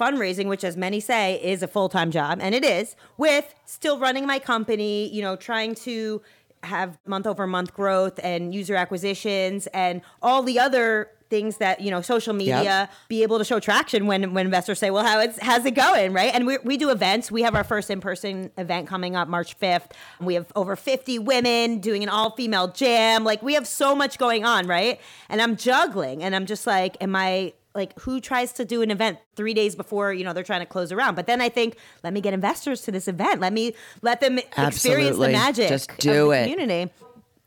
fundraising, 0.00 0.46
which, 0.46 0.64
as 0.64 0.78
many 0.78 0.98
say, 1.00 1.38
is 1.42 1.62
a 1.62 1.68
full-time 1.68 2.10
job, 2.10 2.38
and 2.40 2.54
it 2.54 2.64
is, 2.64 2.96
with 3.18 3.54
still 3.66 3.98
running 3.98 4.26
my 4.26 4.38
company? 4.38 5.08
You 5.12 5.20
know, 5.20 5.36
trying 5.36 5.74
to 5.74 6.22
have 6.62 6.98
month-over-month 7.06 7.72
growth 7.74 8.18
and 8.22 8.54
user 8.54 8.74
acquisitions 8.74 9.66
and 9.68 10.00
all 10.22 10.42
the 10.42 10.58
other 10.58 11.10
things 11.30 11.58
that 11.58 11.80
you 11.82 11.90
know 11.90 12.00
social 12.00 12.32
media 12.32 12.62
Yep. 12.62 12.90
be 13.08 13.22
able 13.22 13.36
to 13.36 13.44
show 13.44 13.60
traction 13.60 14.06
when 14.06 14.32
when 14.32 14.46
investors 14.46 14.78
say 14.78 14.90
well 14.90 15.04
how 15.04 15.20
it's 15.20 15.38
how's 15.42 15.64
it 15.66 15.72
going? 15.72 16.14
Right? 16.14 16.34
And 16.34 16.46
we, 16.46 16.56
we 16.64 16.78
do 16.78 16.90
events. 16.90 17.30
We 17.30 17.42
have 17.42 17.54
our 17.54 17.64
first 17.64 17.90
in-person 17.90 18.50
event 18.56 18.88
coming 18.88 19.14
up 19.14 19.28
march 19.28 19.58
5th 19.58 19.90
we 20.20 20.34
have 20.34 20.50
over 20.56 20.74
50 20.74 21.18
women 21.18 21.80
doing 21.80 22.02
an 22.02 22.08
all-female 22.08 22.68
jam. 22.68 23.24
Like 23.24 23.42
we 23.42 23.54
have 23.54 23.66
so 23.66 23.94
much 23.94 24.16
going 24.18 24.44
on 24.46 24.66
right? 24.66 25.00
And 25.28 25.42
i'm 25.42 25.56
juggling 25.56 26.22
and 26.22 26.34
i'm 26.34 26.46
just 26.46 26.66
like 26.66 26.96
am 27.02 27.14
i 27.14 27.52
like 27.74 27.98
who 28.00 28.20
tries 28.20 28.52
to 28.54 28.64
do 28.64 28.82
an 28.82 28.90
event 28.90 29.18
three 29.36 29.54
days 29.54 29.76
before 29.76 30.12
you 30.12 30.24
know 30.24 30.32
they're 30.32 30.42
trying 30.42 30.60
to 30.60 30.66
close 30.66 30.90
around 30.90 31.14
but 31.14 31.26
then 31.26 31.40
i 31.40 31.48
think 31.48 31.76
let 32.02 32.12
me 32.12 32.20
get 32.20 32.32
investors 32.34 32.82
to 32.82 32.90
this 32.90 33.06
event 33.08 33.40
let 33.40 33.52
me 33.52 33.74
let 34.02 34.20
them 34.20 34.38
experience 34.56 35.18
the 35.18 35.28
magic 35.28 35.68
Just 35.68 35.90
of 35.90 35.96
do 35.98 36.28
the 36.28 36.30
it. 36.30 36.50
community 36.50 36.92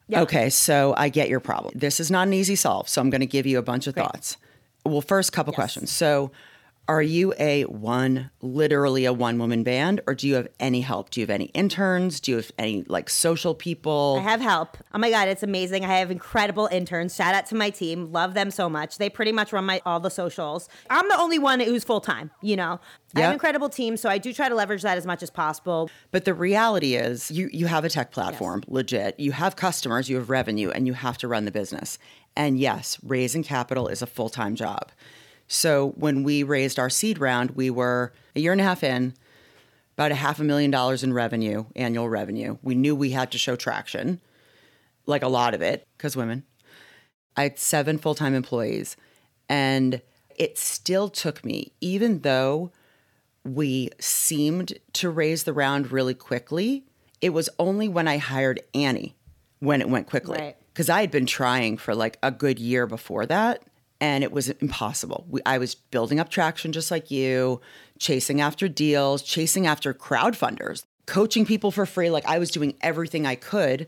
Yeah. 0.08 0.22
Okay, 0.24 0.50
so 0.50 0.94
I 0.98 1.08
get 1.08 1.30
your 1.30 1.40
problem. 1.40 1.74
This 1.78 2.00
is 2.02 2.12
not 2.12 2.28
an 2.28 2.34
easy 2.34 2.56
solve, 2.58 2.90
so 2.90 3.00
I'm 3.00 3.10
going 3.10 3.22
to 3.22 3.26
give 3.38 3.46
you 3.46 3.58
a 3.58 3.62
bunch 3.62 3.88
of 3.88 3.94
Great. 3.94 4.04
thoughts. 4.04 4.36
Well, 4.86 5.00
first 5.00 5.32
couple 5.32 5.54
questions. 5.54 5.90
So, 5.90 6.32
are 6.88 7.02
you 7.02 7.34
a 7.40 7.64
one, 7.64 8.32
literally 8.42 9.06
a 9.06 9.14
one 9.14 9.38
woman 9.38 9.64
band, 9.64 10.02
or 10.08 10.16
do 10.16 10.28
you 10.28 10.36
have 10.36 10.48
any 10.60 10.82
help? 10.82 11.10
Do 11.10 11.22
you 11.22 11.24
have 11.26 11.30
any 11.30 11.46
interns? 11.46 12.20
Do 12.20 12.32
you 12.32 12.38
have 12.38 12.52
any 12.58 12.84
like 12.88 13.10
social 13.10 13.56
people? 13.56 14.18
I 14.20 14.24
have 14.24 14.42
help. 14.42 14.78
Oh 14.94 14.98
my 14.98 15.10
god, 15.10 15.28
it's 15.28 15.44
amazing. 15.44 15.86
I 15.86 16.00
have 16.00 16.12
incredible 16.12 16.68
interns. 16.72 17.16
Shout 17.16 17.34
out 17.34 17.46
to 17.48 17.56
my 17.56 17.70
team. 17.70 18.12
Love 18.12 18.34
them 18.34 18.52
so 18.52 18.70
much. 18.70 18.98
They 18.98 19.10
pretty 19.10 19.32
much 19.32 19.54
run 19.54 19.66
my 19.66 19.82
all 19.86 20.00
the 20.00 20.10
socials. 20.10 20.68
I'm 20.90 21.08
the 21.08 21.18
only 21.18 21.40
one 21.40 21.60
who's 21.60 21.84
full 21.84 22.02
time, 22.02 22.32
you 22.42 22.56
know. 22.56 22.80
I 23.16 23.20
have 23.20 23.30
an 23.30 23.34
incredible 23.34 23.70
team, 23.70 23.98
so 23.98 24.10
I 24.10 24.18
do 24.18 24.34
try 24.34 24.50
to 24.50 24.56
leverage 24.56 24.82
that 24.84 24.98
as 24.98 25.06
much 25.06 25.22
as 25.22 25.30
possible. 25.30 25.90
But 26.12 26.26
the 26.26 26.34
reality 26.34 26.96
is, 26.96 27.30
you, 27.30 27.50
you 27.52 27.68
have 27.68 27.84
a 27.84 27.90
tech 27.90 28.12
platform, 28.12 28.64
legit. 28.68 29.20
You 29.20 29.34
have 29.34 29.58
customers, 29.58 30.10
you 30.10 30.16
have 30.16 30.30
revenue, 30.30 30.70
and 30.70 30.88
you 30.88 30.94
have 30.94 31.18
to 31.20 31.28
run 31.28 31.44
the 31.44 31.52
business. 31.52 31.98
And 32.38 32.58
yes, 32.58 32.98
raising 33.04 33.44
capital 33.44 33.88
is 33.90 34.02
a 34.02 34.08
full 34.08 34.30
time 34.30 34.56
job. 34.56 34.92
So 35.52 35.90
when 35.98 36.24
we 36.24 36.44
raised 36.44 36.80
our 36.80 36.90
seed 36.90 37.20
round, 37.20 37.52
we 37.52 37.70
were 37.70 38.14
a 38.38 38.40
year 38.40 38.54
and 38.54 38.62
a 38.62 38.64
half 38.64 38.86
in, 38.86 39.14
about 39.98 40.14
a 40.14 40.16
half 40.16 40.40
a 40.40 40.46
million 40.46 40.72
dollars 40.72 41.04
in 41.04 41.12
revenue, 41.12 41.66
annual 41.76 42.08
revenue. 42.08 42.58
We 42.62 42.74
knew 42.74 42.96
we 42.96 43.12
had 43.12 43.34
to 43.34 43.38
show 43.38 43.58
traction, 43.58 44.22
like 45.06 45.24
a 45.24 45.28
lot 45.28 45.54
of 45.54 45.62
it, 45.62 45.86
because 45.98 46.16
women. 46.16 46.44
I 47.36 47.44
had 47.44 47.60
seven 47.60 47.98
full 47.98 48.16
time 48.16 48.34
employees. 48.34 48.96
And 49.50 50.02
it 50.38 50.58
still 50.58 51.10
took 51.10 51.44
me, 51.44 51.74
even 51.82 52.20
though 52.20 52.72
we 53.44 53.90
seemed 54.00 54.80
to 54.94 55.10
raise 55.10 55.44
the 55.44 55.52
round 55.52 55.92
really 55.92 56.14
quickly, 56.14 56.86
it 57.20 57.32
was 57.32 57.50
only 57.60 57.90
when 57.90 58.08
I 58.08 58.20
hired 58.20 58.62
Annie 58.74 59.18
when 59.60 59.82
it 59.82 59.90
went 59.90 60.08
quickly. 60.08 60.40
Right. 60.40 60.58
Because 60.74 60.90
I 60.90 61.02
had 61.02 61.12
been 61.12 61.26
trying 61.26 61.76
for 61.76 61.94
like 61.94 62.18
a 62.24 62.32
good 62.32 62.58
year 62.58 62.88
before 62.88 63.26
that 63.26 63.64
and 64.02 64.24
it 64.24 64.32
was 64.32 64.50
impossible. 64.50 65.26
We, 65.30 65.42
I 65.46 65.60
was 65.60 65.76
building 65.76 66.20
up 66.20 66.30
traction 66.30 66.72
just 66.72 66.90
like 66.90 67.12
you, 67.12 67.62
chasing 68.00 68.42
after 68.42 68.68
deals, 68.68 69.22
chasing 69.22 69.68
after 69.68 69.94
crowd 69.94 70.34
funders, 70.34 70.84
coaching 71.06 71.46
people 71.46 71.70
for 71.72 71.86
free. 71.86 72.10
Like 72.10 72.26
I 72.26 72.40
was 72.40 72.50
doing 72.50 72.74
everything 72.82 73.28
I 73.28 73.36
could 73.36 73.86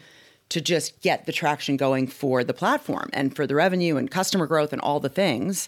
to 0.50 0.62
just 0.62 1.02
get 1.02 1.26
the 1.26 1.32
traction 1.32 1.78
going 1.78 2.06
for 2.06 2.44
the 2.44 2.54
platform 2.54 3.10
and 3.12 3.36
for 3.36 3.48
the 3.48 3.56
revenue 3.56 3.98
and 3.98 4.12
customer 4.12 4.46
growth 4.46 4.72
and 4.72 4.82
all 4.82 5.00
the 5.00 5.10
things. 5.10 5.68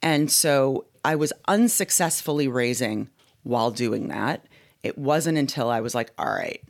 And 0.00 0.30
so 0.30 0.86
I 1.04 1.14
was 1.16 1.34
unsuccessfully 1.46 2.48
raising 2.48 3.10
while 3.42 3.70
doing 3.70 4.08
that. 4.08 4.46
It 4.82 4.96
wasn't 4.96 5.36
until 5.36 5.68
I 5.68 5.80
was 5.80 5.94
like, 5.94 6.12
all 6.16 6.32
right, 6.32 6.62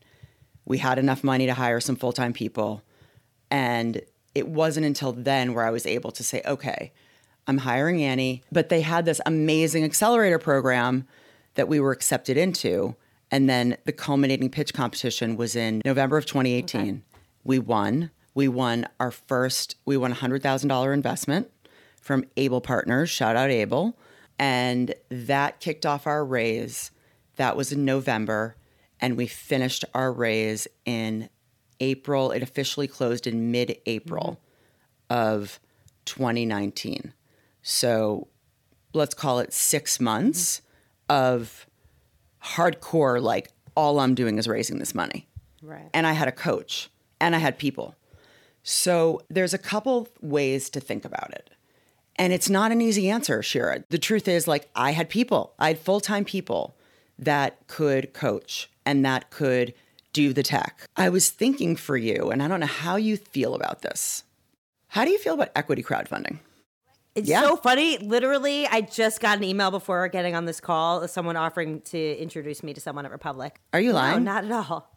we 0.65 0.79
had 0.79 0.99
enough 0.99 1.23
money 1.23 1.47
to 1.47 1.55
hire 1.55 1.79
some 1.79 1.97
full 1.97 2.13
time 2.13 2.33
people. 2.33 2.83
And 3.49 4.01
it 4.37 4.49
wasn't 4.49 4.85
until 4.85 5.13
then 5.15 5.55
where 5.55 5.65
I 5.65 5.71
was 5.71 5.87
able 5.87 6.11
to 6.13 6.23
say, 6.23 6.43
okay, 6.45 6.93
I'm 7.47 7.57
hiring 7.57 8.03
Annie. 8.03 8.43
But 8.53 8.69
they 8.69 8.83
had 8.83 9.07
this 9.07 9.19
amazing 9.25 9.83
accelerator 9.83 10.39
program 10.39 11.09
that 11.55 11.69
we 11.69 11.81
were 11.81 11.91
accepted 11.91 12.37
into. 12.37 12.97
And 13.31 13.49
then 13.49 13.79
the 13.87 13.93
culminating 13.93 14.51
pitch 14.51 14.75
competition 14.75 15.39
was 15.39 15.57
in 15.57 15.81
November 15.87 16.19
of 16.19 16.27
2018. 16.27 16.81
Okay. 16.81 17.01
We 17.45 17.59
won. 17.59 18.11
We 18.35 18.47
won 18.47 18.87
our 19.01 19.11
first, 19.11 19.77
we 19.87 19.97
won 19.97 20.13
a 20.13 20.17
$100,000 20.17 20.93
investment 20.93 21.51
from 22.03 22.27
Able 22.37 22.61
Partners. 22.61 23.09
Shout 23.09 23.37
out 23.37 23.49
Able. 23.49 23.99
And 24.39 24.95
that 25.09 25.61
kicked 25.61 25.87
off 25.87 26.07
our 26.07 26.23
raise. 26.23 26.91
That 27.37 27.57
was 27.57 27.73
in 27.73 27.87
November. 27.87 28.57
And 29.01 29.17
we 29.17 29.29
finished 29.29 29.87
our 29.95 30.13
raise 30.13 30.69
in 30.85 31.31
April. 31.81 32.31
It 32.31 32.43
officially 32.43 32.87
closed 32.87 33.27
in 33.27 33.51
mid 33.51 33.79
April 33.87 34.41
mm-hmm. 35.11 35.35
of 35.35 35.61
2019. 36.05 37.13
So 37.63 38.29
let's 38.93 39.15
call 39.15 39.39
it 39.41 39.53
six 39.53 40.01
months 40.01 40.61
mm-hmm. 41.09 41.37
of 41.37 41.67
hardcore, 42.43 43.21
like 43.21 43.51
all 43.77 44.01
I'm 44.01 44.15
doing 44.15 44.39
is 44.39 44.49
raising 44.49 44.79
this 44.79 44.95
money. 44.95 45.29
Right. 45.63 45.91
And 45.93 46.07
I 46.07 46.13
had 46.13 46.29
a 46.29 46.33
coach 46.33 46.91
and 47.21 47.35
I 47.35 47.39
had 47.39 47.59
people. 47.59 47.95
So 48.63 49.23
there's 49.29 49.55
a 49.55 49.59
couple 49.59 50.09
ways 50.21 50.71
to 50.71 50.81
think 50.81 51.05
about 51.05 51.33
it. 51.33 51.51
And 52.17 52.33
it's 52.33 52.49
not 52.49 52.73
an 52.73 52.81
easy 52.81 53.11
answer, 53.11 53.43
Shira. 53.43 53.85
The 53.91 53.99
truth 53.99 54.27
is, 54.27 54.49
like, 54.49 54.71
I 54.75 54.93
had 54.93 55.11
people, 55.11 55.53
I 55.59 55.69
had 55.69 55.79
full 55.79 56.01
time 56.01 56.25
people 56.25 56.77
that 57.19 57.67
could 57.67 58.15
coach 58.15 58.71
and 58.85 59.05
that 59.05 59.31
could 59.31 59.75
do 60.17 60.33
the 60.33 60.43
tech. 60.43 60.81
I 60.97 61.11
was 61.11 61.29
thinking 61.29 61.77
for 61.77 61.95
you, 61.95 62.31
and 62.31 62.43
I 62.43 62.49
don't 62.49 62.61
know 62.61 62.67
how 62.67 62.97
you 62.97 63.19
feel 63.19 63.55
about 63.55 63.83
this. 63.83 64.25
How 64.89 65.05
do 65.05 65.11
you 65.11 65.19
feel 65.19 65.35
about 65.35 65.51
equity 65.55 65.83
crowdfunding? 65.83 66.39
It's 67.15 67.29
yeah. 67.29 67.43
so 67.43 67.57
funny. 67.57 67.99
Literally, 67.99 68.67
I 68.67 68.81
just 68.81 69.21
got 69.21 69.37
an 69.37 69.45
email 69.45 69.71
before 69.71 70.09
getting 70.09 70.35
on 70.35 70.47
this 70.47 70.59
call. 70.59 71.07
Someone 71.07 71.37
offering 71.37 71.83
to 71.83 72.17
introduce 72.17 72.63
me 72.63 72.73
to 72.73 72.81
someone 72.81 73.05
at 73.05 73.13
Republic. 73.13 73.61
Are 73.75 73.81
you 73.81 73.93
lying? 73.93 74.25
No, 74.25 74.33
not 74.33 74.45
at 74.45 74.53
all. 74.53 74.91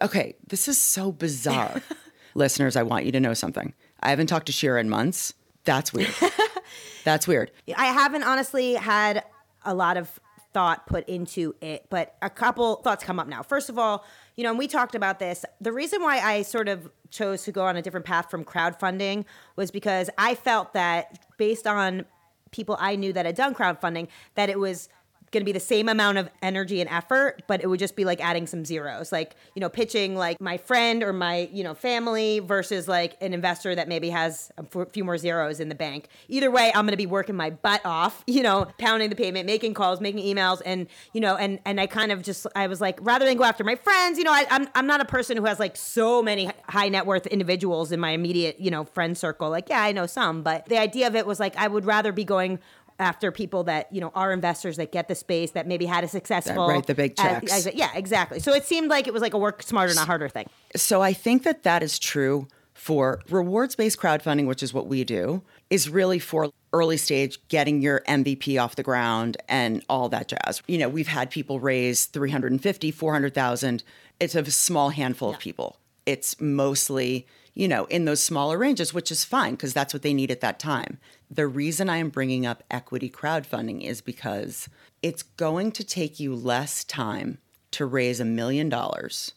Okay, 0.00 0.36
this 0.46 0.68
is 0.68 0.78
so 0.78 1.12
bizarre. 1.12 1.82
Listeners, 2.34 2.74
I 2.74 2.82
want 2.82 3.04
you 3.04 3.12
to 3.12 3.20
know 3.20 3.34
something. 3.34 3.74
I 4.00 4.08
haven't 4.08 4.28
talked 4.28 4.46
to 4.46 4.52
Shira 4.52 4.80
in 4.80 4.88
months. 4.88 5.34
That's 5.64 5.92
weird. 5.92 6.14
That's 7.04 7.28
weird. 7.28 7.50
I 7.76 7.86
haven't 7.86 8.22
honestly 8.22 8.72
had 8.72 9.22
a 9.66 9.74
lot 9.74 9.98
of 9.98 10.18
thought 10.52 10.86
put 10.86 11.08
into 11.08 11.54
it, 11.60 11.86
but 11.90 12.14
a 12.22 12.30
couple 12.30 12.76
thoughts 12.76 13.04
come 13.04 13.18
up 13.18 13.28
now. 13.28 13.42
First 13.42 13.68
of 13.68 13.78
all, 13.78 14.04
you 14.36 14.44
know, 14.44 14.50
and 14.50 14.58
we 14.58 14.66
talked 14.66 14.94
about 14.94 15.18
this. 15.18 15.44
The 15.60 15.72
reason 15.72 16.02
why 16.02 16.18
I 16.18 16.42
sort 16.42 16.68
of 16.68 16.90
chose 17.10 17.42
to 17.44 17.52
go 17.52 17.66
on 17.66 17.76
a 17.76 17.82
different 17.82 18.06
path 18.06 18.30
from 18.30 18.44
crowdfunding 18.44 19.24
was 19.56 19.70
because 19.70 20.08
I 20.16 20.34
felt 20.34 20.72
that 20.72 21.26
based 21.36 21.66
on 21.66 22.06
people 22.50 22.76
I 22.78 22.96
knew 22.96 23.12
that 23.12 23.26
had 23.26 23.34
done 23.34 23.54
crowdfunding, 23.54 24.08
that 24.34 24.48
it 24.48 24.58
was 24.58 24.88
going 25.32 25.40
to 25.40 25.44
be 25.44 25.52
the 25.52 25.60
same 25.60 25.88
amount 25.88 26.18
of 26.18 26.28
energy 26.42 26.80
and 26.80 26.88
effort, 26.90 27.42
but 27.46 27.62
it 27.62 27.66
would 27.66 27.78
just 27.78 27.96
be 27.96 28.04
like 28.04 28.20
adding 28.20 28.46
some 28.46 28.64
zeros, 28.64 29.10
like, 29.10 29.34
you 29.54 29.60
know, 29.60 29.68
pitching 29.68 30.14
like 30.14 30.40
my 30.40 30.58
friend 30.58 31.02
or 31.02 31.12
my, 31.12 31.48
you 31.52 31.64
know, 31.64 31.74
family 31.74 32.38
versus 32.38 32.86
like 32.86 33.16
an 33.20 33.32
investor 33.32 33.74
that 33.74 33.88
maybe 33.88 34.10
has 34.10 34.52
a 34.58 34.86
few 34.86 35.04
more 35.04 35.18
zeros 35.18 35.58
in 35.58 35.68
the 35.68 35.74
bank. 35.74 36.08
Either 36.28 36.50
way, 36.50 36.70
I'm 36.74 36.84
going 36.84 36.92
to 36.92 36.96
be 36.96 37.06
working 37.06 37.34
my 37.34 37.50
butt 37.50 37.80
off, 37.84 38.22
you 38.26 38.42
know, 38.42 38.66
pounding 38.78 39.10
the 39.10 39.16
pavement, 39.16 39.46
making 39.46 39.74
calls, 39.74 40.00
making 40.00 40.22
emails. 40.24 40.60
And, 40.64 40.86
you 41.12 41.20
know, 41.20 41.36
and, 41.36 41.58
and 41.64 41.80
I 41.80 41.86
kind 41.86 42.12
of 42.12 42.22
just, 42.22 42.46
I 42.54 42.66
was 42.66 42.80
like, 42.80 42.98
rather 43.02 43.24
than 43.24 43.36
go 43.36 43.44
after 43.44 43.64
my 43.64 43.74
friends, 43.74 44.18
you 44.18 44.24
know, 44.24 44.32
I, 44.32 44.46
I'm, 44.50 44.68
I'm 44.74 44.86
not 44.86 45.00
a 45.00 45.06
person 45.06 45.36
who 45.36 45.46
has 45.46 45.58
like 45.58 45.76
so 45.76 46.22
many 46.22 46.50
high 46.68 46.90
net 46.90 47.06
worth 47.06 47.26
individuals 47.26 47.90
in 47.90 47.98
my 47.98 48.10
immediate, 48.10 48.60
you 48.60 48.70
know, 48.70 48.84
friend 48.84 49.16
circle. 49.16 49.48
Like, 49.48 49.70
yeah, 49.70 49.82
I 49.82 49.92
know 49.92 50.06
some, 50.06 50.42
but 50.42 50.66
the 50.66 50.78
idea 50.78 51.06
of 51.06 51.16
it 51.16 51.26
was 51.26 51.40
like, 51.40 51.56
I 51.56 51.68
would 51.68 51.86
rather 51.86 52.12
be 52.12 52.24
going 52.24 52.58
after 53.02 53.30
people 53.30 53.64
that 53.64 53.92
you 53.92 54.00
know 54.00 54.12
are 54.14 54.32
investors 54.32 54.76
that 54.76 54.92
get 54.92 55.08
the 55.08 55.14
space 55.14 55.50
that 55.50 55.66
maybe 55.66 55.84
had 55.84 56.04
a 56.04 56.08
successful 56.08 56.68
right 56.68 56.86
the 56.86 56.94
big 56.94 57.16
checks 57.16 57.52
as, 57.52 57.66
as, 57.66 57.74
yeah 57.74 57.90
exactly. 57.94 58.40
So 58.40 58.52
it 58.54 58.64
seemed 58.64 58.88
like 58.88 59.06
it 59.06 59.12
was 59.12 59.20
like 59.22 59.34
a 59.34 59.38
work 59.38 59.62
smarter 59.62 59.94
not 59.94 60.06
harder 60.06 60.28
thing. 60.28 60.48
So 60.76 61.02
i 61.02 61.12
think 61.12 61.42
that 61.42 61.64
that 61.64 61.82
is 61.82 61.98
true 61.98 62.48
for 62.72 63.20
rewards 63.28 63.76
based 63.76 63.98
crowdfunding 63.98 64.46
which 64.46 64.62
is 64.62 64.72
what 64.72 64.86
we 64.86 65.04
do 65.04 65.42
is 65.68 65.90
really 65.90 66.18
for 66.18 66.50
early 66.72 66.96
stage 66.96 67.38
getting 67.48 67.82
your 67.82 68.00
mvp 68.08 68.62
off 68.62 68.76
the 68.76 68.82
ground 68.82 69.36
and 69.48 69.84
all 69.88 70.08
that 70.08 70.28
jazz. 70.28 70.62
You 70.66 70.78
know 70.78 70.88
we've 70.88 71.08
had 71.08 71.30
people 71.30 71.60
raise 71.60 72.06
350 72.06 72.90
400000 72.90 73.82
it's 74.20 74.34
a 74.36 74.50
small 74.50 74.90
handful 74.90 75.30
yeah. 75.30 75.34
of 75.34 75.40
people. 75.40 75.76
It's 76.06 76.40
mostly 76.40 77.26
you 77.54 77.68
know, 77.68 77.84
in 77.86 78.04
those 78.04 78.22
smaller 78.22 78.56
ranges, 78.56 78.94
which 78.94 79.10
is 79.10 79.24
fine 79.24 79.52
because 79.52 79.74
that's 79.74 79.92
what 79.92 80.02
they 80.02 80.14
need 80.14 80.30
at 80.30 80.40
that 80.40 80.58
time. 80.58 80.98
The 81.32 81.46
reason 81.46 81.88
I 81.88 81.96
am 81.96 82.10
bringing 82.10 82.44
up 82.44 82.62
equity 82.70 83.08
crowdfunding 83.08 83.80
is 83.80 84.02
because 84.02 84.68
it's 85.00 85.22
going 85.22 85.72
to 85.72 85.82
take 85.82 86.20
you 86.20 86.34
less 86.34 86.84
time 86.84 87.38
to 87.70 87.86
raise 87.86 88.20
a 88.20 88.24
million 88.26 88.68
dollars 88.68 89.32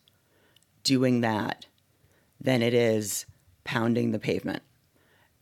doing 0.84 1.22
that 1.22 1.68
than 2.40 2.62
it 2.62 2.74
is 2.74 3.26
pounding 3.64 4.12
the 4.12 4.20
pavement 4.20 4.62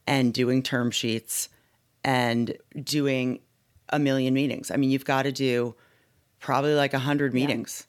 and 0.05 0.31
doing 0.31 0.61
term 0.61 0.91
sheets 0.91 1.49
and 2.03 2.55
doing 2.83 3.39
a 3.89 3.97
million 3.97 4.35
meetings. 4.35 4.69
I 4.69 4.75
mean, 4.75 4.91
you've 4.91 5.05
got 5.05 5.23
to 5.23 5.31
do 5.31 5.73
probably 6.39 6.75
like 6.75 6.93
a 6.93 6.99
hundred 6.99 7.33
meetings 7.33 7.87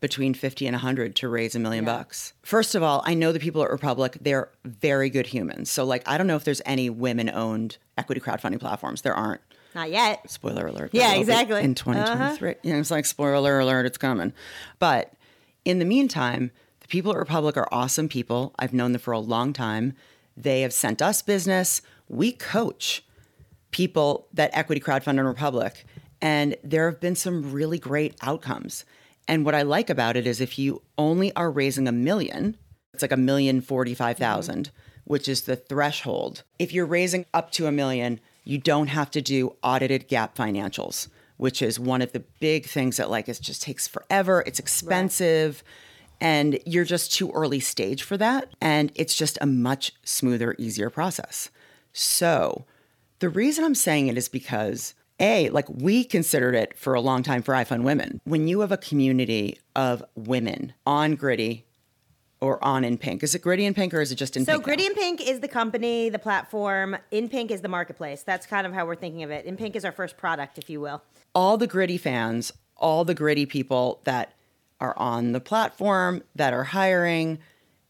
between 0.00 0.34
50 0.34 0.66
and 0.66 0.74
100 0.74 1.16
to 1.16 1.28
raise 1.28 1.54
a 1.54 1.58
million 1.58 1.84
yeah. 1.84 1.96
bucks. 1.98 2.32
First 2.42 2.74
of 2.74 2.82
all, 2.82 3.02
I 3.04 3.14
know 3.14 3.32
the 3.32 3.40
people 3.40 3.62
at 3.62 3.70
Republic, 3.70 4.16
they're 4.20 4.50
very 4.64 5.10
good 5.10 5.26
humans. 5.26 5.70
So, 5.70 5.84
like, 5.84 6.06
I 6.06 6.18
don't 6.18 6.26
know 6.26 6.36
if 6.36 6.44
there's 6.44 6.62
any 6.64 6.90
women 6.90 7.28
owned 7.28 7.78
equity 7.96 8.20
crowdfunding 8.20 8.60
platforms. 8.60 9.02
There 9.02 9.14
aren't. 9.14 9.40
Not 9.74 9.90
yet. 9.90 10.28
Spoiler 10.30 10.66
alert. 10.66 10.90
Yeah, 10.92 11.14
exactly. 11.14 11.62
In 11.62 11.74
2023. 11.74 12.50
Uh-huh. 12.50 12.58
You 12.62 12.72
know, 12.72 12.80
it's 12.80 12.90
like, 12.90 13.06
spoiler 13.06 13.60
alert, 13.60 13.86
it's 13.86 13.98
coming. 13.98 14.32
But 14.78 15.12
in 15.64 15.78
the 15.78 15.84
meantime, 15.84 16.50
the 16.80 16.88
people 16.88 17.12
at 17.12 17.18
Republic 17.18 17.56
are 17.56 17.68
awesome 17.70 18.08
people. 18.08 18.54
I've 18.58 18.72
known 18.72 18.92
them 18.92 19.00
for 19.00 19.12
a 19.12 19.18
long 19.18 19.52
time. 19.52 19.94
They 20.36 20.62
have 20.62 20.72
sent 20.72 21.02
us 21.02 21.20
business. 21.20 21.82
We 22.08 22.32
coach 22.32 23.04
people 23.70 24.28
that 24.32 24.50
equity 24.54 24.80
crowdfund 24.80 25.18
in 25.18 25.26
Republic. 25.26 25.84
And 26.20 26.56
there 26.64 26.90
have 26.90 27.00
been 27.00 27.14
some 27.14 27.52
really 27.52 27.78
great 27.78 28.16
outcomes. 28.22 28.84
And 29.28 29.44
what 29.44 29.54
I 29.54 29.62
like 29.62 29.90
about 29.90 30.16
it 30.16 30.26
is 30.26 30.40
if 30.40 30.58
you 30.58 30.82
only 30.96 31.32
are 31.36 31.50
raising 31.50 31.86
a 31.86 31.92
million, 31.92 32.56
it's 32.94 33.02
like 33.02 33.12
a 33.12 33.16
million 33.16 33.60
forty-five 33.60 34.16
thousand, 34.16 34.70
which 35.04 35.28
is 35.28 35.42
the 35.42 35.54
threshold. 35.54 36.42
If 36.58 36.72
you're 36.72 36.86
raising 36.86 37.26
up 37.32 37.52
to 37.52 37.66
a 37.66 37.72
million, 37.72 38.18
you 38.44 38.58
don't 38.58 38.88
have 38.88 39.10
to 39.12 39.20
do 39.20 39.54
audited 39.62 40.08
GAAP 40.08 40.34
financials, 40.34 41.08
which 41.36 41.60
is 41.60 41.78
one 41.78 42.00
of 42.00 42.12
the 42.12 42.24
big 42.40 42.64
things 42.66 42.96
that 42.96 43.10
like 43.10 43.28
it 43.28 43.38
just 43.40 43.62
takes 43.62 43.86
forever. 43.86 44.42
It's 44.46 44.58
expensive. 44.58 45.62
Right. 45.62 45.72
And 46.20 46.58
you're 46.66 46.84
just 46.84 47.12
too 47.12 47.30
early 47.30 47.60
stage 47.60 48.02
for 48.02 48.16
that. 48.16 48.48
And 48.60 48.90
it's 48.96 49.14
just 49.14 49.38
a 49.40 49.46
much 49.46 49.92
smoother, 50.02 50.56
easier 50.58 50.90
process. 50.90 51.50
So 51.92 52.64
the 53.20 53.28
reason 53.28 53.64
I'm 53.64 53.76
saying 53.76 54.08
it 54.08 54.18
is 54.18 54.28
because 54.28 54.94
a, 55.20 55.50
like 55.50 55.68
we 55.68 56.04
considered 56.04 56.54
it 56.54 56.76
for 56.76 56.94
a 56.94 57.00
long 57.00 57.22
time 57.22 57.42
for 57.42 57.54
iFund 57.54 57.82
Women. 57.82 58.20
When 58.24 58.48
you 58.48 58.60
have 58.60 58.72
a 58.72 58.76
community 58.76 59.58
of 59.74 60.04
women 60.14 60.74
on 60.86 61.14
Gritty 61.14 61.66
or 62.40 62.62
on 62.64 62.84
In 62.84 62.98
Pink, 62.98 63.22
is 63.22 63.34
it 63.34 63.42
Gritty 63.42 63.64
in 63.64 63.74
Pink 63.74 63.92
or 63.92 64.00
is 64.00 64.12
it 64.12 64.16
just 64.16 64.36
in 64.36 64.44
so 64.44 64.52
Pink? 64.52 64.62
So 64.62 64.64
Gritty 64.64 64.86
In 64.86 64.94
Pink 64.94 65.20
is 65.20 65.40
the 65.40 65.48
company, 65.48 66.08
the 66.08 66.18
platform. 66.18 66.96
In 67.10 67.28
Pink 67.28 67.50
is 67.50 67.62
the 67.62 67.68
marketplace. 67.68 68.22
That's 68.22 68.46
kind 68.46 68.66
of 68.66 68.72
how 68.72 68.86
we're 68.86 68.96
thinking 68.96 69.22
of 69.22 69.30
it. 69.30 69.44
In 69.44 69.56
Pink 69.56 69.74
is 69.74 69.84
our 69.84 69.92
first 69.92 70.16
product, 70.16 70.58
if 70.58 70.70
you 70.70 70.80
will. 70.80 71.02
All 71.34 71.56
the 71.56 71.66
Gritty 71.66 71.98
fans, 71.98 72.52
all 72.76 73.04
the 73.04 73.14
Gritty 73.14 73.46
people 73.46 74.00
that 74.04 74.34
are 74.80 74.96
on 74.96 75.32
the 75.32 75.40
platform, 75.40 76.22
that 76.36 76.52
are 76.52 76.64
hiring 76.64 77.38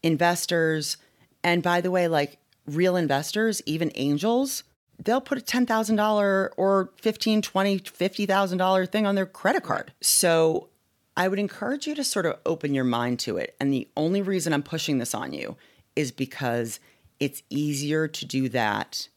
investors. 0.01 0.97
And 1.43 1.61
by 1.61 1.81
the 1.81 1.91
way, 1.91 2.07
like 2.07 2.39
real 2.65 2.95
investors, 2.95 3.61
even 3.65 3.91
angels, 3.95 4.63
they'll 5.03 5.21
put 5.21 5.37
a 5.37 5.41
$10,000 5.41 6.49
or 6.57 6.91
15, 6.97 7.41
20, 7.41 7.79
$50,000 7.79 8.89
thing 8.89 9.05
on 9.05 9.15
their 9.15 9.25
credit 9.25 9.63
card. 9.63 9.93
So 10.01 10.69
I 11.15 11.27
would 11.27 11.39
encourage 11.39 11.87
you 11.87 11.95
to 11.95 12.03
sort 12.03 12.25
of 12.25 12.37
open 12.45 12.73
your 12.73 12.83
mind 12.83 13.19
to 13.19 13.37
it. 13.37 13.55
And 13.59 13.73
the 13.73 13.87
only 13.97 14.21
reason 14.21 14.53
I'm 14.53 14.63
pushing 14.63 14.97
this 14.97 15.15
on 15.15 15.33
you 15.33 15.57
is 15.95 16.11
because 16.11 16.79
it's 17.19 17.43
easier 17.49 18.07
to 18.07 18.25
do 18.25 18.49
that 18.49 19.09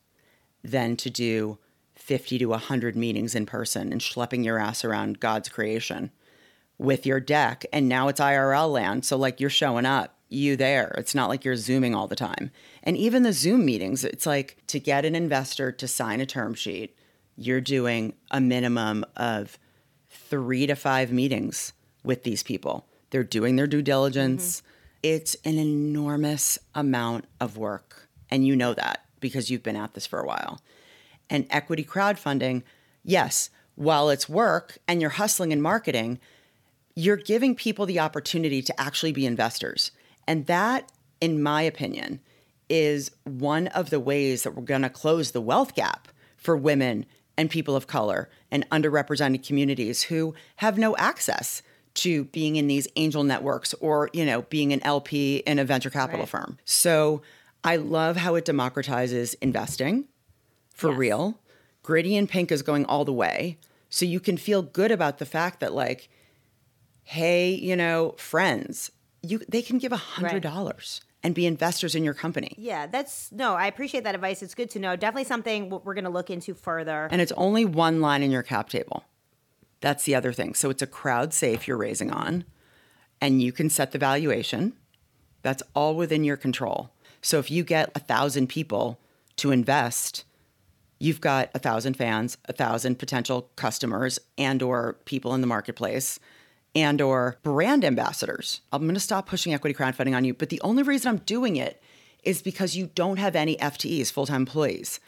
than 0.64 0.96
to 0.96 1.10
do 1.10 1.58
50 1.94 2.38
to 2.38 2.46
100 2.46 2.96
meetings 2.96 3.34
in 3.34 3.46
person 3.46 3.92
and 3.92 4.00
schlepping 4.00 4.44
your 4.44 4.58
ass 4.58 4.84
around 4.84 5.20
God's 5.20 5.48
creation 5.48 6.10
with 6.78 7.06
your 7.06 7.20
deck. 7.20 7.64
And 7.72 7.88
now 7.88 8.08
it's 8.08 8.20
IRL 8.20 8.72
land. 8.72 9.04
So, 9.04 9.16
like, 9.16 9.40
you're 9.40 9.50
showing 9.50 9.86
up, 9.86 10.16
you 10.32 10.56
there. 10.56 10.94
It's 10.98 11.14
not 11.14 11.28
like 11.28 11.44
you're 11.44 11.56
Zooming 11.56 11.94
all 11.94 12.06
the 12.06 12.16
time. 12.16 12.50
And 12.82 12.96
even 12.96 13.22
the 13.22 13.32
Zoom 13.32 13.64
meetings, 13.64 14.04
it's 14.04 14.26
like 14.26 14.56
to 14.68 14.80
get 14.80 15.04
an 15.04 15.14
investor 15.14 15.72
to 15.72 15.88
sign 15.88 16.20
a 16.20 16.26
term 16.26 16.54
sheet, 16.54 16.96
you're 17.36 17.60
doing 17.60 18.14
a 18.30 18.40
minimum 18.40 19.04
of 19.16 19.58
three 20.08 20.66
to 20.66 20.74
five 20.74 21.12
meetings 21.12 21.72
with 22.04 22.22
these 22.22 22.42
people. 22.42 22.86
They're 23.10 23.24
doing 23.24 23.56
their 23.56 23.66
due 23.66 23.82
diligence. 23.82 24.60
Mm-hmm. 24.60 24.68
It's 25.02 25.36
an 25.44 25.58
enormous 25.58 26.58
amount 26.74 27.26
of 27.40 27.56
work. 27.56 28.08
And 28.30 28.46
you 28.46 28.56
know 28.56 28.74
that 28.74 29.04
because 29.20 29.50
you've 29.50 29.62
been 29.62 29.76
at 29.76 29.94
this 29.94 30.06
for 30.06 30.20
a 30.20 30.26
while. 30.26 30.60
And 31.28 31.46
equity 31.50 31.84
crowdfunding, 31.84 32.62
yes, 33.02 33.50
while 33.74 34.10
it's 34.10 34.28
work 34.28 34.78
and 34.86 35.00
you're 35.00 35.10
hustling 35.10 35.52
and 35.52 35.62
marketing, 35.62 36.18
you're 36.94 37.16
giving 37.16 37.54
people 37.54 37.86
the 37.86 38.00
opportunity 38.00 38.60
to 38.62 38.80
actually 38.80 39.12
be 39.12 39.24
investors. 39.24 39.92
And 40.32 40.46
that, 40.46 40.90
in 41.20 41.42
my 41.42 41.60
opinion, 41.60 42.18
is 42.70 43.10
one 43.24 43.66
of 43.66 43.90
the 43.90 44.00
ways 44.00 44.44
that 44.44 44.52
we're 44.54 44.62
going 44.62 44.80
to 44.80 44.88
close 44.88 45.32
the 45.32 45.42
wealth 45.42 45.74
gap 45.74 46.08
for 46.38 46.56
women 46.56 47.04
and 47.36 47.50
people 47.50 47.76
of 47.76 47.86
color 47.86 48.30
and 48.50 48.66
underrepresented 48.70 49.46
communities 49.46 50.04
who 50.04 50.34
have 50.56 50.78
no 50.78 50.96
access 50.96 51.60
to 51.96 52.24
being 52.24 52.56
in 52.56 52.66
these 52.66 52.88
angel 52.96 53.24
networks 53.24 53.74
or, 53.74 54.08
you 54.14 54.24
know, 54.24 54.40
being 54.48 54.72
an 54.72 54.82
LP 54.84 55.42
in 55.46 55.58
a 55.58 55.66
venture 55.66 55.90
capital 55.90 56.20
right. 56.20 56.28
firm. 56.30 56.58
So 56.64 57.20
I 57.62 57.76
love 57.76 58.16
how 58.16 58.34
it 58.36 58.46
democratizes 58.46 59.34
investing 59.42 60.06
for 60.70 60.88
yes. 60.92 60.98
real. 60.98 61.40
Gritty 61.82 62.16
In 62.16 62.26
Pink 62.26 62.50
is 62.50 62.62
going 62.62 62.86
all 62.86 63.04
the 63.04 63.12
way. 63.12 63.58
So 63.90 64.06
you 64.06 64.18
can 64.18 64.38
feel 64.38 64.62
good 64.62 64.92
about 64.92 65.18
the 65.18 65.26
fact 65.26 65.60
that 65.60 65.74
like, 65.74 66.08
hey, 67.04 67.50
you 67.50 67.76
know, 67.76 68.14
friends, 68.16 68.90
you 69.22 69.40
they 69.48 69.62
can 69.62 69.78
give 69.78 69.92
a 69.92 69.96
hundred 69.96 70.42
dollars. 70.42 71.00
Right. 71.02 71.08
And 71.24 71.36
be 71.36 71.46
investors 71.46 71.94
in 71.94 72.02
your 72.02 72.14
company. 72.14 72.52
Yeah, 72.58 72.88
that's 72.88 73.30
no, 73.30 73.54
I 73.54 73.66
appreciate 73.68 74.02
that 74.02 74.16
advice. 74.16 74.42
It's 74.42 74.56
good 74.56 74.70
to 74.70 74.80
know. 74.80 74.96
Definitely 74.96 75.22
something 75.24 75.70
we're 75.70 75.94
going 75.94 76.02
to 76.02 76.10
look 76.10 76.30
into 76.30 76.52
further. 76.52 77.08
And 77.12 77.20
it's 77.20 77.30
only 77.36 77.64
one 77.64 78.00
line 78.00 78.24
in 78.24 78.32
your 78.32 78.42
cap 78.42 78.68
table. 78.68 79.04
That's 79.80 80.02
the 80.02 80.16
other 80.16 80.32
thing. 80.32 80.54
So 80.54 80.68
it's 80.68 80.82
a 80.82 80.86
crowd 80.86 81.32
safe 81.32 81.68
you're 81.68 81.76
raising 81.76 82.10
on, 82.10 82.44
and 83.20 83.40
you 83.40 83.52
can 83.52 83.70
set 83.70 83.92
the 83.92 83.98
valuation. 83.98 84.72
That's 85.42 85.62
all 85.74 85.94
within 85.94 86.24
your 86.24 86.36
control. 86.36 86.90
So 87.20 87.38
if 87.38 87.52
you 87.52 87.62
get 87.62 87.92
a 87.94 88.00
thousand 88.00 88.48
people 88.48 88.98
to 89.36 89.52
invest, 89.52 90.24
you've 90.98 91.20
got 91.20 91.50
a 91.54 91.60
thousand 91.60 91.94
fans, 91.94 92.36
a 92.46 92.52
thousand 92.52 92.98
potential 92.98 93.48
customers 93.54 94.18
and 94.36 94.60
or 94.60 94.94
people 95.04 95.34
in 95.34 95.40
the 95.40 95.46
marketplace 95.46 96.18
and 96.74 97.00
or 97.00 97.36
brand 97.42 97.84
ambassadors. 97.84 98.60
I'm 98.72 98.82
going 98.82 98.94
to 98.94 99.00
stop 99.00 99.26
pushing 99.26 99.52
equity 99.52 99.74
crowdfunding 99.74 100.16
on 100.16 100.24
you, 100.24 100.34
but 100.34 100.48
the 100.48 100.60
only 100.62 100.82
reason 100.82 101.08
I'm 101.10 101.18
doing 101.18 101.56
it 101.56 101.82
is 102.22 102.42
because 102.42 102.76
you 102.76 102.90
don't 102.94 103.18
have 103.18 103.36
any 103.36 103.56
FTEs, 103.56 104.10
full-time 104.12 104.42
employees. 104.42 105.00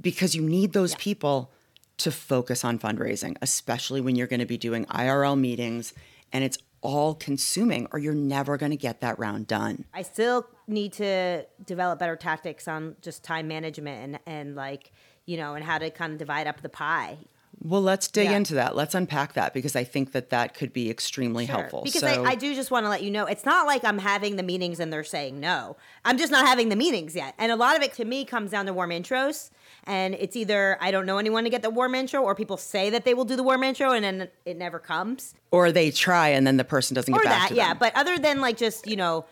Because 0.00 0.34
you 0.34 0.42
need 0.42 0.72
those 0.72 0.92
yeah. 0.92 0.98
people 1.00 1.52
to 1.98 2.10
focus 2.10 2.64
on 2.64 2.78
fundraising, 2.78 3.36
especially 3.42 4.00
when 4.00 4.16
you're 4.16 4.26
going 4.26 4.40
to 4.40 4.46
be 4.46 4.56
doing 4.56 4.86
IRL 4.86 5.38
meetings 5.38 5.92
and 6.32 6.42
it's 6.42 6.58
all 6.80 7.14
consuming 7.14 7.86
or 7.92 7.98
you're 7.98 8.14
never 8.14 8.56
going 8.56 8.70
to 8.70 8.76
get 8.76 9.00
that 9.00 9.18
round 9.18 9.46
done. 9.46 9.84
I 9.94 10.02
still 10.02 10.46
need 10.66 10.92
to 10.94 11.46
develop 11.64 11.98
better 11.98 12.16
tactics 12.16 12.66
on 12.66 12.96
just 13.00 13.22
time 13.22 13.46
management 13.46 14.20
and, 14.26 14.36
and 14.38 14.56
like, 14.56 14.92
you 15.26 15.36
know, 15.36 15.54
and 15.54 15.64
how 15.64 15.78
to 15.78 15.90
kind 15.90 16.12
of 16.12 16.18
divide 16.18 16.46
up 16.46 16.60
the 16.60 16.68
pie. 16.68 17.18
Well, 17.60 17.82
let's 17.82 18.08
dig 18.08 18.30
yeah. 18.30 18.36
into 18.36 18.54
that. 18.54 18.74
Let's 18.74 18.94
unpack 18.94 19.34
that 19.34 19.54
because 19.54 19.76
I 19.76 19.84
think 19.84 20.12
that 20.12 20.30
that 20.30 20.54
could 20.54 20.72
be 20.72 20.90
extremely 20.90 21.46
sure. 21.46 21.56
helpful. 21.56 21.82
Because 21.84 22.00
so, 22.00 22.08
I, 22.08 22.30
I, 22.30 22.34
do 22.34 22.54
just 22.54 22.70
want 22.70 22.86
to 22.86 22.90
let 22.90 23.02
you 23.02 23.10
know 23.10 23.26
it's 23.26 23.44
not 23.44 23.66
like 23.66 23.84
I'm 23.84 23.98
having 23.98 24.36
the 24.36 24.42
meetings 24.42 24.80
and 24.80 24.92
they're 24.92 25.04
saying 25.04 25.38
no. 25.38 25.76
I'm 26.04 26.18
just 26.18 26.32
not 26.32 26.46
having 26.46 26.70
the 26.70 26.76
meetings 26.76 27.14
yet. 27.14 27.34
And 27.38 27.52
a 27.52 27.56
lot 27.56 27.76
of 27.76 27.82
it 27.82 27.92
to 27.94 28.04
me 28.04 28.24
comes 28.24 28.50
down 28.50 28.66
to 28.66 28.72
warm 28.72 28.90
intros. 28.90 29.50
And 29.84 30.14
it's 30.14 30.34
either 30.34 30.76
I 30.80 30.90
don't 30.90 31.06
know 31.06 31.18
anyone 31.18 31.44
to 31.44 31.50
get 31.50 31.62
the 31.62 31.70
warm 31.70 31.94
intro 31.94 32.22
or 32.22 32.34
people 32.34 32.56
say 32.56 32.90
that 32.90 33.04
they 33.04 33.14
will 33.14 33.24
do 33.24 33.36
the 33.36 33.44
warm 33.44 33.62
intro 33.62 33.92
and 33.92 34.04
then 34.04 34.28
it 34.44 34.56
never 34.56 34.78
comes. 34.78 35.34
Or 35.50 35.70
they 35.70 35.90
try 35.90 36.28
and 36.28 36.46
then 36.46 36.56
the 36.56 36.64
person 36.64 36.94
doesn't 36.94 37.12
get 37.12 37.20
or 37.20 37.24
back 37.24 37.42
that, 37.42 37.48
to 37.48 37.54
them. 37.54 37.68
Yeah. 37.68 37.74
But 37.74 37.94
other 37.94 38.18
than 38.18 38.40
like 38.40 38.56
just, 38.56 38.88
you 38.88 38.96
know, 38.96 39.24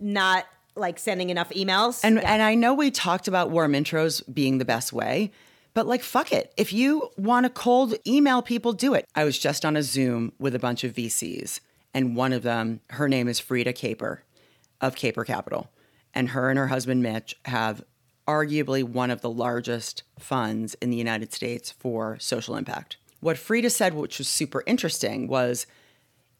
not 0.00 0.46
like 0.76 0.98
sending 0.98 1.30
enough 1.30 1.50
emails. 1.50 2.00
And 2.04 2.16
yeah. 2.16 2.32
and 2.32 2.42
I 2.42 2.54
know 2.54 2.74
we 2.74 2.90
talked 2.90 3.28
about 3.28 3.50
warm 3.50 3.72
intros 3.72 4.22
being 4.32 4.58
the 4.58 4.64
best 4.64 4.92
way, 4.92 5.32
but 5.76 5.86
like 5.86 6.02
fuck 6.02 6.32
it. 6.32 6.54
If 6.56 6.72
you 6.72 7.10
want 7.18 7.44
to 7.44 7.50
cold 7.50 7.96
email 8.06 8.40
people, 8.40 8.72
do 8.72 8.94
it. 8.94 9.06
I 9.14 9.24
was 9.24 9.38
just 9.38 9.62
on 9.62 9.76
a 9.76 9.82
Zoom 9.82 10.32
with 10.38 10.54
a 10.54 10.58
bunch 10.58 10.84
of 10.84 10.94
VCs, 10.94 11.60
and 11.92 12.16
one 12.16 12.32
of 12.32 12.42
them, 12.42 12.80
her 12.90 13.10
name 13.10 13.28
is 13.28 13.42
Freada 13.42 13.74
Kapor 13.74 14.20
of 14.80 14.96
Kapor 14.96 15.26
Capital. 15.26 15.68
And 16.14 16.30
her 16.30 16.48
and 16.48 16.58
her 16.58 16.68
husband 16.68 17.02
Mitch 17.02 17.36
have 17.44 17.84
arguably 18.26 18.82
one 18.82 19.10
of 19.10 19.20
the 19.20 19.28
largest 19.28 20.02
funds 20.18 20.72
in 20.80 20.88
the 20.88 20.96
United 20.96 21.34
States 21.34 21.70
for 21.72 22.16
social 22.18 22.56
impact. 22.56 22.96
What 23.20 23.36
Freada 23.36 23.70
said, 23.70 23.92
which 23.92 24.16
was 24.16 24.28
super 24.28 24.62
interesting, 24.66 25.28
was 25.28 25.66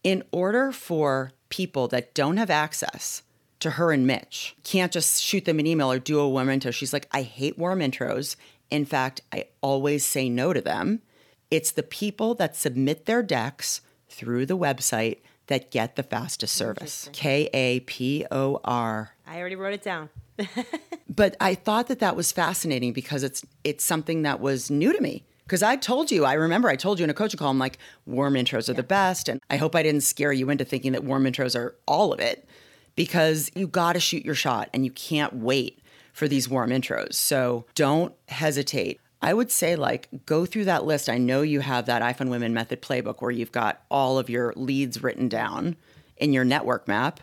in 0.03 0.22
order 0.33 0.72
for 0.72 1.33
people 1.51 1.88
that 1.88 2.14
don't 2.14 2.38
have 2.38 2.49
access 2.49 3.22
to 3.61 3.72
her 3.72 3.92
and 3.92 4.07
Mitch. 4.07 4.57
Can't 4.64 4.92
just 4.92 5.22
shoot 5.22 5.44
them 5.44 5.59
an 5.59 5.66
email 5.66 5.92
or 5.92 5.99
do 5.99 6.20
a 6.20 6.29
warm 6.29 6.49
intro. 6.49 6.70
She's 6.70 6.92
like, 6.92 7.09
I 7.12 7.22
hate 7.22 7.59
warm 7.59 7.81
intros. 7.81 8.37
In 8.70 8.85
fact, 8.85 9.20
I 9.33 9.46
always 9.61 10.05
say 10.05 10.29
no 10.29 10.52
to 10.52 10.61
them. 10.61 11.02
It's 11.50 11.70
the 11.70 11.83
people 11.83 12.35
that 12.35 12.57
submit 12.57 13.07
their 13.07 13.22
decks 13.22 13.81
through 14.09 14.46
the 14.46 14.57
website 14.57 15.18
that 15.46 15.70
get 15.70 15.96
the 15.96 16.02
fastest 16.02 16.55
service. 16.55 17.09
K 17.12 17.48
A 17.52 17.81
P 17.81 18.26
O 18.31 18.61
R. 18.64 19.14
I 19.26 19.38
already 19.38 19.57
wrote 19.57 19.74
it 19.74 19.83
down. 19.83 20.09
but 21.09 21.37
I 21.40 21.55
thought 21.55 21.87
that 21.87 22.00
that 22.00 22.16
was 22.16 22.33
fascinating 22.33 22.92
because 22.92 23.22
it's 23.22 23.44
it's 23.64 23.85
something 23.85 24.22
that 24.22 24.40
was 24.40 24.70
new 24.70 24.92
to 24.92 25.00
me. 25.00 25.24
Because 25.44 25.62
I 25.62 25.76
told 25.76 26.11
you, 26.11 26.24
I 26.24 26.33
remember 26.33 26.68
I 26.68 26.74
told 26.74 26.98
you 26.98 27.05
in 27.05 27.11
a 27.11 27.14
coaching 27.14 27.38
call, 27.38 27.50
I'm 27.50 27.59
like, 27.59 27.79
warm 28.05 28.35
intros 28.35 28.68
are 28.68 28.72
yeah. 28.72 28.79
the 28.79 28.83
best. 28.83 29.29
And 29.29 29.40
I 29.48 29.57
hope 29.59 29.76
I 29.76 29.85
didn't 29.85 30.00
scare 30.00 30.33
you 30.33 30.50
into 30.50 30.64
thinking 30.64 30.90
that 30.92 31.05
warm 31.05 31.24
intros 31.24 31.55
are 31.55 31.76
all 31.87 32.12
of 32.12 32.18
it 32.18 32.48
because 32.96 33.50
you 33.55 33.68
got 33.68 33.92
to 33.92 34.00
shoot 34.00 34.24
your 34.24 34.35
shot 34.35 34.68
and 34.74 34.85
you 34.85 34.90
can't 34.90 35.35
wait 35.35 35.79
for 36.16 36.26
these 36.26 36.48
warm 36.48 36.70
intros. 36.70 37.12
So 37.12 37.66
don't 37.74 38.14
hesitate. 38.29 38.98
I 39.20 39.35
would 39.35 39.50
say, 39.50 39.76
like, 39.76 40.09
go 40.24 40.46
through 40.46 40.64
that 40.64 40.87
list. 40.87 41.11
I 41.11 41.18
know 41.18 41.42
you 41.42 41.61
have 41.61 41.85
that 41.87 42.00
iFund 42.00 42.31
Women 42.31 42.55
Method 42.55 42.81
playbook 42.81 43.20
where 43.20 43.31
you've 43.31 43.52
got 43.52 43.83
all 43.90 44.18
of 44.18 44.31
your 44.31 44.55
leads 44.57 45.02
written 45.02 45.29
down 45.29 45.76
in 46.16 46.33
your 46.33 46.44
network 46.44 46.88
map. 46.88 47.20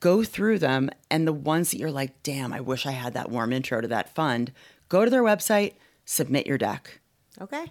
Go 0.00 0.24
through 0.24 0.58
them, 0.58 0.90
and 1.12 1.28
the 1.28 1.32
ones 1.32 1.70
that 1.70 1.78
you're 1.78 1.92
like, 1.92 2.24
damn, 2.24 2.52
I 2.52 2.60
wish 2.60 2.86
I 2.86 2.90
had 2.90 3.14
that 3.14 3.30
warm 3.30 3.52
intro 3.52 3.80
to 3.80 3.88
that 3.88 4.12
fund, 4.14 4.52
go 4.88 5.04
to 5.04 5.10
their 5.10 5.22
website, 5.22 5.74
submit 6.04 6.46
your 6.46 6.58
deck. 6.58 7.00
Okay. 7.40 7.66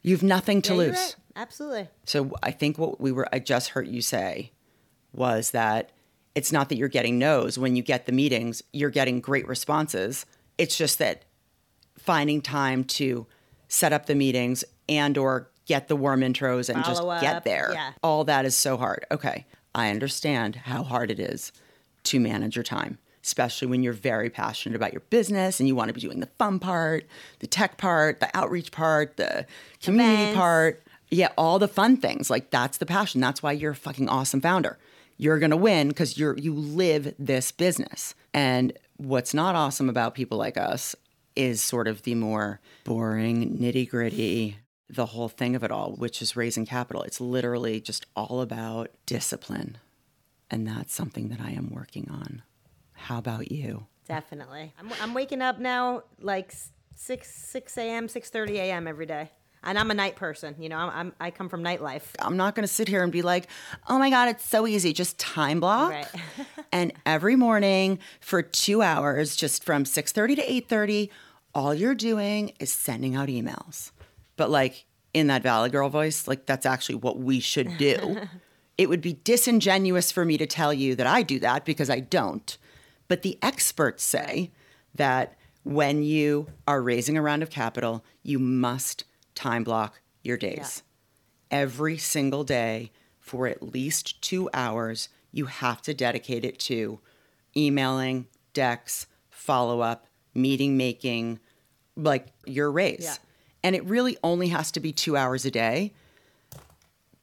You've 0.00 0.22
nothing 0.22 0.62
to 0.62 0.72
yeah, 0.72 0.78
lose. 0.78 0.96
Right. 0.96 1.16
Absolutely. 1.36 1.88
So 2.04 2.34
I 2.42 2.50
think 2.50 2.78
what 2.78 2.98
we 2.98 3.12
were, 3.12 3.28
I 3.30 3.40
just 3.40 3.70
heard 3.70 3.88
you 3.88 4.00
say 4.00 4.52
was 5.12 5.50
that 5.50 5.92
it's 6.36 6.52
not 6.52 6.68
that 6.68 6.76
you're 6.76 6.88
getting 6.88 7.18
no's. 7.18 7.58
When 7.58 7.74
you 7.74 7.82
get 7.82 8.06
the 8.06 8.12
meetings 8.12 8.62
you're 8.72 8.90
getting 8.90 9.20
great 9.20 9.48
responses. 9.48 10.24
It's 10.58 10.76
just 10.78 10.98
that 11.00 11.24
finding 11.98 12.40
time 12.40 12.84
to 12.84 13.26
set 13.68 13.92
up 13.92 14.06
the 14.06 14.14
meetings 14.14 14.64
and 14.88 15.18
or 15.18 15.50
get 15.66 15.88
the 15.88 15.96
warm 15.96 16.20
intros 16.20 16.68
and 16.68 16.84
Follow 16.84 16.94
just 16.94 17.02
up. 17.02 17.20
get 17.20 17.44
there. 17.44 17.70
yeah. 17.74 17.92
all 18.02 18.22
that 18.24 18.44
is 18.44 18.54
so 18.54 18.76
hard. 18.76 19.04
Okay 19.10 19.44
i 19.74 19.90
understand 19.90 20.56
how 20.56 20.82
hard 20.82 21.10
it 21.10 21.20
is 21.20 21.52
to 22.02 22.18
manage 22.18 22.56
your 22.56 22.62
time 22.62 22.96
especially 23.22 23.68
when 23.68 23.82
you're 23.82 23.92
very 23.92 24.30
passionate 24.30 24.74
about 24.74 24.90
your 24.92 25.02
business 25.10 25.60
and 25.60 25.66
you 25.68 25.74
want 25.76 25.88
to 25.88 25.92
be 25.92 26.00
doing 26.00 26.20
the 26.20 26.30
fun 26.38 26.58
part 26.58 27.04
the 27.40 27.46
tech 27.46 27.76
part 27.76 28.20
the 28.20 28.30
outreach 28.34 28.70
part 28.72 29.16
the 29.18 29.44
community 29.82 30.22
Events. 30.22 30.36
part. 30.38 30.82
Yeah 31.10 31.28
all 31.36 31.58
the 31.58 31.68
fun 31.68 31.96
things. 31.98 32.30
Like 32.30 32.50
that's 32.50 32.78
the 32.78 32.86
passion. 32.86 33.20
That's 33.20 33.42
why 33.42 33.52
you're 33.52 33.72
a 33.72 33.76
fucking 33.76 34.08
awesome 34.08 34.40
founder 34.40 34.78
you're 35.16 35.38
going 35.38 35.50
to 35.50 35.56
win 35.56 35.88
because 35.88 36.18
you're 36.18 36.36
you 36.36 36.54
live 36.54 37.14
this 37.18 37.52
business. 37.52 38.14
And 38.34 38.72
what's 38.96 39.34
not 39.34 39.54
awesome 39.54 39.88
about 39.88 40.14
people 40.14 40.38
like 40.38 40.56
us 40.56 40.94
is 41.34 41.60
sort 41.60 41.88
of 41.88 42.02
the 42.02 42.14
more 42.14 42.60
boring, 42.84 43.58
nitty 43.58 43.88
gritty, 43.88 44.58
the 44.88 45.06
whole 45.06 45.28
thing 45.28 45.54
of 45.54 45.62
it 45.62 45.70
all, 45.70 45.92
which 45.92 46.22
is 46.22 46.36
raising 46.36 46.66
capital. 46.66 47.02
It's 47.02 47.20
literally 47.20 47.80
just 47.80 48.06
all 48.14 48.40
about 48.40 48.90
discipline. 49.04 49.78
And 50.50 50.66
that's 50.66 50.94
something 50.94 51.28
that 51.28 51.40
I 51.40 51.50
am 51.50 51.70
working 51.70 52.08
on. 52.10 52.42
How 52.92 53.18
about 53.18 53.50
you? 53.50 53.86
Definitely. 54.06 54.72
I'm, 54.78 54.90
I'm 55.02 55.14
waking 55.14 55.42
up 55.42 55.58
now 55.58 56.04
like 56.20 56.54
6 56.94 57.28
6 57.28 57.78
a.m., 57.78 58.06
6:30 58.06 58.50
a.m. 58.50 58.86
every 58.86 59.06
day. 59.06 59.30
And 59.66 59.78
I'm 59.78 59.90
a 59.90 59.94
night 59.94 60.14
person, 60.14 60.54
you 60.60 60.68
know. 60.68 60.78
I'm, 60.78 60.90
I'm 60.90 61.12
I 61.20 61.30
come 61.30 61.48
from 61.48 61.62
nightlife. 61.62 62.04
I'm 62.20 62.36
not 62.36 62.54
going 62.54 62.62
to 62.62 62.72
sit 62.72 62.86
here 62.86 63.02
and 63.02 63.10
be 63.10 63.22
like, 63.22 63.48
oh 63.88 63.98
my 63.98 64.10
God, 64.10 64.28
it's 64.28 64.46
so 64.46 64.66
easy. 64.66 64.92
Just 64.92 65.18
time 65.18 65.58
block. 65.60 65.90
Right. 65.90 66.08
and 66.72 66.92
every 67.04 67.34
morning 67.34 67.98
for 68.20 68.42
two 68.42 68.80
hours, 68.80 69.34
just 69.34 69.64
from 69.64 69.84
6.30 69.84 70.36
to 70.36 70.74
8.30, 70.76 71.10
all 71.54 71.74
you're 71.74 71.96
doing 71.96 72.52
is 72.60 72.70
sending 72.70 73.16
out 73.16 73.28
emails. 73.28 73.90
But 74.36 74.50
like 74.50 74.86
in 75.12 75.26
that 75.26 75.42
Valley 75.42 75.70
Girl 75.70 75.88
voice, 75.88 76.28
like 76.28 76.46
that's 76.46 76.64
actually 76.64 76.96
what 76.96 77.18
we 77.18 77.40
should 77.40 77.76
do. 77.76 78.20
it 78.78 78.88
would 78.88 79.00
be 79.00 79.14
disingenuous 79.24 80.12
for 80.12 80.24
me 80.24 80.38
to 80.38 80.46
tell 80.46 80.72
you 80.72 80.94
that 80.94 81.06
I 81.06 81.22
do 81.22 81.38
that 81.40 81.64
because 81.64 81.90
I 81.90 82.00
don't. 82.00 82.56
But 83.08 83.22
the 83.22 83.38
experts 83.42 84.04
say 84.04 84.52
that 84.94 85.36
when 85.64 86.02
you 86.02 86.46
are 86.68 86.80
raising 86.80 87.16
a 87.16 87.22
round 87.22 87.42
of 87.42 87.50
capital, 87.50 88.04
you 88.22 88.38
must 88.38 89.04
time 89.36 89.62
block 89.62 90.00
your 90.22 90.36
days. 90.36 90.82
Every 91.50 91.96
single 91.96 92.42
day 92.42 92.90
for 93.20 93.46
at 93.46 93.62
least 93.62 94.20
two 94.20 94.50
hours, 94.52 95.08
you 95.30 95.46
have 95.46 95.82
to 95.82 95.94
dedicate 95.94 96.44
it 96.44 96.58
to 96.60 96.98
emailing, 97.56 98.26
decks, 98.52 99.06
follow 99.30 99.80
up, 99.80 100.06
meeting 100.34 100.76
making, 100.76 101.38
like 101.96 102.26
your 102.44 102.70
raise. 102.70 103.04
Yeah. 103.04 103.14
And 103.62 103.76
it 103.76 103.84
really 103.84 104.16
only 104.22 104.48
has 104.48 104.70
to 104.72 104.80
be 104.80 104.92
two 104.92 105.16
hours 105.16 105.44
a 105.44 105.50
day, 105.50 105.92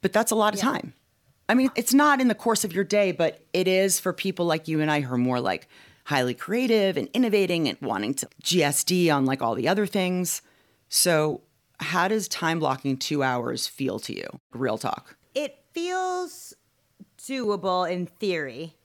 but 0.02 0.14
that's 0.14 0.32
a 0.32 0.36
lot 0.36 0.54
of 0.54 0.60
time. 0.60 0.94
I 1.48 1.56
mean, 1.56 1.70
it's 1.76 1.94
not 1.94 2.22
in 2.22 2.28
the 2.28 2.36
course 2.36 2.64
of 2.64 2.74
your 2.74 2.84
day, 2.84 3.12
but 3.12 3.42
it 3.54 3.68
is 3.68 4.00
for 4.00 4.14
people 4.14 4.46
like 4.46 4.68
you 4.68 4.82
and 4.82 4.90
I 4.90 5.02
who 5.02 5.14
are 5.14 5.18
more 5.18 5.40
like 5.40 5.68
highly 6.06 6.34
creative 6.34 6.98
and 6.98 7.10
innovating 7.14 7.68
and 7.68 7.78
wanting 7.82 8.14
to 8.16 8.28
GSD 8.44 9.14
on 9.14 9.26
like 9.26 9.42
all 9.42 9.56
the 9.56 9.68
other 9.68 9.86
things. 9.86 10.42
So, 10.90 11.42
how 11.80 12.08
does 12.08 12.28
time 12.28 12.60
blocking 12.60 12.98
two 12.98 13.24
hours 13.24 13.68
feel 13.68 14.00
to 14.00 14.16
you? 14.16 14.28
Real 14.54 14.78
talk. 14.78 15.16
It 15.36 15.58
feels 15.74 16.54
doable 17.18 17.90
in 17.90 18.06
theory. 18.06 18.76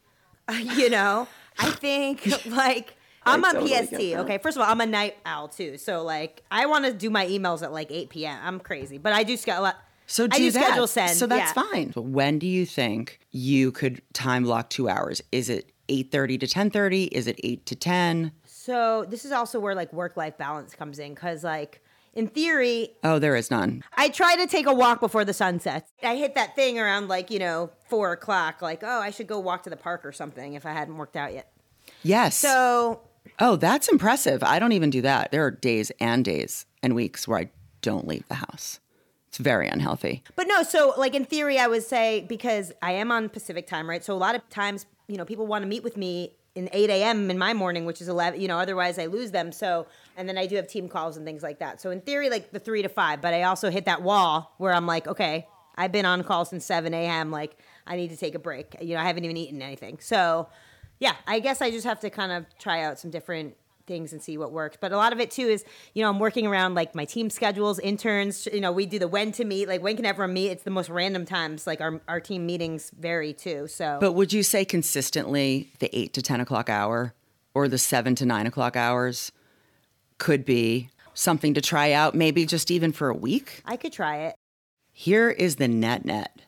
you 0.60 0.88
know, 0.88 1.28
I 1.58 1.70
think 1.70 2.46
like 2.46 2.94
I'm 3.24 3.44
I 3.44 3.48
on 3.48 3.54
totally 3.54 3.86
PST. 3.86 4.16
Okay, 4.18 4.38
first 4.38 4.56
of 4.56 4.62
all, 4.62 4.70
I'm 4.70 4.80
a 4.80 4.86
night 4.86 5.16
owl 5.24 5.48
too, 5.48 5.76
so 5.76 6.02
like 6.02 6.42
I 6.50 6.66
want 6.66 6.86
to 6.86 6.92
do 6.92 7.10
my 7.10 7.26
emails 7.26 7.62
at 7.62 7.72
like 7.72 7.90
8 7.90 8.10
p.m. 8.10 8.38
I'm 8.42 8.60
crazy, 8.60 8.98
but 8.98 9.12
I 9.12 9.22
do 9.22 9.36
schedule. 9.36 9.72
So 10.06 10.26
do, 10.26 10.34
I 10.34 10.38
do 10.38 10.50
that. 10.50 10.64
schedule 10.64 10.86
send. 10.86 11.18
So 11.18 11.26
that's 11.26 11.54
yeah. 11.54 11.62
fine. 11.64 11.92
So 11.92 12.00
when 12.00 12.38
do 12.38 12.46
you 12.46 12.64
think 12.64 13.20
you 13.30 13.70
could 13.72 14.00
time 14.14 14.44
block 14.44 14.70
two 14.70 14.88
hours? 14.88 15.22
Is 15.32 15.50
it 15.50 15.70
eight 15.90 16.10
thirty 16.10 16.38
to 16.38 16.46
ten 16.46 16.70
thirty? 16.70 17.04
Is 17.04 17.26
it 17.26 17.38
eight 17.44 17.66
to 17.66 17.76
ten? 17.76 18.32
So 18.46 19.04
this 19.08 19.26
is 19.26 19.32
also 19.32 19.60
where 19.60 19.74
like 19.74 19.92
work 19.92 20.16
life 20.16 20.38
balance 20.38 20.74
comes 20.74 20.98
in, 20.98 21.12
because 21.12 21.44
like 21.44 21.82
in 22.18 22.26
theory, 22.26 22.90
Oh, 23.04 23.20
there 23.20 23.36
is 23.36 23.48
none. 23.50 23.84
I 23.96 24.08
try 24.08 24.34
to 24.36 24.46
take 24.48 24.66
a 24.66 24.74
walk 24.74 24.98
before 24.98 25.24
the 25.24 25.32
sun 25.32 25.60
sets. 25.60 25.92
I 26.02 26.16
hit 26.16 26.34
that 26.34 26.56
thing 26.56 26.78
around 26.78 27.06
like 27.06 27.30
you 27.30 27.38
know 27.38 27.70
four 27.88 28.12
o'clock, 28.12 28.60
like 28.60 28.82
oh 28.82 29.00
I 29.00 29.10
should 29.10 29.28
go 29.28 29.38
walk 29.38 29.62
to 29.62 29.70
the 29.70 29.76
park 29.76 30.04
or 30.04 30.10
something 30.12 30.54
if 30.54 30.66
I 30.66 30.72
hadn't 30.72 30.96
worked 30.96 31.16
out 31.16 31.32
yet. 31.32 31.52
Yes. 32.02 32.36
So 32.36 33.02
oh, 33.38 33.56
that's 33.56 33.88
impressive. 33.88 34.42
I 34.42 34.58
don't 34.58 34.72
even 34.72 34.90
do 34.90 35.02
that. 35.02 35.30
There 35.30 35.44
are 35.46 35.52
days 35.52 35.92
and 36.00 36.24
days 36.24 36.66
and 36.82 36.94
weeks 36.94 37.28
where 37.28 37.38
I 37.38 37.50
don't 37.82 38.06
leave 38.08 38.26
the 38.28 38.34
house. 38.34 38.80
It's 39.28 39.38
very 39.38 39.68
unhealthy. 39.68 40.24
But 40.34 40.48
no, 40.48 40.62
so 40.64 40.94
like 40.96 41.14
in 41.14 41.24
theory, 41.24 41.58
I 41.58 41.68
would 41.68 41.84
say 41.84 42.24
because 42.28 42.72
I 42.82 42.92
am 42.92 43.12
on 43.12 43.28
Pacific 43.28 43.66
time, 43.68 43.88
right? 43.88 44.04
So 44.04 44.12
a 44.12 44.18
lot 44.18 44.34
of 44.34 44.48
times, 44.48 44.86
you 45.06 45.16
know, 45.16 45.24
people 45.24 45.46
want 45.46 45.62
to 45.62 45.68
meet 45.68 45.84
with 45.84 45.96
me 45.96 46.32
in 46.58 46.68
8 46.72 46.90
a.m. 46.90 47.30
in 47.30 47.38
my 47.38 47.54
morning, 47.54 47.84
which 47.84 48.00
is 48.00 48.08
11, 48.08 48.40
you 48.40 48.48
know, 48.48 48.58
otherwise 48.58 48.98
I 48.98 49.06
lose 49.06 49.30
them. 49.30 49.52
So, 49.52 49.86
and 50.16 50.28
then 50.28 50.36
I 50.36 50.46
do 50.46 50.56
have 50.56 50.66
team 50.66 50.88
calls 50.88 51.16
and 51.16 51.24
things 51.24 51.42
like 51.42 51.60
that. 51.60 51.80
So 51.80 51.90
in 51.90 52.00
theory, 52.00 52.28
like 52.28 52.50
the 52.50 52.58
three 52.58 52.82
to 52.82 52.88
five, 52.88 53.22
but 53.22 53.32
I 53.32 53.44
also 53.44 53.70
hit 53.70 53.84
that 53.84 54.02
wall 54.02 54.52
where 54.58 54.72
I'm 54.72 54.86
like, 54.86 55.06
okay, 55.06 55.46
I've 55.76 55.92
been 55.92 56.04
on 56.04 56.24
call 56.24 56.44
since 56.44 56.64
7 56.64 56.92
a.m. 56.92 57.30
Like 57.30 57.56
I 57.86 57.94
need 57.94 58.10
to 58.10 58.16
take 58.16 58.34
a 58.34 58.40
break. 58.40 58.74
You 58.80 58.96
know, 58.96 59.00
I 59.00 59.04
haven't 59.04 59.24
even 59.24 59.36
eaten 59.36 59.62
anything. 59.62 59.98
So 60.00 60.48
yeah, 60.98 61.14
I 61.28 61.38
guess 61.38 61.62
I 61.62 61.70
just 61.70 61.86
have 61.86 62.00
to 62.00 62.10
kind 62.10 62.32
of 62.32 62.44
try 62.58 62.82
out 62.82 62.98
some 62.98 63.12
different 63.12 63.54
things 63.88 64.12
and 64.12 64.22
see 64.22 64.38
what 64.38 64.52
works. 64.52 64.76
But 64.80 64.92
a 64.92 64.96
lot 64.96 65.12
of 65.12 65.18
it 65.18 65.32
too 65.32 65.48
is, 65.48 65.64
you 65.94 66.02
know, 66.02 66.10
I'm 66.10 66.20
working 66.20 66.46
around 66.46 66.74
like 66.74 66.94
my 66.94 67.04
team 67.04 67.30
schedules, 67.30 67.80
interns, 67.80 68.46
you 68.52 68.60
know, 68.60 68.70
we 68.70 68.86
do 68.86 69.00
the 69.00 69.08
when 69.08 69.32
to 69.32 69.44
meet, 69.44 69.66
like 69.66 69.82
when 69.82 69.96
can 69.96 70.04
everyone 70.04 70.34
meet? 70.34 70.50
It's 70.50 70.62
the 70.62 70.70
most 70.70 70.88
random 70.90 71.26
times. 71.26 71.66
Like 71.66 71.80
our, 71.80 72.00
our 72.06 72.20
team 72.20 72.46
meetings 72.46 72.92
vary 72.96 73.32
too. 73.32 73.66
So 73.66 73.98
But 74.00 74.12
would 74.12 74.32
you 74.32 74.44
say 74.44 74.64
consistently 74.64 75.72
the 75.80 75.90
eight 75.98 76.12
to 76.12 76.22
10 76.22 76.40
o'clock 76.40 76.68
hour 76.68 77.14
or 77.54 77.66
the 77.66 77.78
seven 77.78 78.14
to 78.16 78.26
nine 78.26 78.46
o'clock 78.46 78.76
hours 78.76 79.32
could 80.18 80.44
be 80.44 80.90
something 81.14 81.54
to 81.54 81.60
try 81.60 81.90
out, 81.90 82.14
maybe 82.14 82.46
just 82.46 82.70
even 82.70 82.92
for 82.92 83.08
a 83.08 83.14
week? 83.16 83.62
I 83.64 83.76
could 83.76 83.92
try 83.92 84.18
it. 84.18 84.36
Here 84.92 85.30
is 85.30 85.56
the 85.56 85.68
net 85.68 86.04
net. 86.04 86.42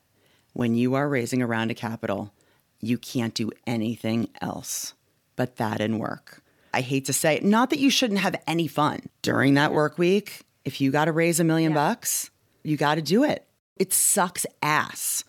When 0.53 0.75
you 0.75 0.95
are 0.95 1.09
raising 1.09 1.41
around 1.41 1.71
a 1.71 1.75
capital, 1.75 2.33
you 2.81 2.99
can't 2.99 3.35
do 3.35 3.51
anything 3.67 4.29
else 4.41 4.95
but 5.37 5.57
that 5.57 5.81
and 5.81 5.99
work. 5.99 6.43
I 6.73 6.81
hate 6.81 7.05
to 7.07 7.13
say 7.13 7.37
it, 7.37 7.45
not 7.45 7.71
that 7.71 7.79
you 7.79 7.91
shouldn't 7.91 8.21
have 8.21 8.41
any 8.47 8.67
fun 8.67 9.09
during 9.23 9.55
that 9.55 9.73
work 9.73 9.99
week. 9.99 10.43
If 10.65 10.81
you 10.81 10.91
got 10.91 11.07
to 11.07 11.13
raise 11.13 11.41
a 11.41 11.45
million 11.45 11.73
bucks, 11.73 12.31
you 12.63 12.77
got 12.77 12.97
to 12.97 13.03
do 13.03 13.25
it. 13.25 13.47
It 13.77 13.93
sucks 13.93 14.47
ass. 14.63 15.25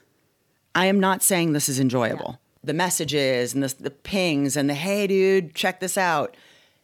I 0.76 0.86
am 0.86 1.00
not 1.00 1.24
saying 1.24 1.54
this 1.54 1.70
is 1.70 1.80
enjoyable. 1.80 2.40
The 2.64 2.74
messages 2.74 3.54
and 3.54 3.64
the, 3.64 3.74
the 3.80 3.92
pings 3.92 4.56
and 4.56 4.70
the 4.70 4.74
hey, 4.74 5.08
dude, 5.08 5.56
check 5.56 5.80
this 5.80 5.98
out. 5.98 6.38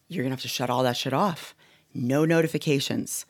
You're 0.08 0.24
going 0.24 0.32
to 0.32 0.36
have 0.36 0.42
to 0.42 0.48
shut 0.48 0.70
all 0.70 0.84
that 0.84 0.98
shit 0.98 1.14
off. 1.14 1.54
No 1.94 2.26
notifications. 2.26 3.26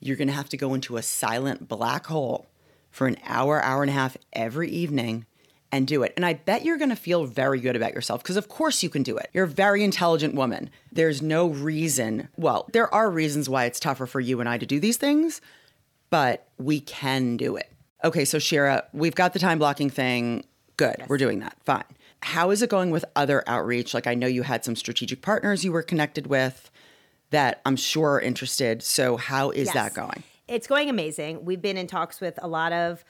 You're 0.00 0.16
going 0.16 0.28
to 0.28 0.34
have 0.34 0.48
to 0.50 0.56
go 0.56 0.74
into 0.74 0.96
a 0.96 1.02
silent 1.02 1.68
black 1.68 2.06
hole 2.06 2.46
for 2.90 3.06
an 3.06 3.16
hour, 3.24 3.62
hour 3.62 3.82
and 3.82 3.90
a 3.90 3.94
half 3.94 4.16
every 4.32 4.70
evening 4.70 5.26
and 5.72 5.86
do 5.86 6.02
it. 6.02 6.12
And 6.16 6.24
I 6.24 6.34
bet 6.34 6.64
you're 6.64 6.76
going 6.76 6.90
to 6.90 6.96
feel 6.96 7.24
very 7.24 7.58
good 7.58 7.74
about 7.74 7.94
yourself 7.94 8.22
because, 8.22 8.36
of 8.36 8.48
course, 8.48 8.82
you 8.82 8.90
can 8.90 9.02
do 9.02 9.16
it. 9.16 9.30
You're 9.32 9.46
a 9.46 9.48
very 9.48 9.82
intelligent 9.82 10.34
woman. 10.34 10.68
There's 10.92 11.22
no 11.22 11.48
reason, 11.48 12.28
well, 12.36 12.68
there 12.72 12.92
are 12.94 13.10
reasons 13.10 13.48
why 13.48 13.64
it's 13.64 13.80
tougher 13.80 14.06
for 14.06 14.20
you 14.20 14.38
and 14.38 14.48
I 14.48 14.58
to 14.58 14.66
do 14.66 14.78
these 14.78 14.98
things, 14.98 15.40
but 16.10 16.46
we 16.58 16.78
can 16.80 17.38
do 17.38 17.56
it. 17.56 17.72
Okay, 18.04 18.26
so 18.26 18.38
Shira, 18.38 18.84
we've 18.92 19.14
got 19.14 19.32
the 19.32 19.38
time 19.38 19.58
blocking 19.58 19.88
thing. 19.88 20.44
Good, 20.76 21.04
we're 21.08 21.18
doing 21.18 21.40
that. 21.40 21.56
Fine. 21.64 21.84
How 22.22 22.50
is 22.50 22.62
it 22.62 22.68
going 22.70 22.90
with 22.90 23.04
other 23.16 23.42
outreach? 23.46 23.94
Like, 23.94 24.06
I 24.06 24.14
know 24.14 24.26
you 24.26 24.42
had 24.42 24.64
some 24.64 24.76
strategic 24.76 25.22
partners 25.22 25.64
you 25.64 25.72
were 25.72 25.82
connected 25.82 26.26
with 26.26 26.70
that 27.30 27.60
I'm 27.64 27.76
sure 27.76 28.14
are 28.14 28.20
interested. 28.20 28.82
So, 28.82 29.16
how 29.16 29.50
is 29.50 29.66
Yes. 29.66 29.74
that 29.74 29.94
going? 29.94 30.22
It's 30.48 30.66
going 30.66 30.90
amazing. 30.90 31.44
We've 31.44 31.62
been 31.62 31.78
in 31.78 31.86
talks 31.86 32.20
with 32.20 32.38
a 32.42 32.48
lot 32.48 32.72
of 32.72 33.04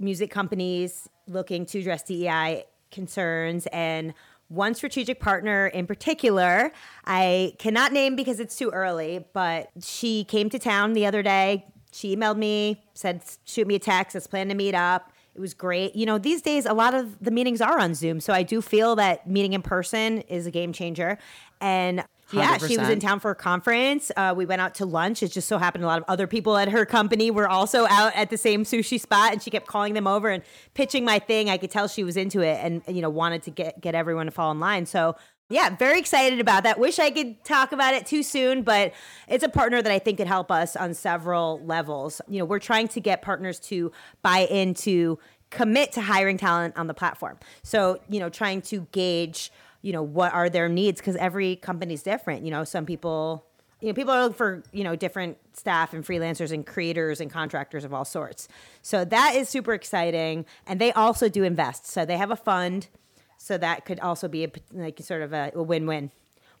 music 0.00 0.30
companies 0.30 1.08
looking 1.28 1.66
to 1.66 1.80
address 1.80 2.02
DEI 2.02 2.64
concerns 2.90 3.66
and 3.72 4.14
one 4.48 4.74
strategic 4.74 5.20
partner 5.20 5.66
in 5.66 5.86
particular, 5.86 6.72
I 7.04 7.54
cannot 7.58 7.92
name 7.92 8.16
because 8.16 8.40
it's 8.40 8.56
too 8.56 8.70
early, 8.70 9.26
but 9.34 9.70
she 9.82 10.24
came 10.24 10.48
to 10.50 10.58
town 10.58 10.94
the 10.94 11.04
other 11.04 11.22
day. 11.22 11.66
She 11.92 12.16
emailed 12.16 12.38
me, 12.38 12.82
said, 12.94 13.22
shoot 13.44 13.66
me 13.66 13.74
a 13.74 13.78
text, 13.78 14.14
let's 14.14 14.26
plan 14.26 14.48
to 14.48 14.54
meet 14.54 14.74
up. 14.74 15.12
It 15.34 15.40
was 15.40 15.54
great. 15.54 15.94
You 15.94 16.06
know, 16.06 16.18
these 16.18 16.42
days, 16.42 16.66
a 16.66 16.72
lot 16.72 16.94
of 16.94 17.22
the 17.22 17.30
meetings 17.30 17.60
are 17.60 17.78
on 17.78 17.94
Zoom. 17.94 18.20
So 18.20 18.32
I 18.32 18.42
do 18.42 18.60
feel 18.60 18.96
that 18.96 19.28
meeting 19.28 19.52
in 19.52 19.62
person 19.62 20.22
is 20.22 20.46
a 20.46 20.50
game 20.50 20.72
changer. 20.72 21.18
And 21.60 22.04
yeah, 22.32 22.58
she 22.58 22.76
was 22.76 22.88
in 22.88 23.00
town 23.00 23.20
for 23.20 23.30
a 23.30 23.34
conference. 23.34 24.10
Uh, 24.16 24.34
we 24.36 24.46
went 24.46 24.60
out 24.60 24.74
to 24.76 24.86
lunch. 24.86 25.22
It 25.22 25.32
just 25.32 25.48
so 25.48 25.58
happened 25.58 25.84
a 25.84 25.86
lot 25.86 25.98
of 25.98 26.04
other 26.08 26.26
people 26.26 26.56
at 26.56 26.68
her 26.68 26.84
company 26.84 27.30
were 27.30 27.48
also 27.48 27.86
out 27.88 28.14
at 28.14 28.30
the 28.30 28.36
same 28.36 28.64
sushi 28.64 29.00
spot, 29.00 29.32
and 29.32 29.42
she 29.42 29.50
kept 29.50 29.66
calling 29.66 29.94
them 29.94 30.06
over 30.06 30.28
and 30.28 30.42
pitching 30.74 31.04
my 31.04 31.18
thing. 31.18 31.48
I 31.48 31.56
could 31.56 31.70
tell 31.70 31.88
she 31.88 32.04
was 32.04 32.16
into 32.16 32.40
it 32.40 32.58
and 32.62 32.82
you 32.88 33.02
know 33.02 33.10
wanted 33.10 33.42
to 33.44 33.50
get 33.50 33.80
get 33.80 33.94
everyone 33.94 34.26
to 34.26 34.32
fall 34.32 34.50
in 34.50 34.60
line. 34.60 34.86
So 34.86 35.16
yeah, 35.50 35.74
very 35.74 35.98
excited 35.98 36.40
about 36.40 36.64
that. 36.64 36.78
Wish 36.78 36.98
I 36.98 37.10
could 37.10 37.42
talk 37.42 37.72
about 37.72 37.94
it 37.94 38.04
too 38.04 38.22
soon, 38.22 38.62
but 38.62 38.92
it's 39.28 39.42
a 39.42 39.48
partner 39.48 39.80
that 39.80 39.90
I 39.90 39.98
think 39.98 40.18
could 40.18 40.26
help 40.26 40.50
us 40.50 40.76
on 40.76 40.92
several 40.92 41.64
levels. 41.64 42.20
You 42.28 42.40
know, 42.40 42.44
we're 42.44 42.58
trying 42.58 42.88
to 42.88 43.00
get 43.00 43.22
partners 43.22 43.58
to 43.60 43.90
buy 44.20 44.40
into 44.40 45.18
commit 45.50 45.92
to 45.92 46.02
hiring 46.02 46.36
talent 46.36 46.76
on 46.76 46.86
the 46.86 46.94
platform. 46.94 47.38
So, 47.62 47.98
you 48.10 48.20
know, 48.20 48.28
trying 48.28 48.60
to 48.62 48.86
gauge, 48.92 49.50
you 49.82 49.92
know, 49.92 50.02
what 50.02 50.32
are 50.32 50.48
their 50.50 50.68
needs 50.68 51.00
because 51.00 51.16
every 51.16 51.56
company's 51.56 52.02
different. 52.02 52.44
You 52.44 52.50
know, 52.50 52.64
some 52.64 52.86
people 52.86 53.44
you 53.80 53.88
know, 53.88 53.94
people 53.94 54.12
are 54.12 54.22
looking 54.22 54.36
for, 54.36 54.62
you 54.72 54.82
know, 54.82 54.96
different 54.96 55.38
staff 55.52 55.94
and 55.94 56.04
freelancers 56.04 56.50
and 56.50 56.66
creators 56.66 57.20
and 57.20 57.30
contractors 57.30 57.84
of 57.84 57.94
all 57.94 58.04
sorts. 58.04 58.48
So 58.82 59.04
that 59.04 59.36
is 59.36 59.48
super 59.48 59.72
exciting. 59.72 60.46
And 60.66 60.80
they 60.80 60.92
also 60.92 61.28
do 61.28 61.44
invest. 61.44 61.86
So 61.86 62.04
they 62.04 62.16
have 62.16 62.30
a 62.30 62.36
fund. 62.36 62.88
So 63.36 63.56
that 63.58 63.84
could 63.84 64.00
also 64.00 64.26
be 64.26 64.44
a, 64.44 64.50
like 64.72 64.98
sort 65.00 65.22
of 65.22 65.32
a, 65.32 65.52
a 65.54 65.62
win-win, 65.62 66.10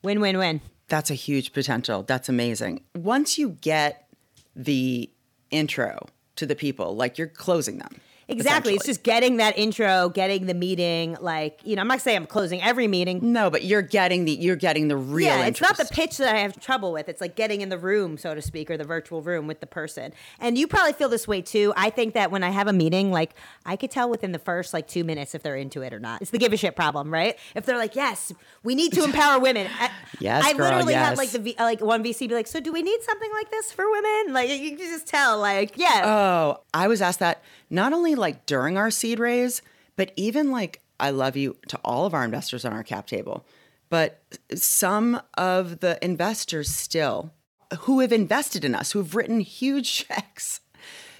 win-win-win. 0.02 0.60
That's 0.86 1.10
a 1.10 1.14
huge 1.14 1.52
potential. 1.52 2.04
That's 2.04 2.28
amazing. 2.28 2.82
Once 2.94 3.36
you 3.36 3.50
get 3.60 4.08
the 4.54 5.10
intro 5.50 6.06
to 6.36 6.46
the 6.46 6.54
people, 6.54 6.94
like 6.94 7.18
you're 7.18 7.26
closing 7.26 7.78
them. 7.78 8.00
Exactly. 8.28 8.74
It's 8.74 8.84
just 8.84 9.02
getting 9.02 9.38
that 9.38 9.58
intro, 9.58 10.10
getting 10.10 10.46
the 10.46 10.54
meeting. 10.54 11.16
Like, 11.20 11.60
you 11.64 11.76
know, 11.76 11.82
I'm 11.82 11.88
not 11.88 12.00
saying 12.02 12.18
I'm 12.18 12.26
closing 12.26 12.60
every 12.62 12.86
meeting. 12.86 13.20
no, 13.32 13.50
but 13.50 13.64
you're 13.64 13.82
getting 13.82 14.26
the 14.26 14.32
you're 14.32 14.56
getting 14.56 14.88
the 14.88 14.96
real. 14.96 15.26
yeah, 15.26 15.46
it's 15.46 15.60
not 15.60 15.76
the 15.78 15.86
pitch 15.86 16.18
that 16.18 16.34
I 16.34 16.38
have 16.40 16.60
trouble 16.60 16.92
with. 16.92 17.08
It's 17.08 17.20
like 17.20 17.36
getting 17.36 17.62
in 17.62 17.70
the 17.70 17.78
room, 17.78 18.18
so 18.18 18.34
to 18.34 18.42
speak, 18.42 18.70
or 18.70 18.76
the 18.76 18.84
virtual 18.84 19.22
room 19.22 19.46
with 19.46 19.60
the 19.60 19.66
person. 19.66 20.12
And 20.38 20.58
you 20.58 20.66
probably 20.66 20.92
feel 20.92 21.08
this 21.08 21.26
way 21.26 21.40
too. 21.40 21.72
I 21.76 21.88
think 21.90 22.14
that 22.14 22.30
when 22.30 22.44
I 22.44 22.50
have 22.50 22.66
a 22.68 22.72
meeting, 22.72 23.10
like 23.10 23.34
I 23.64 23.76
could 23.76 23.90
tell 23.90 24.10
within 24.10 24.32
the 24.32 24.38
first 24.38 24.74
like 24.74 24.86
two 24.86 25.04
minutes 25.04 25.34
if 25.34 25.42
they're 25.42 25.56
into 25.56 25.80
it 25.82 25.92
or 25.94 25.98
not. 25.98 26.20
It's 26.20 26.30
the 26.30 26.38
give 26.38 26.52
a 26.52 26.56
shit 26.58 26.76
problem, 26.76 27.10
right? 27.12 27.38
If 27.54 27.64
they're 27.64 27.78
like, 27.78 27.96
yes, 27.96 28.32
we 28.62 28.74
need 28.74 28.92
to 28.92 29.04
empower 29.04 29.38
women. 29.40 29.68
I, 29.80 29.90
Yes, 30.20 30.44
I 30.44 30.52
girl, 30.52 30.66
literally 30.70 30.94
had 30.94 31.10
yes. 31.10 31.18
like 31.18 31.30
the 31.30 31.38
V- 31.38 31.54
like 31.58 31.80
one 31.80 32.02
VC 32.02 32.28
be 32.28 32.34
like, 32.34 32.46
so 32.48 32.60
do 32.60 32.72
we 32.72 32.82
need 32.82 33.00
something 33.02 33.30
like 33.32 33.50
this 33.50 33.70
for 33.72 33.88
women? 33.90 34.32
Like 34.32 34.50
you 34.50 34.70
can 34.76 34.78
just 34.78 35.06
tell, 35.06 35.38
like 35.38 35.78
yeah, 35.78 36.02
Oh, 36.04 36.60
I 36.74 36.88
was 36.88 37.00
asked 37.00 37.20
that 37.20 37.42
not 37.70 37.92
only 37.92 38.14
like 38.14 38.46
during 38.46 38.76
our 38.76 38.90
seed 38.90 39.18
raise, 39.18 39.62
but 39.96 40.12
even 40.16 40.50
like 40.50 40.80
I 41.00 41.10
love 41.10 41.36
you 41.36 41.56
to 41.68 41.78
all 41.84 42.06
of 42.06 42.14
our 42.14 42.24
investors 42.24 42.64
on 42.64 42.72
our 42.72 42.82
cap 42.82 43.06
table. 43.06 43.46
But 43.88 44.20
some 44.54 45.20
of 45.34 45.80
the 45.80 46.02
investors 46.04 46.70
still 46.70 47.32
who 47.80 48.00
have 48.00 48.12
invested 48.12 48.64
in 48.64 48.74
us, 48.74 48.92
who 48.92 48.98
have 48.98 49.14
written 49.14 49.40
huge 49.40 49.92
checks, 50.08 50.60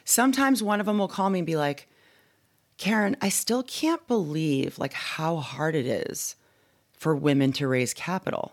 sometimes 0.05 0.63
one 0.63 0.81
of 0.81 0.87
them 0.87 0.99
will 0.99 1.09
call 1.09 1.31
me 1.31 1.41
and 1.41 1.47
be 1.47 1.57
like, 1.57 1.89
Karen, 2.77 3.17
I 3.21 3.29
still 3.29 3.63
can't 3.63 4.07
believe 4.07 4.79
like 4.79 4.93
how 4.93 5.37
hard 5.37 5.75
it 5.75 5.87
is 5.87 6.37
for 6.93 7.15
women 7.15 7.53
to 7.55 7.67
raise 7.67 7.93
capital. 7.93 8.53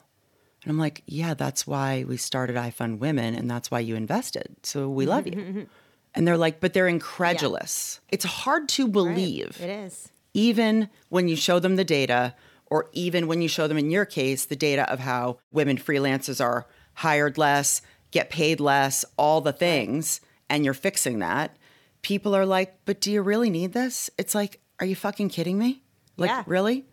And 0.63 0.71
I'm 0.71 0.79
like, 0.79 1.03
yeah, 1.05 1.35
that's 1.35 1.67
why 1.67 2.05
we 2.07 2.17
started 2.17 2.55
iFund 2.55 2.97
Women 2.97 3.35
and 3.35 3.49
that's 3.49 3.69
why 3.69 3.79
you 3.79 3.95
invested. 3.95 4.55
So 4.63 4.89
we 4.89 5.05
love 5.05 5.27
you. 5.27 5.67
And 6.15 6.27
they're 6.27 6.37
like, 6.37 6.59
but 6.59 6.73
they're 6.73 6.87
incredulous. 6.87 7.99
It's 8.09 8.25
hard 8.25 8.69
to 8.69 8.87
believe, 8.87 9.59
it 9.61 9.69
is. 9.69 10.09
even 10.33 10.89
when 11.09 11.27
you 11.27 11.35
show 11.35 11.59
them 11.59 11.75
the 11.75 11.83
data, 11.85 12.33
or 12.67 12.89
even 12.93 13.27
when 13.27 13.41
you 13.41 13.47
show 13.47 13.67
them, 13.67 13.77
in 13.77 13.91
your 13.91 14.05
case, 14.05 14.45
the 14.45 14.55
data 14.55 14.89
of 14.91 14.99
how 14.99 15.37
women 15.51 15.77
freelancers 15.77 16.43
are 16.43 16.65
hired 16.95 17.37
less, 17.37 17.81
get 18.11 18.29
paid 18.29 18.59
less, 18.59 19.03
all 19.17 19.41
the 19.41 19.53
things, 19.53 20.21
and 20.49 20.63
you're 20.63 20.73
fixing 20.73 21.19
that. 21.19 21.55
People 22.01 22.35
are 22.35 22.45
like, 22.45 22.75
but 22.85 23.01
do 23.01 23.11
you 23.11 23.21
really 23.21 23.49
need 23.49 23.73
this? 23.73 24.09
It's 24.17 24.33
like, 24.35 24.59
are 24.79 24.85
you 24.85 24.95
fucking 24.95 25.29
kidding 25.29 25.57
me? 25.57 25.83
Like, 26.17 26.29
Yeah. 26.29 26.43
really? 26.47 26.85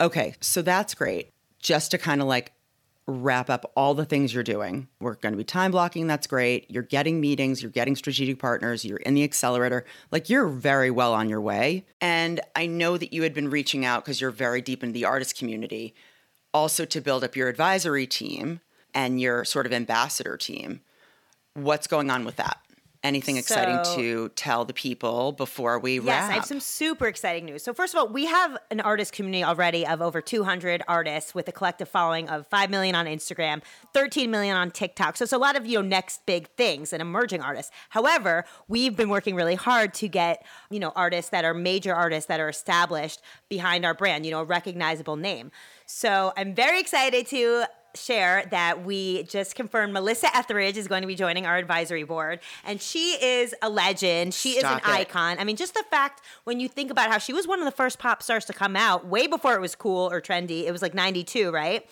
Okay, 0.00 0.34
so 0.40 0.62
that's 0.62 0.94
great. 0.94 1.30
Just 1.60 1.90
to 1.90 1.98
kind 1.98 2.20
of 2.22 2.26
like 2.28 2.52
wrap 3.10 3.50
up 3.50 3.70
all 3.76 3.94
the 3.94 4.04
things 4.04 4.32
you're 4.32 4.42
doing. 4.42 4.88
We're 5.00 5.14
going 5.14 5.32
to 5.32 5.36
be 5.36 5.44
time 5.44 5.70
blocking. 5.70 6.06
That's 6.06 6.26
great. 6.26 6.70
You're 6.70 6.82
getting 6.82 7.20
meetings, 7.20 7.62
you're 7.62 7.70
getting 7.70 7.96
strategic 7.96 8.38
partners, 8.38 8.84
you're 8.84 8.98
in 8.98 9.14
the 9.14 9.24
accelerator. 9.24 9.84
Like 10.10 10.30
you're 10.30 10.48
very 10.48 10.90
well 10.90 11.12
on 11.12 11.28
your 11.28 11.40
way. 11.40 11.84
And 12.00 12.40
I 12.56 12.66
know 12.66 12.96
that 12.96 13.12
you 13.12 13.22
had 13.22 13.34
been 13.34 13.50
reaching 13.50 13.84
out 13.84 14.04
because 14.04 14.20
you're 14.20 14.30
very 14.30 14.60
deep 14.62 14.82
in 14.82 14.92
the 14.92 15.04
artist 15.04 15.36
community, 15.36 15.94
also 16.54 16.84
to 16.86 17.00
build 17.00 17.24
up 17.24 17.36
your 17.36 17.48
advisory 17.48 18.06
team 18.06 18.60
and 18.94 19.20
your 19.20 19.44
sort 19.44 19.66
of 19.66 19.72
ambassador 19.72 20.36
team. 20.36 20.80
What's 21.54 21.86
going 21.86 22.10
on 22.10 22.24
with 22.24 22.36
that? 22.36 22.58
Anything 23.02 23.38
exciting 23.38 23.80
to 23.96 24.28
tell 24.36 24.66
the 24.66 24.74
people 24.74 25.32
before 25.32 25.78
we 25.78 25.94
Yes, 25.94 26.04
wrap? 26.04 26.20
Yes, 26.20 26.30
I 26.30 26.32
have 26.34 26.44
some 26.44 26.60
super 26.60 27.06
exciting 27.06 27.46
news. 27.46 27.62
So, 27.62 27.72
first 27.72 27.94
of 27.94 27.98
all, 27.98 28.08
we 28.08 28.26
have 28.26 28.58
an 28.70 28.80
artist 28.80 29.14
community 29.14 29.42
already 29.42 29.86
of 29.86 30.02
over 30.02 30.20
200 30.20 30.82
artists 30.86 31.34
with 31.34 31.48
a 31.48 31.52
collective 31.52 31.88
following 31.88 32.28
of 32.28 32.46
5 32.48 32.68
million 32.68 32.94
on 32.94 33.06
Instagram, 33.06 33.62
13 33.94 34.30
million 34.30 34.54
on 34.54 34.70
TikTok. 34.70 35.16
So, 35.16 35.22
it's 35.22 35.32
a 35.32 35.38
lot 35.38 35.56
of, 35.56 35.64
you 35.64 35.80
know, 35.80 35.88
next 35.88 36.26
big 36.26 36.48
things 36.56 36.92
and 36.92 37.00
emerging 37.00 37.40
artists. 37.40 37.72
However, 37.88 38.44
we've 38.68 38.94
been 38.94 39.08
working 39.08 39.34
really 39.34 39.54
hard 39.54 39.94
to 39.94 40.06
get, 40.06 40.44
you 40.68 40.78
know, 40.78 40.92
artists 40.94 41.30
that 41.30 41.46
are 41.46 41.54
major 41.54 41.94
artists 41.94 42.28
that 42.28 42.38
are 42.38 42.50
established 42.50 43.22
behind 43.48 43.86
our 43.86 43.94
brand, 43.94 44.26
you 44.26 44.30
know, 44.30 44.40
a 44.40 44.44
recognizable 44.44 45.16
name. 45.16 45.52
So, 45.86 46.34
I'm 46.36 46.54
very 46.54 46.80
excited 46.80 47.26
to 47.28 47.64
share 47.94 48.46
that 48.50 48.84
we 48.84 49.24
just 49.24 49.54
confirmed 49.54 49.92
Melissa 49.92 50.34
Etheridge 50.36 50.76
is 50.76 50.88
going 50.88 51.02
to 51.02 51.06
be 51.06 51.14
joining 51.14 51.46
our 51.46 51.56
advisory 51.56 52.04
board. 52.04 52.40
And 52.64 52.80
she 52.80 53.12
is 53.22 53.54
a 53.62 53.68
legend. 53.68 54.34
She 54.34 54.50
is 54.58 54.64
an 54.64 54.78
it. 54.78 54.86
icon. 54.86 55.38
I 55.38 55.44
mean, 55.44 55.56
just 55.56 55.74
the 55.74 55.84
fact 55.90 56.22
when 56.44 56.60
you 56.60 56.68
think 56.68 56.90
about 56.90 57.10
how 57.10 57.18
she 57.18 57.32
was 57.32 57.46
one 57.46 57.58
of 57.58 57.64
the 57.64 57.70
first 57.70 57.98
pop 57.98 58.22
stars 58.22 58.44
to 58.46 58.52
come 58.52 58.76
out 58.76 59.06
way 59.06 59.26
before 59.26 59.54
it 59.54 59.60
was 59.60 59.74
cool 59.74 60.10
or 60.10 60.20
trendy. 60.20 60.64
It 60.64 60.72
was 60.72 60.82
like 60.82 60.94
92, 60.94 61.50
right? 61.50 61.86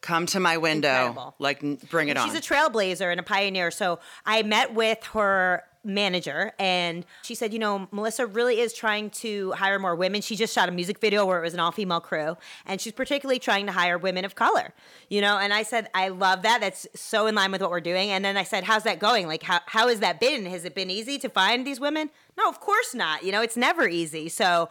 Come 0.00 0.24
to 0.26 0.40
my 0.40 0.56
window. 0.56 0.88
Incredible. 0.88 1.34
Like, 1.38 1.88
bring 1.90 2.08
it 2.08 2.16
on. 2.16 2.26
She's 2.26 2.38
a 2.38 2.40
trailblazer 2.40 3.10
and 3.10 3.20
a 3.20 3.22
pioneer. 3.22 3.70
So 3.70 3.98
I 4.24 4.42
met 4.42 4.74
with 4.74 5.02
her 5.12 5.62
manager 5.82 6.52
and 6.58 7.06
she 7.22 7.34
said, 7.34 7.52
you 7.52 7.58
know, 7.58 7.88
Melissa 7.90 8.26
really 8.26 8.60
is 8.60 8.72
trying 8.72 9.10
to 9.10 9.52
hire 9.52 9.78
more 9.78 9.94
women. 9.94 10.20
She 10.20 10.36
just 10.36 10.54
shot 10.54 10.68
a 10.68 10.72
music 10.72 10.98
video 10.98 11.24
where 11.24 11.38
it 11.38 11.42
was 11.42 11.54
an 11.54 11.60
all 11.60 11.72
female 11.72 12.00
crew 12.00 12.36
and 12.66 12.80
she's 12.80 12.92
particularly 12.92 13.38
trying 13.38 13.66
to 13.66 13.72
hire 13.72 13.96
women 13.96 14.24
of 14.24 14.34
color, 14.34 14.74
you 15.08 15.20
know? 15.20 15.38
And 15.38 15.52
I 15.52 15.62
said, 15.62 15.88
I 15.94 16.08
love 16.08 16.42
that. 16.42 16.60
That's 16.60 16.86
so 16.94 17.26
in 17.26 17.34
line 17.34 17.52
with 17.52 17.62
what 17.62 17.70
we're 17.70 17.80
doing. 17.80 18.10
And 18.10 18.24
then 18.24 18.36
I 18.36 18.44
said, 18.44 18.64
how's 18.64 18.82
that 18.84 18.98
going? 18.98 19.26
Like, 19.26 19.42
how, 19.42 19.60
how 19.66 19.88
has 19.88 20.00
that 20.00 20.20
been? 20.20 20.46
Has 20.46 20.64
it 20.64 20.74
been 20.74 20.90
easy 20.90 21.18
to 21.18 21.28
find 21.28 21.66
these 21.66 21.80
women? 21.80 22.10
No, 22.36 22.48
of 22.48 22.60
course 22.60 22.94
not. 22.94 23.22
You 23.22 23.32
know, 23.32 23.42
it's 23.42 23.56
never 23.56 23.88
easy. 23.88 24.28
So, 24.28 24.68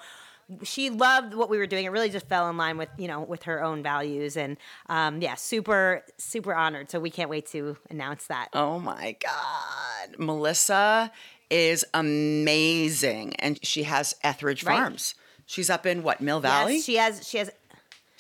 she 0.64 0.90
loved 0.90 1.34
what 1.34 1.50
we 1.50 1.58
were 1.58 1.68
doing. 1.68 1.86
It 1.86 1.90
really 1.90 2.10
just 2.10 2.28
fell 2.28 2.50
in 2.50 2.58
line 2.58 2.78
with 2.78 2.90
you 2.98 3.08
know 3.08 3.22
with 3.22 3.44
her 3.44 3.64
own 3.64 3.84
values, 3.84 4.38
and 4.38 4.58
um, 4.88 5.22
yeah, 5.22 5.36
super 5.36 6.04
super 6.18 6.54
honored. 6.54 6.90
So 6.90 7.00
we 7.00 7.10
can't 7.10 7.30
wait 7.30 7.48
to 7.48 7.78
announce 7.90 8.28
that. 8.28 8.50
Oh 8.54 8.80
my 8.80 9.16
God. 9.24 10.20
Melissa 10.20 11.12
is 11.50 11.86
amazing. 11.94 13.36
And 13.36 13.64
she 13.66 13.84
has 13.84 14.16
Etheridge 14.24 14.64
Right. 14.64 14.78
Farms. 14.78 15.16
She's 15.46 15.70
up 15.70 15.86
in 15.86 16.04
what, 16.04 16.22
Mill 16.22 16.40
Valley? 16.40 16.76
Yes, 16.76 16.86
she 16.86 16.96
has 16.96 17.28
she 17.28 17.38
has 17.40 17.52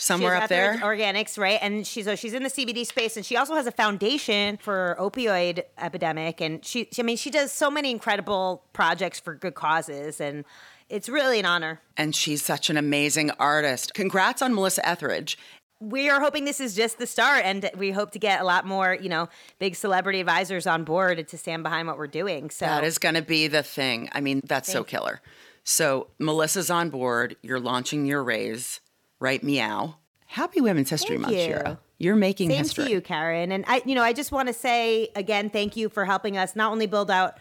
Somewhere 0.01 0.37
up 0.37 0.47
there? 0.47 0.77
Organics, 0.77 1.37
right? 1.37 1.59
And 1.61 1.85
she's 1.85 2.05
so 2.05 2.15
she's 2.15 2.33
in 2.33 2.41
the 2.43 2.49
CBD 2.49 2.85
space, 2.85 3.17
and 3.17 3.25
she 3.25 3.35
also 3.35 3.53
has 3.55 3.67
a 3.67 3.71
foundation 3.71 4.55
for 4.55 4.95
opioid 4.97 5.63
epidemic, 5.77 6.39
and 6.39 6.63
she, 6.63 6.87
she 6.91 7.01
I 7.01 7.05
mean 7.05 7.17
she 7.17 7.29
does 7.29 7.51
so 7.51 7.69
many 7.69 7.91
incredible 7.91 8.63
projects 8.71 9.19
for 9.19 9.35
good 9.35 9.55
causes, 9.55 10.21
and 10.21 10.45
it's 10.89 11.07
really 11.09 11.39
an 11.39 11.45
honor. 11.45 11.81
and 11.97 12.15
she's 12.15 12.43
such 12.43 12.69
an 12.69 12.77
amazing 12.77 13.31
artist. 13.39 13.93
Congrats 13.93 14.41
on 14.41 14.53
Melissa 14.53 14.87
Etheridge. 14.87 15.37
we 15.81 16.09
are 16.09 16.19
hoping 16.19 16.43
this 16.45 16.59
is 16.59 16.75
just 16.75 16.97
the 16.97 17.07
start 17.07 17.45
and 17.45 17.69
we 17.77 17.91
hope 17.91 18.11
to 18.11 18.19
get 18.19 18.41
a 18.41 18.43
lot 18.43 18.65
more 18.65 18.97
you 19.01 19.07
know 19.07 19.29
big 19.59 19.75
celebrity 19.75 20.19
advisors 20.19 20.67
on 20.67 20.83
board 20.83 21.25
to 21.27 21.37
stand 21.37 21.63
behind 21.63 21.87
what 21.87 21.97
we're 21.97 22.05
doing 22.07 22.49
so 22.49 22.65
That 22.65 22.83
is 22.83 22.97
going 22.97 23.15
to 23.15 23.21
be 23.21 23.47
the 23.47 23.63
thing. 23.63 24.09
I 24.11 24.19
mean, 24.19 24.41
that's 24.45 24.67
so 24.69 24.79
Thank 24.79 24.87
killer. 24.89 25.21
So, 25.63 26.07
Melissa's 26.17 26.69
on 26.71 26.89
board. 26.89 27.35
You're 27.43 27.59
launching 27.59 28.05
your 28.07 28.23
raise, 28.23 28.79
right? 29.19 29.43
Meow. 29.43 29.95
Happy 30.25 30.61
Women's 30.61 30.89
History 30.89 31.15
Thank 31.17 31.21
Month, 31.21 31.33
you. 31.35 31.41
Shira. 31.43 31.79
You're 31.97 32.15
making 32.15 32.49
same 32.49 32.59
history. 32.59 32.85
to 32.85 32.91
you 32.91 33.01
karen 33.01 33.51
and 33.51 33.65
i 33.67 33.81
you 33.85 33.93
know 33.93 34.01
i 34.03 34.13
just 34.13 34.31
want 34.31 34.47
to 34.47 34.53
say 34.53 35.09
again 35.17 35.49
thank 35.49 35.75
you 35.75 35.89
for 35.89 36.05
helping 36.05 36.37
us 36.37 36.55
not 36.55 36.71
only 36.71 36.87
build 36.87 37.11
out 37.11 37.37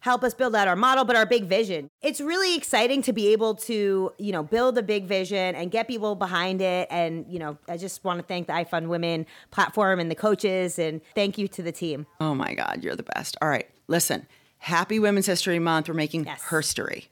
help 0.00 0.24
us 0.24 0.34
build 0.34 0.54
out 0.56 0.66
our 0.66 0.76
model 0.76 1.04
but 1.04 1.14
our 1.16 1.26
big 1.26 1.44
vision 1.44 1.88
it's 2.02 2.20
really 2.20 2.56
exciting 2.56 3.02
to 3.02 3.12
be 3.12 3.28
able 3.28 3.54
to 3.54 4.12
you 4.18 4.32
know 4.32 4.42
build 4.42 4.76
a 4.78 4.82
big 4.82 5.04
vision 5.06 5.54
and 5.54 5.70
get 5.70 5.86
people 5.86 6.14
behind 6.14 6.60
it 6.62 6.88
and 6.90 7.26
you 7.28 7.38
know 7.38 7.56
i 7.68 7.76
just 7.76 8.02
want 8.04 8.18
to 8.18 8.24
thank 8.24 8.46
the 8.46 8.52
ifund 8.52 8.88
women 8.88 9.26
platform 9.50 10.00
and 10.00 10.10
the 10.10 10.14
coaches 10.14 10.78
and 10.78 11.00
thank 11.14 11.36
you 11.38 11.46
to 11.48 11.62
the 11.62 11.72
team 11.72 12.06
Oh 12.20 12.34
my 12.34 12.54
God, 12.54 12.80
you're 12.82 12.96
the 12.96 13.02
best. 13.14 13.36
All 13.42 13.48
right, 13.48 13.68
listen. 13.88 14.26
Happy 14.58 14.98
Women's 14.98 15.26
History 15.26 15.58
Month. 15.58 15.88
We're 15.88 15.94
making 15.94 16.24
Yes. 16.26 16.42
herstory. 16.48 17.06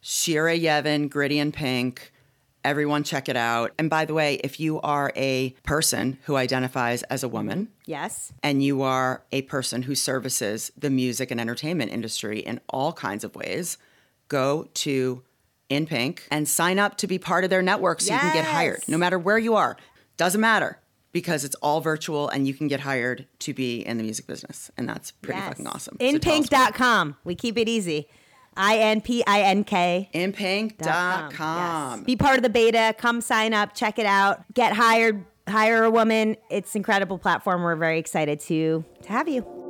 Shira 0.00 0.56
Yevin, 0.58 1.08
Gritty 1.08 1.38
In 1.38 1.52
Pink. 1.52 2.12
Everyone 2.64 3.02
check 3.02 3.28
it 3.28 3.36
out. 3.36 3.72
And 3.78 3.90
by 3.90 4.04
the 4.04 4.14
way, 4.14 4.34
if 4.36 4.60
you 4.60 4.80
are 4.82 5.12
a 5.16 5.50
person 5.64 6.18
who 6.24 6.36
identifies 6.36 7.02
as 7.04 7.22
a 7.24 7.28
woman 7.28 7.68
yes 7.86 8.32
and 8.42 8.62
you 8.62 8.82
are 8.82 9.24
a 9.32 9.42
person 9.42 9.82
who 9.82 9.94
services 9.96 10.70
the 10.78 10.90
music 10.90 11.30
and 11.32 11.40
entertainment 11.40 11.90
industry 11.90 12.38
in 12.38 12.60
all 12.68 12.92
kinds 12.92 13.24
of 13.24 13.34
ways, 13.34 13.78
go 14.28 14.68
to 14.74 15.22
In 15.68 15.86
Pink 15.86 16.26
and 16.30 16.46
sign 16.48 16.78
up 16.78 16.96
to 16.98 17.06
be 17.06 17.18
part 17.18 17.42
of 17.44 17.50
their 17.50 17.62
network 17.62 18.00
so 18.00 18.12
you 18.14 18.20
can 18.20 18.32
get 18.34 18.44
hired 18.44 18.82
no 18.86 18.96
matter 18.98 19.18
where 19.18 19.38
you 19.38 19.54
are. 19.56 19.76
Doesn't 20.16 20.40
matter 20.40 20.78
because 21.10 21.44
it's 21.44 21.56
all 21.56 21.80
virtual 21.80 22.28
and 22.28 22.46
you 22.46 22.54
can 22.54 22.68
get 22.68 22.80
hired 22.80 23.26
to 23.40 23.52
be 23.52 23.80
in 23.84 23.96
the 23.98 24.02
music 24.04 24.26
business. 24.26 24.70
And 24.76 24.88
that's 24.88 25.10
pretty 25.10 25.38
Yes. 25.40 25.48
fucking 25.48 25.66
awesome. 25.66 25.96
Inpink.com 25.98 27.16
so 27.24 27.34
keep 27.34 27.58
it 27.58 27.68
more. 27.68 28.08
inpink.com 28.56 28.92
we 28.94 28.96
keep 29.02 29.20
it 29.22 29.24
easy 29.24 29.28
i-n-p-i-n-k 29.34 30.10
Inpink.com. 30.14 31.98
Yes. 31.98 32.06
Be 32.06 32.16
part 32.16 32.36
of 32.36 32.42
the 32.42 32.50
beta. 32.50 32.94
Come 32.98 33.20
sign 33.20 33.54
up. 33.54 33.74
Check 33.74 33.98
it 33.98 34.06
out. 34.06 34.44
Get 34.54 34.74
hired. 34.74 35.24
Hire 35.48 35.84
a 35.84 35.90
woman. 35.90 36.36
It's 36.50 36.74
an 36.74 36.80
incredible 36.80 37.18
platform. 37.18 37.62
We're 37.62 37.76
very 37.76 37.98
excited 37.98 38.40
to 38.40 38.84
to 39.02 39.08
have 39.08 39.28
you. 39.28 39.61